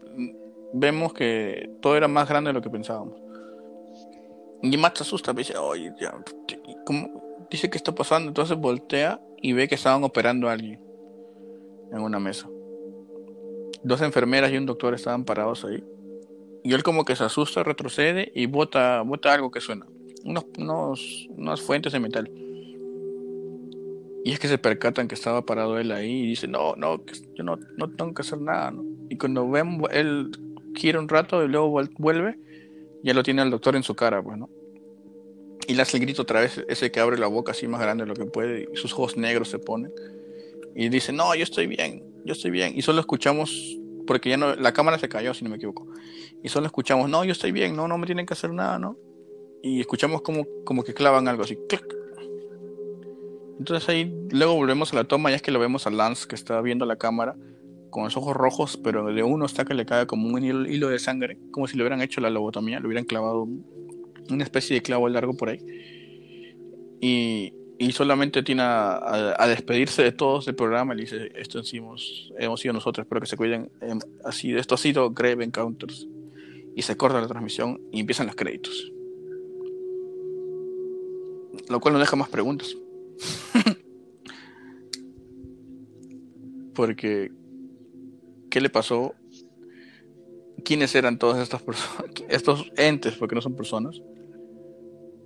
vemos 0.73 1.13
que 1.13 1.69
todo 1.81 1.97
era 1.97 2.07
más 2.07 2.29
grande 2.29 2.49
de 2.49 2.53
lo 2.53 2.61
que 2.61 2.69
pensábamos. 2.69 3.19
Y 4.61 4.77
Matt 4.77 4.97
se 4.97 5.03
asusta, 5.03 5.33
dice, 5.33 5.57
oye, 5.57 5.91
ya, 5.99 6.13
¿cómo? 6.85 7.21
dice 7.51 7.69
que 7.69 7.77
está 7.77 7.93
pasando, 7.93 8.29
entonces 8.29 8.57
voltea 8.57 9.21
y 9.41 9.53
ve 9.53 9.67
que 9.67 9.75
estaban 9.75 10.03
operando 10.03 10.47
a 10.47 10.53
alguien 10.53 10.79
en 11.91 12.01
una 12.01 12.19
mesa. 12.19 12.49
Dos 13.83 14.01
enfermeras 14.01 14.51
y 14.51 14.57
un 14.57 14.65
doctor 14.65 14.93
estaban 14.93 15.25
parados 15.25 15.65
ahí. 15.65 15.83
Y 16.63 16.73
él 16.73 16.83
como 16.83 17.05
que 17.05 17.15
se 17.15 17.23
asusta, 17.23 17.63
retrocede 17.63 18.31
y 18.35 18.45
bota, 18.45 19.01
bota 19.01 19.33
algo 19.33 19.51
que 19.51 19.61
suena. 19.61 19.85
Unos, 20.23 20.45
unos, 20.57 21.27
unas 21.31 21.61
fuentes 21.61 21.93
de 21.93 21.99
metal. 21.99 22.31
Y 24.23 24.31
es 24.31 24.39
que 24.39 24.47
se 24.47 24.59
percatan 24.59 25.07
que 25.07 25.15
estaba 25.15 25.45
parado 25.45 25.79
él 25.79 25.91
ahí 25.91 26.21
y 26.21 26.27
dice, 26.27 26.47
no, 26.47 26.75
no, 26.75 27.03
yo 27.33 27.43
no, 27.43 27.57
no 27.77 27.89
tengo 27.89 28.13
que 28.13 28.21
hacer 28.21 28.39
nada. 28.39 28.73
Y 29.09 29.17
cuando 29.17 29.49
ven, 29.49 29.81
él 29.91 30.29
quiere 30.73 30.99
un 30.99 31.09
rato 31.09 31.43
y 31.43 31.47
luego 31.47 31.81
vuelve, 31.97 32.37
ya 33.03 33.13
lo 33.13 33.23
tiene 33.23 33.41
el 33.41 33.49
doctor 33.49 33.75
en 33.75 33.83
su 33.83 33.95
cara, 33.95 34.21
pues, 34.21 34.37
¿no? 34.37 34.49
Y 35.67 35.73
le 35.73 35.81
hace 35.81 35.97
el 35.97 36.03
grito 36.03 36.21
otra 36.21 36.41
vez, 36.41 36.63
ese 36.67 36.91
que 36.91 36.99
abre 36.99 37.17
la 37.17 37.27
boca 37.27 37.51
así 37.51 37.67
más 37.67 37.81
grande 37.81 38.03
de 38.03 38.09
lo 38.09 38.15
que 38.15 38.25
puede, 38.25 38.67
y 38.71 38.75
sus 38.75 38.93
ojos 38.93 39.17
negros 39.17 39.49
se 39.49 39.57
ponen. 39.57 39.91
Y 40.75 40.89
dice, 40.89 41.11
no, 41.13 41.33
yo 41.35 41.43
estoy 41.43 41.67
bien, 41.67 42.03
yo 42.25 42.33
estoy 42.33 42.51
bien. 42.51 42.73
Y 42.75 42.81
solo 42.81 42.99
escuchamos, 42.99 43.77
porque 44.05 44.29
ya 44.29 44.37
no, 44.37 44.55
la 44.55 44.73
cámara 44.73 44.97
se 44.97 45.09
cayó, 45.09 45.33
si 45.33 45.43
no 45.43 45.49
me 45.49 45.57
equivoco. 45.57 45.87
Y 46.43 46.49
solo 46.49 46.65
escuchamos, 46.65 47.09
no, 47.09 47.23
yo 47.23 47.31
estoy 47.31 47.51
bien, 47.51 47.75
no, 47.75 47.87
no 47.87 47.97
me 47.97 48.05
tienen 48.05 48.25
que 48.25 48.33
hacer 48.33 48.53
nada, 48.53 48.79
¿no? 48.79 48.97
Y 49.63 49.79
escuchamos 49.79 50.21
como, 50.21 50.45
como 50.65 50.83
que 50.83 50.93
clavan 50.93 51.27
algo 51.27 51.43
así, 51.43 51.57
Entonces 53.59 53.87
ahí 53.89 54.13
luego 54.31 54.55
volvemos 54.55 54.91
a 54.93 54.95
la 54.95 55.03
toma, 55.03 55.29
ya 55.29 55.35
es 55.35 55.41
que 55.41 55.51
lo 55.51 55.59
vemos 55.59 55.85
a 55.85 55.91
Lance 55.91 56.27
que 56.27 56.35
está 56.35 56.61
viendo 56.61 56.85
la 56.85 56.97
cámara 56.97 57.35
con 57.91 58.05
los 58.05 58.17
ojos 58.17 58.35
rojos, 58.35 58.77
pero 58.83 59.05
de 59.13 59.21
uno 59.21 59.45
está 59.45 59.65
que 59.65 59.75
le 59.75 59.85
cae 59.85 60.07
como 60.07 60.27
un 60.27 60.43
hilo, 60.43 60.89
de 60.89 60.97
sangre, 60.97 61.37
como 61.51 61.67
si 61.67 61.77
le 61.77 61.83
hubieran 61.83 62.01
hecho 62.01 62.21
la 62.21 62.29
lobotomía, 62.29 62.79
le 62.79 62.87
hubieran 62.87 63.05
clavado 63.05 63.47
una 64.29 64.43
especie 64.43 64.75
de 64.75 64.81
clavo 64.81 65.07
largo 65.09 65.35
por 65.35 65.49
ahí. 65.49 65.59
Y, 67.01 67.53
y 67.81 67.91
solamente 67.93 68.43
tiene 68.43 68.61
a, 68.63 69.47
despedirse 69.47 70.03
de 70.03 70.11
todos 70.11 70.45
del 70.45 70.53
programa. 70.53 70.93
Le 70.93 71.01
dice: 71.01 71.31
Esto 71.33 71.59
hemos, 71.73 72.31
hemos 72.37 72.59
sido 72.59 72.75
nosotros, 72.75 73.05
espero 73.05 73.19
que 73.19 73.25
se 73.25 73.35
cuiden. 73.35 73.71
Em, 73.81 73.97
así, 74.23 74.53
esto 74.53 74.75
ha 74.75 74.77
sido 74.77 75.09
Grave 75.09 75.43
Encounters. 75.43 76.07
Y 76.75 76.83
se 76.83 76.95
corta 76.95 77.19
la 77.19 77.27
transmisión 77.27 77.81
y 77.91 77.99
empiezan 77.99 78.27
los 78.27 78.35
créditos. 78.35 78.93
Lo 81.69 81.79
cual 81.79 81.95
no 81.95 81.99
deja 81.99 82.15
más 82.15 82.29
preguntas. 82.29 82.77
Porque, 86.75 87.31
¿qué 88.51 88.61
le 88.61 88.69
pasó? 88.69 89.15
¿Quiénes 90.63 90.93
eran 90.93 91.17
todas 91.17 91.41
estas 91.41 91.63
personas? 91.63 92.11
Estos 92.29 92.71
entes, 92.77 93.15
porque 93.15 93.33
no 93.33 93.41
son 93.41 93.55
personas 93.55 93.99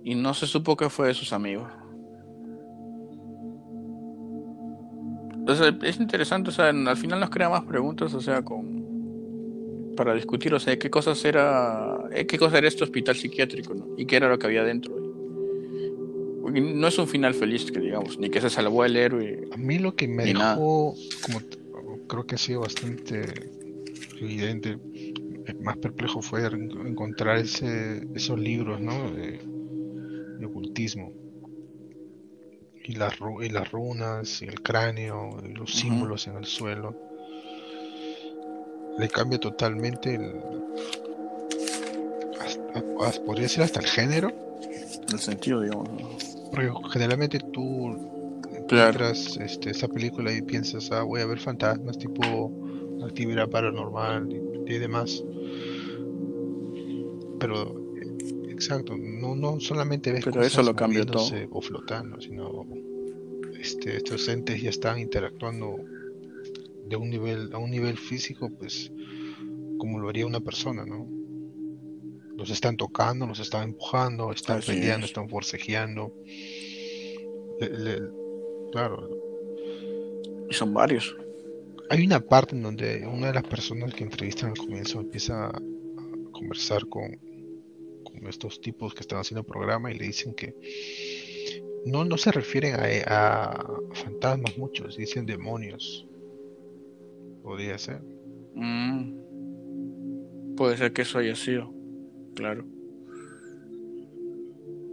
y 0.02 0.14
no 0.14 0.32
se 0.32 0.46
supo 0.46 0.74
qué 0.76 0.88
fue 0.88 1.08
de 1.08 1.14
sus 1.14 1.34
amigos. 1.34 1.70
Entonces 5.46 5.74
es 5.84 6.00
interesante, 6.00 6.50
o 6.50 6.52
sea, 6.52 6.70
al 6.70 6.96
final 6.96 7.20
nos 7.20 7.30
crea 7.30 7.48
más 7.48 7.62
preguntas, 7.62 8.12
o 8.14 8.20
sea, 8.20 8.42
con 8.42 9.94
para 9.96 10.12
discutir, 10.12 10.52
o 10.52 10.58
sea, 10.58 10.76
qué 10.76 10.90
cosas 10.90 11.24
era, 11.24 11.98
eh, 12.12 12.26
qué 12.26 12.36
cosa 12.36 12.58
era 12.58 12.66
este 12.66 12.82
hospital 12.82 13.14
psiquiátrico, 13.14 13.72
¿no? 13.72 13.86
Y 13.96 14.06
qué 14.06 14.16
era 14.16 14.28
lo 14.28 14.40
que 14.40 14.46
había 14.46 14.64
dentro. 14.64 14.92
no 16.52 16.88
es 16.88 16.98
un 16.98 17.06
final 17.06 17.32
feliz, 17.32 17.70
que 17.70 17.78
digamos, 17.78 18.18
ni 18.18 18.28
que 18.28 18.40
se 18.40 18.50
salvó 18.50 18.84
el 18.84 18.96
héroe. 18.96 19.48
A 19.52 19.56
mí 19.56 19.78
lo 19.78 19.94
que 19.94 20.08
me 20.08 20.24
dejó, 20.24 20.96
como 21.22 21.40
creo 22.08 22.26
que 22.26 22.34
ha 22.34 22.38
sido 22.38 22.62
bastante 22.62 23.22
evidente, 24.20 24.78
más 25.60 25.76
perplejo 25.76 26.22
fue 26.22 26.44
encontrar 26.44 27.38
ese, 27.38 28.04
esos 28.16 28.36
libros, 28.36 28.80
¿no? 28.80 29.12
de 29.12 30.44
ocultismo. 30.44 31.12
Y 32.88 32.92
las, 32.92 33.14
y 33.42 33.48
las 33.48 33.70
runas, 33.72 34.42
y 34.42 34.44
el 34.44 34.62
cráneo, 34.62 35.38
y 35.44 35.54
los 35.54 35.74
símbolos 35.74 36.28
en 36.28 36.36
el 36.36 36.44
suelo. 36.44 36.94
Le 38.96 39.08
cambia 39.08 39.40
totalmente 39.40 40.14
el. 40.14 40.40
podría 43.26 43.42
decir 43.42 43.64
hasta 43.64 43.80
el 43.80 43.86
género. 43.86 44.30
El 45.12 45.18
sentido, 45.18 45.62
digamos. 45.62 45.88
Porque 46.52 46.70
generalmente 46.92 47.40
tú 47.52 47.98
entras 48.68 49.36
este, 49.36 49.70
esa 49.70 49.88
película 49.88 50.32
y 50.32 50.42
piensas, 50.42 50.92
ah, 50.92 51.02
voy 51.02 51.20
a 51.22 51.26
ver 51.26 51.40
fantasmas, 51.40 51.98
tipo 51.98 52.52
actividad 53.04 53.48
paranormal 53.48 54.30
y, 54.30 54.74
y 54.74 54.78
demás. 54.78 55.24
Pero 57.40 57.85
Exacto, 58.56 58.96
no, 58.96 59.36
no 59.36 59.60
solamente 59.60 60.10
ves 60.10 60.24
Pero 60.24 60.42
eso 60.42 60.62
lo 60.62 60.74
cambió 60.74 61.04
todo. 61.04 61.28
o 61.50 61.60
flotando, 61.60 62.18
sino 62.22 62.66
este, 63.60 63.98
estos 63.98 64.26
entes 64.28 64.62
ya 64.62 64.70
están 64.70 64.98
interactuando 64.98 65.76
de 66.86 66.96
un 66.96 67.10
nivel 67.10 67.50
a 67.52 67.58
un 67.58 67.70
nivel 67.70 67.98
físico, 67.98 68.48
pues 68.58 68.90
como 69.76 69.98
lo 69.98 70.08
haría 70.08 70.26
una 70.26 70.40
persona, 70.40 70.86
¿no? 70.86 71.06
Los 72.34 72.48
están 72.48 72.78
tocando, 72.78 73.26
los 73.26 73.40
están 73.40 73.64
empujando, 73.64 74.32
están 74.32 74.62
peleando, 74.62 75.04
están 75.04 75.28
forcejeando. 75.28 76.14
claro. 78.72 79.10
Y 80.48 80.54
son 80.54 80.72
varios. 80.72 81.14
Hay 81.90 82.06
una 82.06 82.20
parte 82.20 82.56
en 82.56 82.62
donde 82.62 83.06
una 83.06 83.26
de 83.26 83.34
las 83.34 83.44
personas 83.44 83.92
que 83.92 84.04
entrevistan 84.04 84.50
al 84.50 84.56
comienzo 84.56 85.00
empieza 85.00 85.48
a 85.48 85.62
conversar 86.32 86.86
con, 86.86 87.25
estos 88.26 88.60
tipos 88.60 88.94
que 88.94 89.00
están 89.00 89.18
haciendo 89.18 89.44
programa 89.44 89.90
y 89.90 89.98
le 89.98 90.06
dicen 90.06 90.34
que 90.34 90.54
no, 91.86 92.04
no 92.04 92.18
se 92.18 92.32
refieren 92.32 92.74
a, 93.06 93.64
fantasmas 93.92 94.58
muchos, 94.58 94.96
dicen 94.96 95.26
demonios. 95.26 96.06
Podría 97.42 97.78
ser. 97.78 98.02
Mm. 98.54 99.26
Puede 100.56 100.76
ser 100.76 100.92
que 100.92 101.02
eso 101.02 101.18
haya 101.18 101.36
sido, 101.36 101.72
claro. 102.34 102.66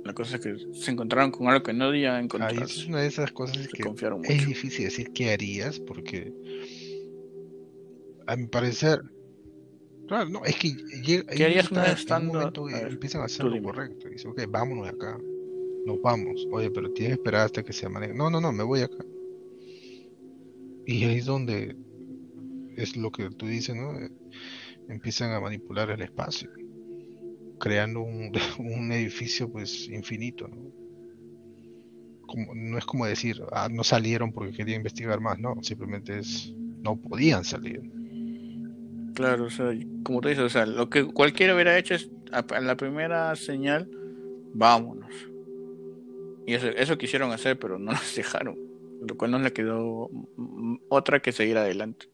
La 0.03 0.13
cosa 0.13 0.35
es 0.35 0.41
que 0.41 0.57
se 0.73 0.91
encontraron 0.91 1.31
con 1.31 1.47
algo 1.47 1.63
que 1.63 1.73
no 1.73 1.89
debían 1.89 2.25
encontrar. 2.25 2.53
es 2.61 2.85
una 2.85 3.01
de 3.01 3.07
esas 3.07 3.31
cosas 3.31 3.67
que 3.69 3.83
es 4.23 4.45
difícil 4.45 4.85
decir 4.85 5.11
qué 5.13 5.31
harías 5.31 5.79
porque 5.79 6.33
a 8.27 8.35
mi 8.35 8.47
parecer 8.47 9.01
Claro, 10.13 10.29
no, 10.29 10.45
es 10.45 10.55
que 10.57 10.69
llega, 11.01 11.25
¿Qué 11.25 11.43
harías 11.43 11.71
una 11.71 11.81
vez 11.81 12.01
estando? 12.01 12.33
momento 12.33 12.69
empiezan 12.69 13.21
a 13.21 13.25
hacer 13.25 13.47
lo 13.47 13.59
correcto. 13.63 14.07
Dicen, 14.09 14.29
ok, 14.29 14.43
vámonos 14.47 14.83
de 14.83 14.91
acá. 14.91 15.19
Nos 15.87 15.99
vamos. 16.03 16.47
Oye, 16.51 16.69
pero 16.69 16.93
tienes 16.93 17.15
que 17.15 17.21
esperar 17.21 17.45
hasta 17.47 17.63
que 17.63 17.73
se 17.73 17.89
maneje. 17.89 18.13
No, 18.13 18.29
no, 18.29 18.39
no, 18.39 18.51
me 18.51 18.61
voy 18.61 18.81
acá. 18.81 19.03
Y 20.85 21.03
ahí 21.05 21.17
es 21.17 21.25
donde 21.25 21.75
es 22.77 22.95
lo 22.95 23.11
que 23.11 23.27
tú 23.31 23.47
dices, 23.47 23.75
¿no? 23.75 23.91
Empiezan 24.87 25.31
a 25.31 25.39
manipular 25.39 25.89
el 25.89 26.03
espacio, 26.03 26.51
creando 27.59 28.01
un, 28.01 28.31
un 28.59 28.91
edificio 28.91 29.51
pues 29.51 29.89
infinito, 29.89 30.47
¿no? 30.47 30.71
Como, 32.27 32.53
no 32.53 32.77
es 32.77 32.85
como 32.85 33.07
decir, 33.07 33.41
ah, 33.51 33.67
no 33.67 33.83
salieron 33.83 34.31
porque 34.31 34.53
querían 34.53 34.81
investigar 34.81 35.19
más, 35.19 35.39
no, 35.39 35.55
simplemente 35.63 36.19
es, 36.19 36.53
no 36.83 37.01
podían 37.01 37.43
salir. 37.43 37.81
Claro, 39.13 39.45
o 39.45 39.49
sea, 39.49 39.71
como 40.03 40.21
tú 40.21 40.29
dices, 40.29 40.43
o 40.43 40.49
sea, 40.49 40.65
lo 40.65 40.89
que 40.89 41.05
cualquiera 41.05 41.53
hubiera 41.53 41.77
hecho 41.77 41.93
es, 41.93 42.09
en 42.55 42.67
la 42.67 42.75
primera 42.75 43.35
señal, 43.35 43.89
vámonos. 44.53 45.13
Y 46.47 46.53
eso, 46.53 46.67
eso 46.69 46.97
quisieron 46.97 47.31
hacer, 47.31 47.59
pero 47.59 47.77
no 47.77 47.91
nos 47.91 48.15
dejaron. 48.15 48.57
Lo 49.07 49.17
cual 49.17 49.31
no 49.31 49.39
le 49.39 49.53
quedó 49.53 50.09
otra 50.89 51.21
que 51.21 51.31
seguir 51.31 51.57
adelante. 51.57 52.07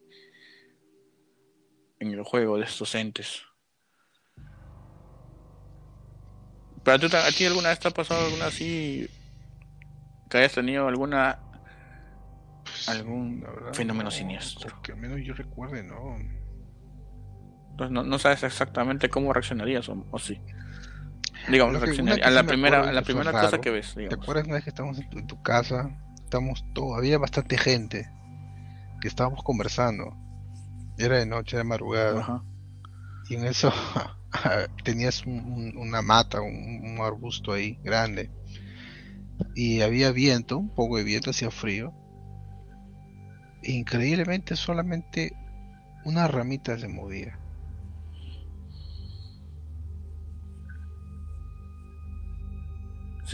En 2.00 2.12
el 2.12 2.22
juego 2.22 2.58
de 2.58 2.64
estos 2.64 2.94
entes. 2.94 3.42
¿Pero 6.82 6.98
tú, 6.98 7.16
a 7.16 7.30
ti 7.30 7.44
alguna 7.44 7.68
vez 7.68 7.78
te 7.78 7.88
ha 7.88 7.92
pasado 7.92 8.24
alguna 8.24 8.46
así? 8.46 9.08
¿Que 10.28 10.38
hayas 10.38 10.54
tenido 10.54 10.88
alguna 10.88 11.38
algún 12.88 13.44
fenómeno 13.72 14.10
siniestro? 14.10 14.80
Que 14.82 14.92
al 14.92 14.98
menos 14.98 15.20
yo 15.22 15.34
recuerde, 15.34 15.82
no 15.82 16.16
no, 17.88 18.18
sabes 18.18 18.42
exactamente 18.42 19.08
cómo 19.08 19.32
reaccionarías 19.32 19.88
o, 19.88 20.18
sí. 20.18 20.40
Digamos, 21.48 21.80
reaccionaría 21.80 22.26
a 22.26 22.30
la 22.30 22.44
primera, 22.44 22.88
a 22.88 22.92
la 22.92 23.02
primera 23.02 23.32
cosa 23.32 23.60
que 23.60 23.70
ves. 23.70 23.94
¿Te 23.94 24.14
acuerdas 24.14 24.44
una 24.44 24.54
vez 24.54 24.64
que 24.64 24.70
estamos 24.70 24.98
en 24.98 25.26
tu, 25.26 25.42
casa? 25.42 25.90
Estamos 26.22 26.64
todo, 26.74 26.96
había 26.96 27.18
bastante 27.18 27.56
gente 27.56 28.10
que 29.00 29.08
estábamos 29.08 29.42
conversando. 29.42 30.16
Era 30.98 31.18
de 31.18 31.26
noche, 31.26 31.56
de 31.56 31.64
madrugada. 31.64 32.42
Y 33.28 33.36
en 33.36 33.46
eso 33.46 33.72
tenías 34.84 35.24
una 35.24 36.02
mata, 36.02 36.40
un, 36.40 36.98
arbusto 37.00 37.52
ahí 37.52 37.78
grande. 37.82 38.30
Y 39.54 39.80
había 39.80 40.12
viento, 40.12 40.58
un 40.58 40.74
poco 40.74 40.98
de 40.98 41.04
viento, 41.04 41.30
hacía 41.30 41.50
frío. 41.50 41.94
increíblemente 43.62 44.56
solamente 44.56 45.32
una 46.04 46.28
ramita 46.28 46.78
se 46.78 46.88
movía. 46.88 47.38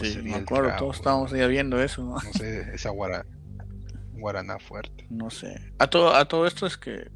Sí, 0.05 0.21
me 0.21 0.35
acuerdo, 0.35 0.75
todos 0.77 0.97
estábamos 0.97 1.31
ya 1.31 1.47
viendo 1.47 1.81
eso. 1.81 2.03
¿no? 2.03 2.19
sé, 2.19 2.73
esa 2.73 2.91
guaraná 2.91 4.59
fuerte. 4.59 5.07
No 5.09 5.29
sé. 5.29 5.73
A 5.79 5.87
todo, 5.87 6.13
a 6.13 6.25
todo 6.25 6.45
esto 6.45 6.65
es 6.65 6.77
que. 6.77 7.09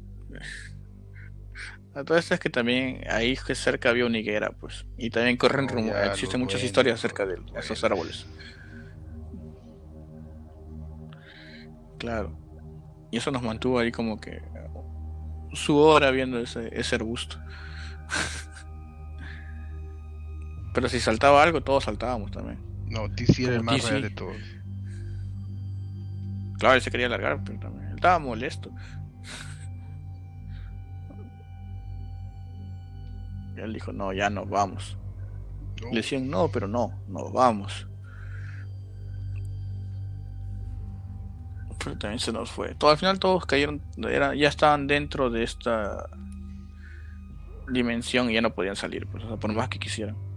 A 1.94 2.04
todo 2.04 2.16
esto 2.16 2.34
es 2.34 2.40
que 2.40 2.48
también 2.48 3.04
ahí 3.10 3.36
cerca 3.36 3.90
había 3.90 4.06
una 4.06 4.18
higuera, 4.18 4.50
pues. 4.50 4.86
Y 4.96 5.10
también 5.10 5.36
corren 5.36 5.68
rumores, 5.68 6.10
existen 6.10 6.40
muchas 6.40 6.62
historias 6.62 6.98
acerca 6.98 7.26
de 7.26 7.36
esos 7.56 7.84
árboles. 7.84 8.26
Claro. 11.98 12.38
Y 13.10 13.18
eso 13.18 13.30
nos 13.30 13.42
mantuvo 13.42 13.78
ahí 13.78 13.92
como 13.92 14.18
que 14.18 14.40
su 15.52 15.76
hora 15.76 16.10
viendo 16.10 16.38
ese, 16.38 16.70
ese 16.72 16.94
arbusto. 16.94 17.38
Pero 20.72 20.88
si 20.88 20.98
saltaba 20.98 21.42
algo, 21.42 21.62
todos 21.62 21.84
saltábamos 21.84 22.30
también. 22.30 22.71
No, 22.92 23.08
TC 23.08 23.44
era 23.44 23.56
el 23.56 23.62
más 23.62 23.88
real 23.88 24.02
de 24.02 24.10
todos. 24.10 24.36
Claro, 26.58 26.74
él 26.74 26.82
se 26.82 26.90
quería 26.90 27.08
largar, 27.08 27.42
pero 27.42 27.58
también. 27.58 27.88
Él 27.88 27.94
estaba 27.94 28.18
molesto. 28.18 28.70
Y 33.56 33.60
él 33.60 33.72
dijo, 33.72 33.92
no, 33.92 34.12
ya 34.12 34.28
nos 34.28 34.48
vamos. 34.48 34.98
Le 35.90 35.96
decían, 35.96 36.28
no, 36.28 36.48
pero 36.48 36.68
no, 36.68 36.92
nos 37.08 37.32
vamos. 37.32 37.88
Pero 41.82 41.96
también 41.96 42.20
se 42.20 42.30
nos 42.30 42.50
fue. 42.50 42.74
Todo, 42.74 42.90
al 42.90 42.98
final 42.98 43.18
todos 43.18 43.46
cayeron, 43.46 43.80
ya 43.96 44.48
estaban 44.48 44.86
dentro 44.86 45.30
de 45.30 45.44
esta 45.44 46.10
dimensión 47.70 48.30
y 48.30 48.34
ya 48.34 48.42
no 48.42 48.54
podían 48.54 48.76
salir, 48.76 49.06
pues, 49.06 49.24
por 49.24 49.52
más 49.54 49.70
que 49.70 49.78
quisieran. 49.78 50.31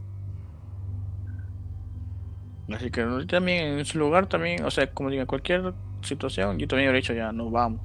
Así 2.74 2.90
que 2.90 3.06
también 3.28 3.80
en 3.80 3.86
su 3.86 4.00
lugar 4.00 4.28
también, 4.28 4.64
o 4.64 4.72
sea, 4.72 4.92
como 4.92 5.10
diga, 5.10 5.26
cualquier 5.26 5.74
situación, 6.02 6.58
yo 6.58 6.68
también 6.68 6.88
habría 6.90 7.02
dicho 7.02 7.14
ya, 7.14 7.32
no 7.32 7.52
vamos. 7.52 7.82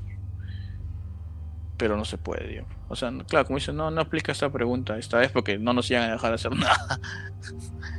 Pero 1.77 1.97
no 1.97 2.05
se 2.05 2.19
puede, 2.19 2.49
Dios. 2.49 2.67
O 2.89 2.97
sea, 2.97 3.13
claro, 3.29 3.47
como 3.47 3.59
dice, 3.59 3.73
no, 3.73 3.91
no 3.91 4.01
aplica 4.01 4.33
esta 4.33 4.51
pregunta 4.51 4.99
esta 4.99 5.19
vez 5.19 5.31
porque 5.31 5.59
no 5.59 5.73
nos 5.73 5.91
iban 5.91 6.05
a 6.05 6.13
dejar 6.13 6.33
hacer 6.33 6.55
nada. 6.57 7.01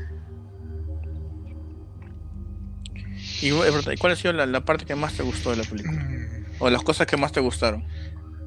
¿Y 3.41 3.51
cuál 3.97 4.13
ha 4.13 4.15
sido 4.15 4.33
la, 4.33 4.61
parte 4.61 4.85
que 4.85 4.95
más 4.95 5.13
te 5.13 5.23
gustó 5.23 5.49
de 5.51 5.57
la 5.57 5.63
película? 5.63 5.99
Mm. 6.03 6.45
O 6.59 6.69
las 6.69 6.83
cosas 6.83 7.07
que 7.07 7.17
más 7.17 7.31
te 7.31 7.39
gustaron. 7.39 7.83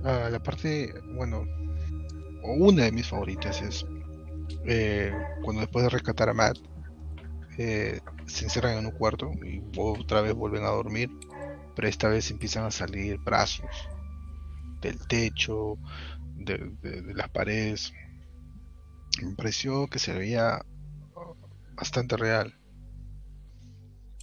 Ah, 0.04 0.28
la 0.30 0.40
parte, 0.40 0.94
bueno, 1.16 1.44
una 2.42 2.84
de 2.84 2.92
mis 2.92 3.08
favoritas 3.08 3.60
es 3.60 3.84
eh, 4.66 5.12
cuando 5.42 5.62
después 5.62 5.82
de 5.84 5.90
rescatar 5.90 6.28
a 6.28 6.34
Matt, 6.34 6.58
eh, 7.58 8.00
se 8.26 8.44
encierran 8.44 8.78
en 8.78 8.86
un 8.86 8.92
cuarto 8.92 9.30
y 9.44 9.62
otra 9.76 10.20
vez 10.20 10.34
vuelven 10.34 10.64
a 10.64 10.68
dormir, 10.68 11.10
pero 11.74 11.88
esta 11.88 12.08
vez 12.08 12.30
empiezan 12.30 12.64
a 12.64 12.70
salir 12.70 13.18
brazos 13.18 13.66
del 14.80 14.98
techo, 15.06 15.78
de, 16.36 17.12
las 17.14 17.28
paredes. 17.30 17.92
Me 19.22 19.34
pareció 19.34 19.86
que 19.86 19.98
se 19.98 20.12
veía 20.12 20.64
bastante 21.74 22.16
real. 22.16 22.54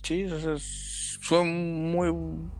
Sí, 0.04 0.28
fue 1.22 1.40
un 1.42 1.92
muy 1.92 2.10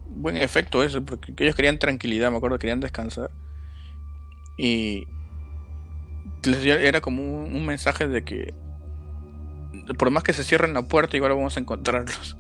buen 0.08 0.38
efecto 0.38 0.84
eso, 0.84 1.04
porque 1.04 1.34
ellos 1.38 1.56
querían 1.56 1.80
tranquilidad, 1.80 2.32
me 2.32 2.38
acuerdo, 2.38 2.60
querían 2.60 2.80
descansar. 2.80 3.32
Y 4.58 5.08
era 6.44 7.02
como 7.02 7.44
un 7.44 7.66
mensaje 7.66 8.08
de 8.08 8.24
que 8.24 8.54
por 9.98 10.12
más 10.12 10.24
que 10.24 10.34
se 10.34 10.44
cierren 10.44 10.74
la 10.74 10.84
puerta, 10.84 11.18
igual 11.18 11.34
vamos 11.34 11.58
a 11.58 11.60
encontrarlos. 11.60 12.38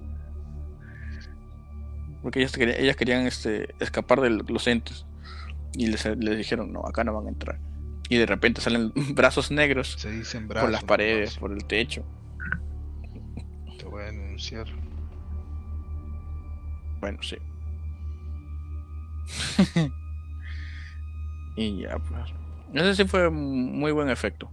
Porque 2.21 2.39
ellas, 2.39 2.51
querían, 2.51 2.79
ellas 2.79 2.95
querían 2.95 3.25
este, 3.25 3.73
escapar 3.79 4.21
de 4.21 4.29
los 4.29 4.67
entes. 4.67 5.05
Y 5.73 5.87
les, 5.87 6.03
dijeron, 6.37 6.71
no, 6.71 6.81
acá 6.85 7.03
no 7.03 7.13
van 7.13 7.27
a 7.27 7.29
entrar. 7.29 7.59
Y 8.09 8.17
de 8.17 8.25
repente 8.25 8.61
salen 8.61 8.91
brazos 9.15 9.51
negros 9.51 9.95
se 9.97 10.11
dicen 10.11 10.47
por 10.47 10.69
las 10.69 10.83
paredes, 10.83 11.37
por 11.37 11.51
el 11.51 11.65
techo. 11.65 12.03
Te 13.79 13.85
voy 13.85 14.03
a 14.03 14.05
denunciar. 14.05 14.67
Bueno, 16.99 17.17
sí. 17.23 17.37
y 21.55 21.81
ya, 21.81 21.97
pues. 21.97 22.33
Ese 22.73 22.95
sí 22.95 23.05
fue 23.05 23.29
muy 23.29 23.91
buen 23.91 24.09
efecto. 24.09 24.51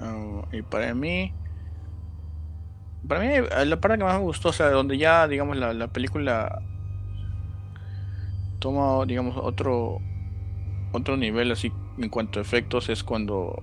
Ah, 0.00 0.42
y 0.52 0.62
para 0.62 0.94
mí, 0.94 1.32
para 3.08 3.20
mí 3.20 3.28
la 3.66 3.80
parte 3.80 3.98
que 3.98 4.04
más 4.04 4.18
me 4.18 4.24
gustó, 4.24 4.50
o 4.50 4.52
sea, 4.52 4.70
donde 4.70 4.98
ya, 4.98 5.26
digamos, 5.28 5.56
la, 5.56 5.88
película 5.88 6.62
toma, 8.58 9.04
digamos, 9.06 9.36
otro 9.36 10.00
otro 10.92 11.16
nivel 11.16 11.50
así 11.52 11.72
en 11.98 12.08
cuanto 12.08 12.38
a 12.38 12.42
efectos 12.42 12.88
es 12.88 13.04
cuando 13.04 13.62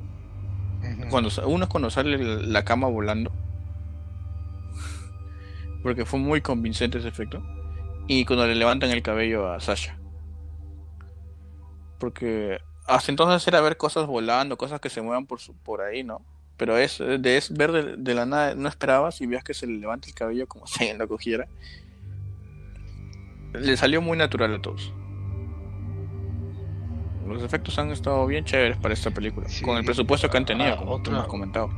cuando 1.10 1.30
uno 1.46 1.64
es 1.64 1.70
cuando 1.70 1.90
sale 1.90 2.18
la 2.18 2.66
cama 2.66 2.88
volando. 2.88 3.32
Porque 5.82 6.06
fue 6.06 6.20
muy 6.20 6.42
convincente 6.42 6.98
ese 6.98 7.08
efecto. 7.10 7.44
Y 8.08 8.26
cuando 8.26 8.48
le 8.48 8.56
levantan 8.56 8.90
el 8.92 9.02
cabello 9.02 9.52
a 9.52 9.60
Sasha. 9.60 9.98
Porque 12.00 12.60
hasta 12.86 13.12
entonces 13.12 13.48
era 13.48 13.62
ver 13.62 13.78
cosas 13.78 14.08
volando, 14.08 14.58
cosas 14.58 14.82
que 14.82 14.90
se 14.90 15.02
muevan 15.02 15.26
por, 15.26 15.40
por 15.64 15.82
ahí, 15.82 16.04
¿no? 16.04 16.22
Pero 16.58 16.78
es, 16.78 17.00
de 17.00 17.38
es 17.38 17.52
ver 17.52 17.98
de, 17.98 18.14
la 18.14 18.26
nada, 18.26 18.56
no 18.56 18.70
esperabas 18.70 19.20
y 19.22 19.26
veas 19.26 19.44
que 19.44 19.54
se 19.54 19.66
le 19.66 19.74
levanta 19.74 20.08
el 20.08 20.14
cabello 20.14 20.48
como 20.48 20.68
si 20.68 20.84
alguien 20.84 20.98
lo 20.98 21.08
cogiera. 21.08 21.48
Le 23.54 23.78
salió 23.78 24.02
muy 24.02 24.18
natural 24.18 24.54
a 24.56 24.62
todos. 24.62 24.94
Los 27.28 27.42
efectos 27.42 27.80
han 27.80 27.90
estado 27.92 28.26
bien 28.28 28.44
chéveres 28.44 28.78
para 28.78 28.94
esta 28.94 29.10
película, 29.10 29.48
con 29.64 29.78
el 29.78 29.86
presupuesto 29.86 30.30
que 30.30 30.38
han 30.38 30.46
tenido, 30.46 30.76
como 30.76 31.02
tú 31.02 31.16
has 31.16 31.28
comentado. 31.28 31.70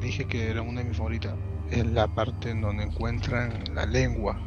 Dije 0.00 0.26
que 0.26 0.50
era 0.50 0.60
una 0.60 0.82
de 0.82 0.88
mis 0.88 0.98
favoritas. 0.98 1.34
Es 1.70 1.86
la 1.86 2.08
parte 2.08 2.50
en 2.50 2.60
donde 2.60 2.84
encuentran 2.84 3.64
la 3.72 3.86
lengua. 3.86 4.38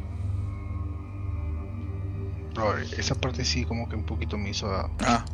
esa 2.96 3.16
parte 3.16 3.44
sí 3.44 3.64
como 3.64 3.88
que 3.88 3.96
un 3.96 4.06
poquito 4.06 4.38
me 4.38 4.50
hizo... 4.50 4.68
Ah 5.00 5.24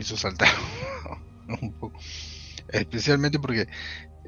me 0.00 0.04
hizo 0.04 0.16
saltar 0.16 0.48
un 1.60 1.74
poco. 1.74 1.98
Especialmente 2.68 3.38
porque 3.38 3.68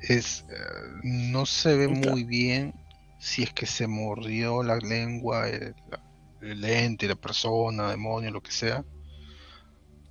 es 0.02 0.44
eh, 0.50 0.54
no 1.02 1.46
se 1.46 1.74
ve 1.74 1.88
muy 1.88 2.24
bien 2.24 2.74
si 3.18 3.44
es 3.44 3.54
que 3.54 3.64
se 3.64 3.86
mordió 3.86 4.62
la 4.62 4.76
lengua, 4.76 5.48
el, 5.48 6.64
ente, 6.64 7.08
la 7.08 7.14
persona, 7.14 7.90
demonio, 7.90 8.30
lo 8.32 8.42
que 8.42 8.50
sea. 8.50 8.84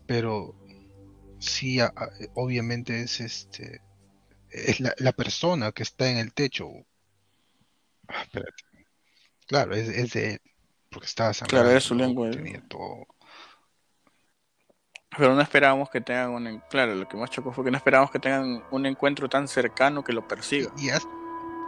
Pero 0.07 0.55
sí, 1.39 1.77
obviamente 2.33 3.01
es 3.03 3.19
este 3.19 3.81
es 4.49 4.79
la, 4.79 5.11
persona 5.11 5.71
que 5.73 5.83
está 5.83 6.09
en 6.09 6.17
el 6.17 6.33
techo. 6.33 6.69
Ah, 8.07 8.25
claro, 9.45 9.75
es, 9.75 9.89
es 9.89 10.13
de 10.13 10.41
porque 10.89 11.05
estaba 11.05 11.33
Claro, 11.33 11.69
es 11.69 11.83
su 11.83 11.93
lengua. 11.93 12.31
Tenía 12.31 12.63
todo 12.67 13.05
pero 15.17 15.35
no 15.35 15.41
esperábamos 15.41 15.89
que 15.89 15.99
tengan 16.01 16.29
un. 16.31 16.63
Claro, 16.69 16.95
lo 16.95 17.07
que 17.07 17.17
más 17.17 17.29
chocó 17.29 17.51
fue 17.51 17.65
que 17.65 17.71
no 17.71 17.77
esperábamos 17.77 18.11
que 18.11 18.19
tengan 18.19 18.63
un 18.71 18.85
encuentro 18.85 19.27
tan 19.27 19.47
cercano 19.47 20.03
que 20.03 20.13
lo 20.13 20.27
persiga. 20.27 20.71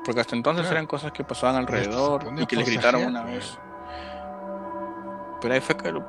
Porque 0.06 0.22
hasta 0.22 0.36
entonces 0.36 0.70
eran 0.70 0.86
cosas 0.86 1.12
que 1.12 1.24
pasaban 1.24 1.56
alrededor 1.56 2.26
y 2.38 2.46
que 2.46 2.56
le 2.56 2.64
gritaron 2.64 3.06
una 3.06 3.24
vez. 3.24 3.58
Pero 5.42 5.54
ahí 5.54 5.60
fue 5.60 5.76
que 5.76 5.92
lo... 5.92 6.06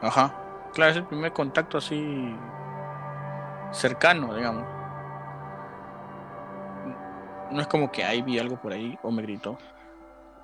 Ajá. 0.00 0.34
Claro, 0.72 0.90
es 0.90 0.96
el 0.96 1.04
primer 1.04 1.32
contacto 1.32 1.78
así. 1.78 2.34
cercano, 3.72 4.34
digamos. 4.34 4.64
No 7.50 7.60
es 7.60 7.66
como 7.66 7.90
que 7.90 8.04
ahí 8.04 8.22
vi 8.22 8.38
algo 8.38 8.56
por 8.56 8.72
ahí 8.72 8.98
o 9.02 9.10
me 9.10 9.22
gritó. 9.22 9.58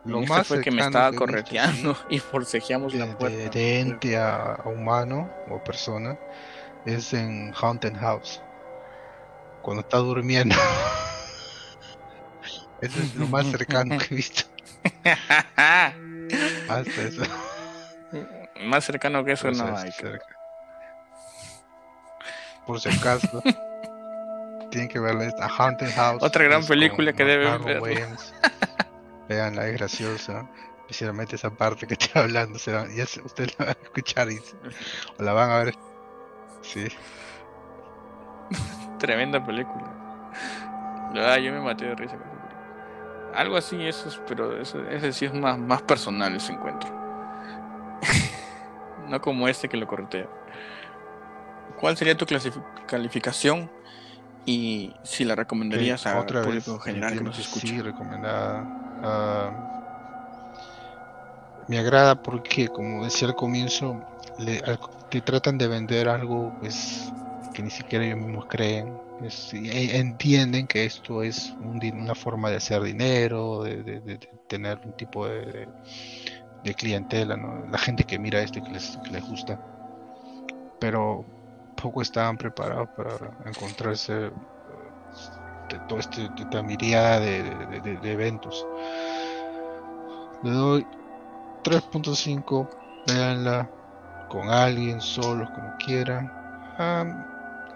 Lo 0.04 0.20
este 0.20 0.32
más 0.32 0.46
fue 0.46 0.60
que 0.60 0.70
me 0.70 0.82
estaba 0.82 1.12
correteando 1.12 1.96
y 2.10 2.18
forcejeamos 2.18 2.92
la 2.94 3.06
puerta. 3.16 3.50
De, 3.50 3.80
ente 3.80 4.18
a, 4.18 4.60
humano 4.64 5.30
o 5.48 5.62
persona 5.62 6.18
es 6.84 7.14
en 7.14 7.54
Haunted 7.54 7.96
House. 7.96 8.42
Cuando 9.62 9.80
está 9.80 9.98
durmiendo. 9.98 10.54
eso 12.82 13.00
es 13.00 13.14
lo 13.14 13.26
más 13.28 13.46
cercano 13.46 13.96
que 13.96 14.04
he 14.04 14.16
visto. 14.16 14.42
Hasta 16.68 17.02
eso. 17.02 17.22
Más 18.60 18.84
cercano 18.84 19.24
que 19.24 19.32
eso 19.32 19.50
no 19.50 19.76
hay. 19.76 19.90
Por 22.66 22.78
si 22.78 22.90
acaso. 22.90 23.42
Tienen 24.70 24.88
que 24.88 24.98
verla 24.98 25.24
esta 25.24 25.46
Haunted 25.46 25.94
House. 25.94 26.22
Otra 26.22 26.44
gran 26.44 26.66
película 26.66 27.14
que 27.14 27.24
deben 27.24 27.64
ver. 27.64 27.80
Veanla, 29.28 29.66
es 29.68 29.78
graciosa. 29.78 30.48
Especialmente 30.80 31.36
esa 31.36 31.50
parte 31.50 31.86
que 31.86 31.94
estoy 31.98 32.22
hablando. 32.22 32.58
Se 32.58 32.72
la, 32.72 32.86
ya 32.88 33.04
ustedes 33.24 33.58
la 33.58 33.66
van 33.66 33.76
a 33.80 33.84
escuchar 33.84 34.30
y, 34.30 34.38
o 35.18 35.22
la 35.22 35.32
van 35.32 35.50
a 35.50 35.58
ver. 35.58 35.74
Sí. 36.62 36.88
Tremenda 38.98 39.44
película. 39.44 39.90
Ah, 41.16 41.38
yo 41.38 41.52
me 41.52 41.60
maté 41.60 41.86
de 41.86 41.94
risa 41.94 42.16
con 42.16 42.26
esa 42.26 42.36
película. 42.36 43.32
Algo 43.34 43.56
así, 43.56 43.84
eso 43.86 44.08
es, 44.08 44.20
pero 44.28 44.60
eso, 44.60 44.80
ese 44.88 45.12
sí 45.12 45.24
es 45.24 45.34
más, 45.34 45.58
más 45.58 45.82
personal 45.82 46.34
ese 46.34 46.52
encuentro. 46.52 46.90
no 49.08 49.20
como 49.20 49.48
este 49.48 49.68
que 49.68 49.76
lo 49.76 49.86
cortea. 49.86 50.28
¿Cuál 51.80 51.96
sería 51.96 52.16
tu 52.16 52.26
calificación 52.86 53.70
Y 54.46 54.94
si 55.02 55.24
la 55.24 55.34
recomendarías 55.34 56.06
a 56.06 56.18
otra 56.20 56.42
público 56.42 56.74
vez, 56.74 56.82
general 56.82 57.14
que 57.14 57.20
nos 57.20 57.38
escucha. 57.38 57.66
Sí, 57.66 57.80
recomendada. 57.80 58.83
Ah, 59.04 59.52
me 61.66 61.78
agrada 61.78 62.16
porque, 62.16 62.68
como 62.68 63.04
decía 63.04 63.28
al 63.28 63.34
comienzo, 63.34 64.00
le- 64.36 64.60
al- 64.64 64.78
te 65.08 65.22
tratan 65.22 65.58
de 65.58 65.68
vender 65.68 66.08
algo 66.08 66.52
pues, 66.58 67.14
que 67.52 67.62
ni 67.62 67.70
siquiera 67.70 68.04
ellos 68.04 68.18
mismos 68.18 68.44
creen. 68.48 69.00
Es- 69.18 69.52
e- 69.54 69.96
entienden 69.98 70.66
que 70.66 70.84
esto 70.84 71.22
es 71.22 71.54
un 71.58 71.80
una 71.94 72.14
forma 72.14 72.50
de 72.50 72.56
hacer 72.56 72.82
dinero, 72.82 73.62
de, 73.62 73.84
tener 74.46 74.80
un 74.84 74.92
tipo 74.94 75.26
de, 75.28 75.72
clientela. 76.74 77.36
La 77.68 77.78
gente 77.78 78.04
que 78.04 78.18
mira 78.18 78.42
esto 78.42 78.58
y 78.60 78.62
que 78.62 78.74
les, 78.74 78.98
que 79.02 79.12
les 79.14 79.24
gusta. 79.24 79.60
Pero 80.78 81.26
poco 81.74 82.02
estaban 82.02 82.36
preparados 82.36 82.90
para 82.94 83.30
encontrarse 83.44 84.30
toda 85.88 86.00
este, 86.00 86.22
de 86.28 86.42
esta 86.42 86.62
miríada 86.62 87.20
de, 87.20 87.42
de- 87.42 87.96
de- 87.96 88.12
eventos. 88.12 88.66
Le 90.42 90.50
doy 90.50 90.86
3.5, 91.62 92.68
véanla 93.06 93.70
con 94.28 94.50
alguien, 94.50 95.00
solos, 95.00 95.48
como 95.50 95.76
quieran. 95.78 96.30
Ah, 96.78 97.04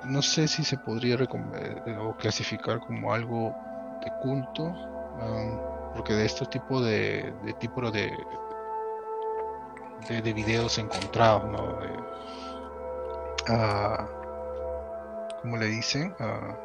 no 0.04 0.22
sé 0.22 0.48
si 0.48 0.64
se 0.64 0.76
podría 0.78 1.14
eh, 1.16 1.96
o 1.98 2.16
clasificar 2.16 2.80
como 2.80 3.12
algo 3.12 3.54
de 4.04 4.10
culto, 4.20 4.74
ah, 5.20 5.92
porque 5.94 6.12
de 6.14 6.26
estos 6.26 6.48
tipos 6.50 6.84
de, 6.84 7.32
de 7.42 7.52
tipo 7.54 7.90
de, 7.90 8.12
de, 10.08 10.22
de 10.22 10.32
videos 10.32 10.78
encontrados, 10.78 11.44
¿no? 11.50 11.66
De, 11.80 11.88
ah, 13.48 14.06
¿cómo 15.42 15.56
le 15.56 15.66
dicen? 15.66 16.14
Ah, 16.20 16.56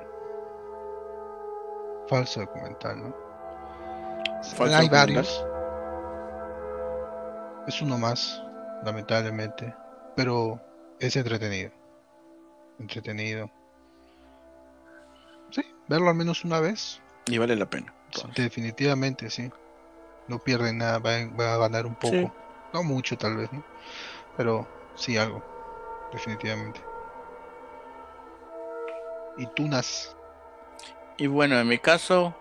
falso 2.08 2.41
documental, 2.41 3.01
¿no? 3.04 3.16
Falso 4.41 4.64
Hay 4.64 4.88
documental. 4.89 4.91
varios. 5.16 5.45
Es 7.68 7.82
uno 7.82 7.97
más, 7.97 8.41
lamentablemente, 8.84 9.74
pero 10.16 10.60
es 10.99 11.16
entretenido. 11.16 11.72
Entretenido. 12.80 13.49
Sí, 15.51 15.62
verlo 15.88 16.10
al 16.10 16.16
menos 16.16 16.43
una 16.43 16.60
vez, 16.60 17.01
Y 17.28 17.38
vale 17.38 17.56
la 17.56 17.66
pena. 17.66 17.93
entonces. 18.08 18.36
definitivamente, 18.43 19.30
sí. 19.30 19.49
No 20.28 20.39
pierden 20.39 20.78
nada, 20.80 20.99
va, 20.99 21.16
a- 21.16 21.30
va 21.39 21.54
a 21.54 21.58
ganar 21.58 21.86
un 21.86 21.95
poco. 21.95 22.14
Sí. 22.14 22.32
No 22.74 22.84
mucho 22.84 23.18
tal 23.18 23.38
vez, 23.38 23.51
¿no? 23.54 23.64
Pero 24.36 24.68
sí 24.95 25.18
algo, 25.18 25.41
definitivamente. 26.12 26.82
¿Y 29.38 29.45
Tunas? 29.47 30.16
Y 31.18 31.28
bueno, 31.28 31.59
en 31.59 31.68
mi 31.68 31.78
caso, 31.78 32.36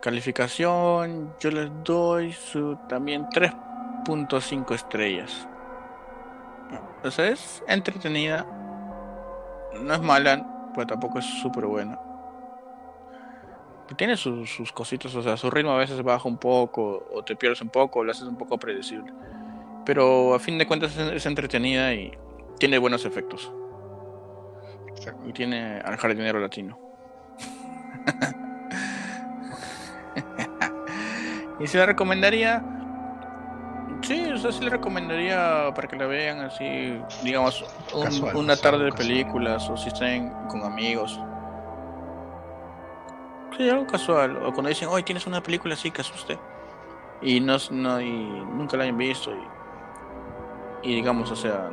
calificación, 0.00 1.34
yo 1.38 1.50
les 1.50 1.70
doy 1.84 2.32
su 2.32 2.76
también 2.88 3.26
3.5 3.26 4.74
estrellas. 4.74 5.46
O 7.02 7.10
sea, 7.10 7.28
es 7.28 7.62
entretenida, 7.68 8.46
no 9.82 9.94
es 9.94 10.00
mala, 10.00 10.70
pero 10.74 10.86
tampoco 10.86 11.18
es 11.18 11.26
súper 11.26 11.66
buena. 11.66 11.98
Tiene 13.98 14.16
sus, 14.16 14.72
cositas, 14.72 15.14
o 15.14 15.22
sea, 15.22 15.36
su 15.36 15.50
ritmo 15.50 15.72
a 15.72 15.76
veces 15.76 16.02
baja 16.02 16.26
un 16.26 16.38
poco, 16.38 17.06
o 17.12 17.22
te 17.22 17.36
pierdes 17.36 17.60
un 17.60 17.68
poco, 17.68 17.98
o 17.98 18.04
lo 18.04 18.12
haces 18.12 18.26
un 18.26 18.38
poco 18.38 18.56
predecible. 18.58 19.12
Pero 19.84 20.34
a 20.34 20.38
fin 20.38 20.56
de 20.56 20.66
cuentas 20.66 20.96
es 20.96 21.26
entretenida 21.26 21.92
y 21.92 22.16
tiene 22.58 22.78
buenos 22.78 23.04
efectos. 23.04 23.52
Exacto. 25.04 25.28
Y 25.28 25.32
tiene 25.32 25.80
al 25.84 25.96
jardinero 25.96 26.38
latino. 26.40 26.78
y 31.60 31.66
se 31.66 31.78
la 31.78 31.86
recomendaría. 31.86 32.62
Sí, 34.02 34.22
o 34.32 34.36
sea, 34.38 34.52
sí 34.52 34.62
le 34.64 34.70
recomendaría 34.70 35.72
para 35.74 35.88
que 35.88 35.96
la 35.96 36.06
vean 36.06 36.40
así, 36.40 37.00
digamos, 37.22 37.64
un- 37.94 38.04
Casual, 38.04 38.36
una 38.36 38.56
tarde 38.56 38.84
de 38.84 38.90
casual. 38.90 39.08
películas 39.08 39.68
o 39.70 39.76
si 39.76 39.88
estén 39.88 40.30
con 40.48 40.62
amigos. 40.62 41.18
Sí, 43.56 43.68
algo 43.70 43.86
casual. 43.86 44.36
O 44.38 44.52
cuando 44.52 44.68
dicen, 44.68 44.88
hoy 44.88 45.02
tienes 45.04 45.26
una 45.26 45.42
película 45.42 45.74
así 45.74 45.90
que 45.90 46.00
asuste. 46.00 46.38
Y 47.22 47.40
no, 47.40 47.56
no 47.70 48.00
y 48.00 48.10
nunca 48.10 48.76
la 48.76 48.82
hayan 48.84 48.98
visto. 48.98 49.30
Y, 49.32 50.90
y 50.90 50.94
digamos, 50.96 51.30
o 51.30 51.36
sea, 51.36 51.70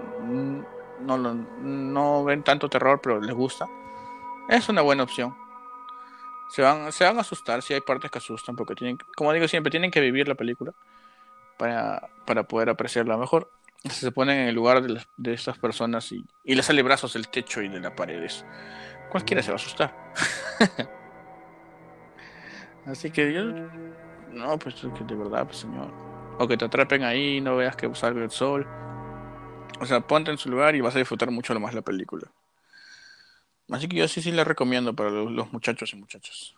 no, 1.01 1.17
lo- 1.17 1.33
no 1.35 2.23
ven 2.23 2.43
tanto 2.43 2.69
terror, 2.69 2.99
pero 3.01 3.21
les 3.21 3.35
gusta. 3.35 3.67
Es 4.49 4.69
una 4.69 4.81
buena 4.81 5.03
opción. 5.03 5.35
Se 6.49 6.61
van, 6.61 6.91
se 6.91 7.05
van 7.05 7.17
a 7.17 7.21
asustar 7.21 7.61
si 7.61 7.73
hay 7.73 7.81
partes 7.81 8.11
que 8.11 8.17
asustan, 8.17 8.55
porque 8.55 8.75
tienen, 8.75 8.97
como 9.15 9.31
digo 9.33 9.47
siempre, 9.47 9.71
tienen 9.71 9.91
que 9.91 10.01
vivir 10.01 10.27
la 10.27 10.35
película 10.35 10.73
para, 11.57 12.09
para 12.25 12.43
poder 12.43 12.69
apreciarla 12.69 13.17
mejor. 13.17 13.51
Se 13.89 14.11
ponen 14.11 14.39
en 14.39 14.47
el 14.49 14.55
lugar 14.55 14.81
de, 14.83 15.01
de 15.17 15.33
estas 15.33 15.59
personas 15.59 16.11
y, 16.11 16.25
y 16.43 16.55
les 16.55 16.65
sale 16.65 16.83
brazos 16.83 17.13
del 17.13 17.29
techo 17.29 17.61
y 17.61 17.69
de 17.69 17.79
las 17.81 17.93
paredes. 17.93 18.45
Cualquiera 19.09 19.43
se 19.43 19.51
va 19.51 19.55
a 19.55 19.57
asustar. 19.57 19.95
Así 22.85 23.11
que 23.11 23.33
yo. 23.33 23.43
No, 24.31 24.57
pues 24.59 24.75
de 24.81 25.15
verdad, 25.15 25.45
pues 25.45 25.57
señor. 25.59 25.91
O 26.37 26.47
que 26.47 26.57
te 26.57 26.65
atrapen 26.65 27.03
ahí 27.03 27.41
no 27.41 27.55
veas 27.57 27.75
que 27.75 27.93
salga 27.95 28.23
el 28.23 28.31
sol. 28.31 28.67
O 29.82 29.86
sea, 29.88 29.99
ponte 30.01 30.29
en 30.29 30.38
su 30.38 30.47
lugar 30.47 30.75
y 30.75 30.82
vas 30.82 30.95
a 30.95 30.99
disfrutar 30.99 31.32
mucho 31.32 31.55
lo 31.55 31.59
más 31.59 31.73
la 31.73 31.82
película. 31.82 32.32
Así 33.71 33.88
que 33.88 33.97
yo 33.97 34.07
sí, 34.07 34.21
sí 34.21 34.32
la 34.32 34.43
recomiendo 34.43 34.95
para 34.95 35.09
los, 35.09 35.51
muchachos 35.51 35.91
y 35.93 35.95
muchachas. 35.95 36.53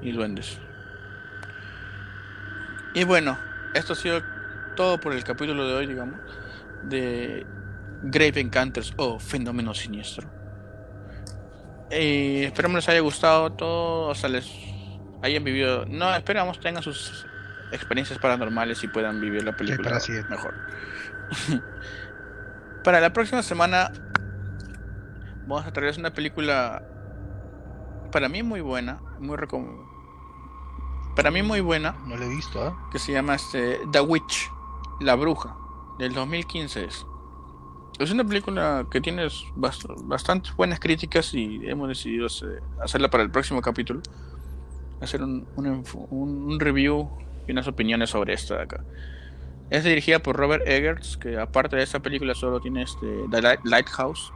Y 0.00 0.10
duendes. 0.12 0.58
Y 2.94 3.04
bueno, 3.04 3.38
esto 3.74 3.92
ha 3.92 3.96
sido 3.96 4.22
todo 4.74 4.98
por 4.98 5.12
el 5.12 5.22
capítulo 5.22 5.68
de 5.68 5.74
hoy, 5.74 5.86
digamos. 5.86 6.18
De 6.84 7.46
Grave 8.04 8.40
Encounters 8.40 8.94
o 8.96 9.18
Fenómeno 9.18 9.74
Siniestro. 9.74 10.30
Y 11.90 12.44
esperamos 12.44 12.76
les 12.76 12.88
haya 12.88 13.00
gustado 13.00 13.52
todo, 13.52 14.08
o 14.08 14.14
sea, 14.14 14.30
les 14.30 14.50
hayan 15.20 15.44
vivido. 15.44 15.84
No, 15.84 16.14
esperamos 16.16 16.58
tengan 16.58 16.82
sus 16.82 17.26
experiencias 17.72 18.18
paranormales 18.18 18.82
y 18.84 18.88
puedan 18.88 19.20
vivir 19.20 19.44
la 19.44 19.56
película 19.56 19.82
para 19.84 19.94
la 19.96 20.00
siguiente. 20.00 20.30
mejor. 20.30 20.54
para 22.84 23.00
la 23.00 23.12
próxima 23.12 23.42
semana 23.42 23.90
vamos 25.46 25.66
a 25.66 25.72
traerles 25.72 25.98
una 25.98 26.10
película 26.10 26.82
para 28.12 28.28
mí 28.28 28.42
muy 28.42 28.60
buena, 28.60 29.00
muy 29.18 29.36
recom 29.36 29.86
para 31.16 31.30
mí 31.32 31.42
muy 31.42 31.60
buena, 31.60 31.96
No 32.06 32.16
lo 32.16 32.24
he 32.24 32.28
visto, 32.28 32.62
¿ah? 32.62 32.88
que 32.92 32.98
se 33.00 33.10
llama 33.12 33.34
este, 33.34 33.80
The 33.90 34.00
Witch, 34.00 34.48
La 35.00 35.16
Bruja, 35.16 35.56
del 35.98 36.14
2015 36.14 36.84
es. 36.84 37.04
Es 37.98 38.12
una 38.12 38.22
película 38.22 38.86
que 38.88 39.00
tiene 39.00 39.24
bast- 39.56 39.92
bastantes 40.04 40.54
buenas 40.54 40.78
críticas 40.78 41.34
y 41.34 41.60
hemos 41.68 41.88
decidido 41.88 42.26
hacer- 42.26 42.62
hacerla 42.80 43.10
para 43.10 43.24
el 43.24 43.32
próximo 43.32 43.60
capítulo. 43.60 44.00
Hacer 45.00 45.20
un, 45.24 45.48
un- 45.56 45.82
un 46.10 46.60
review 46.60 47.10
y 47.48 47.52
unas 47.52 47.66
opiniones 47.66 48.10
sobre 48.10 48.34
esta 48.34 48.56
de 48.58 48.62
acá. 48.62 48.84
Es 49.70 49.82
dirigida 49.84 50.20
por 50.20 50.36
Robert 50.36 50.62
Eggers, 50.66 51.16
que 51.16 51.38
aparte 51.38 51.76
de 51.76 51.82
esta 51.82 51.98
película 52.00 52.34
solo 52.34 52.60
tiene 52.60 52.82
este, 52.82 53.06
The 53.30 53.42
Light- 53.42 53.60
Lighthouse, 53.64 54.32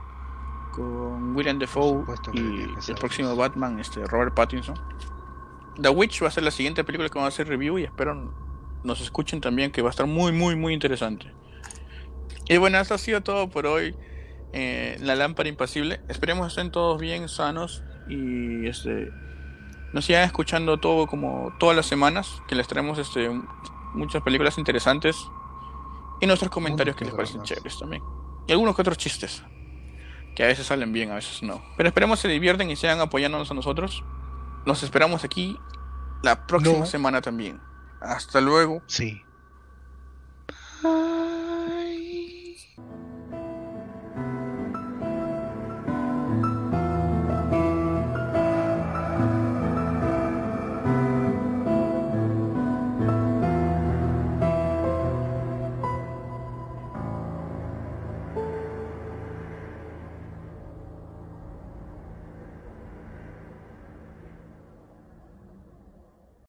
con 0.73 1.37
William 1.37 1.59
Defoe 1.59 2.05
y 2.33 2.63
el 2.91 2.95
próximo. 2.99 3.37
Batman, 3.37 3.79
este, 3.79 4.05
Robert 4.07 4.35
Pattinson. 4.35 4.75
The 5.81 5.89
Witch 5.91 6.23
va 6.23 6.29
a 6.29 6.31
ser 6.31 6.43
la 6.43 6.51
siguiente 6.51 6.83
película 6.85 7.09
que 7.09 7.15
vamos 7.19 7.33
a 7.33 7.35
hacer 7.35 7.49
review 7.49 7.79
y 7.79 7.85
espero 7.85 8.35
nos 8.85 9.01
escuchen 9.01 9.41
también 9.41 9.71
que 9.71 9.81
va 9.81 9.89
a 9.89 9.91
estar 9.91 10.07
muy 10.07 10.33
muy 10.33 10.57
muy 10.57 10.75
interesante. 10.75 11.27
Y 12.49 12.57
bueno, 12.57 12.79
eso 12.79 12.95
ha 12.95 12.99
sido 12.99 13.21
todo 13.23 13.49
por 13.49 13.67
hoy. 13.67 13.95
eh, 14.55 14.99
la 15.01 15.15
lámpara 15.17 15.49
impasible. 15.49 16.01
Esperemos 16.09 16.49
estén 16.49 16.71
todos 16.71 17.01
bien 17.01 17.29
sanos 17.31 17.83
y 18.09 18.67
este 18.67 19.11
nos 19.93 20.05
sigan 20.05 20.25
escuchando 20.25 20.79
todo 20.79 21.07
como 21.07 21.53
todas 21.59 21.77
las 21.77 21.87
semanas 21.87 22.43
que 22.49 22.55
les 22.55 22.67
traemos 22.67 22.99
este 22.99 23.29
muchas 23.95 24.23
películas 24.23 24.57
interesantes 24.59 25.29
y 26.21 26.27
nuestros 26.27 26.51
comentarios 26.51 26.97
que 26.97 27.05
les 27.05 27.15
parecen 27.15 27.39
más. 27.39 27.49
chéveres 27.49 27.79
también. 27.79 28.03
Y 28.47 28.53
algunos 28.53 28.75
que 28.75 28.83
otros 28.83 28.97
chistes 28.99 29.43
que 30.35 30.45
a 30.45 30.47
veces 30.47 30.67
salen 30.67 30.93
bien, 30.93 31.11
a 31.11 31.17
veces 31.17 31.43
no. 31.43 31.63
Pero 31.77 31.89
esperemos 31.89 32.19
se 32.21 32.29
divierten 32.29 32.71
y 32.71 32.77
sigan 32.77 33.01
apoyándonos 33.01 33.51
a 33.51 33.55
nosotros. 33.55 34.03
Los 34.65 34.83
esperamos 34.83 35.25
aquí 35.25 35.59
la 36.23 36.47
próxima 36.47 36.79
No. 36.79 36.87
semana 36.87 37.21
también. 37.21 37.61
Hasta 38.01 38.41
luego. 38.41 38.81
Sí. 38.87 39.21
Ah. 40.85 41.22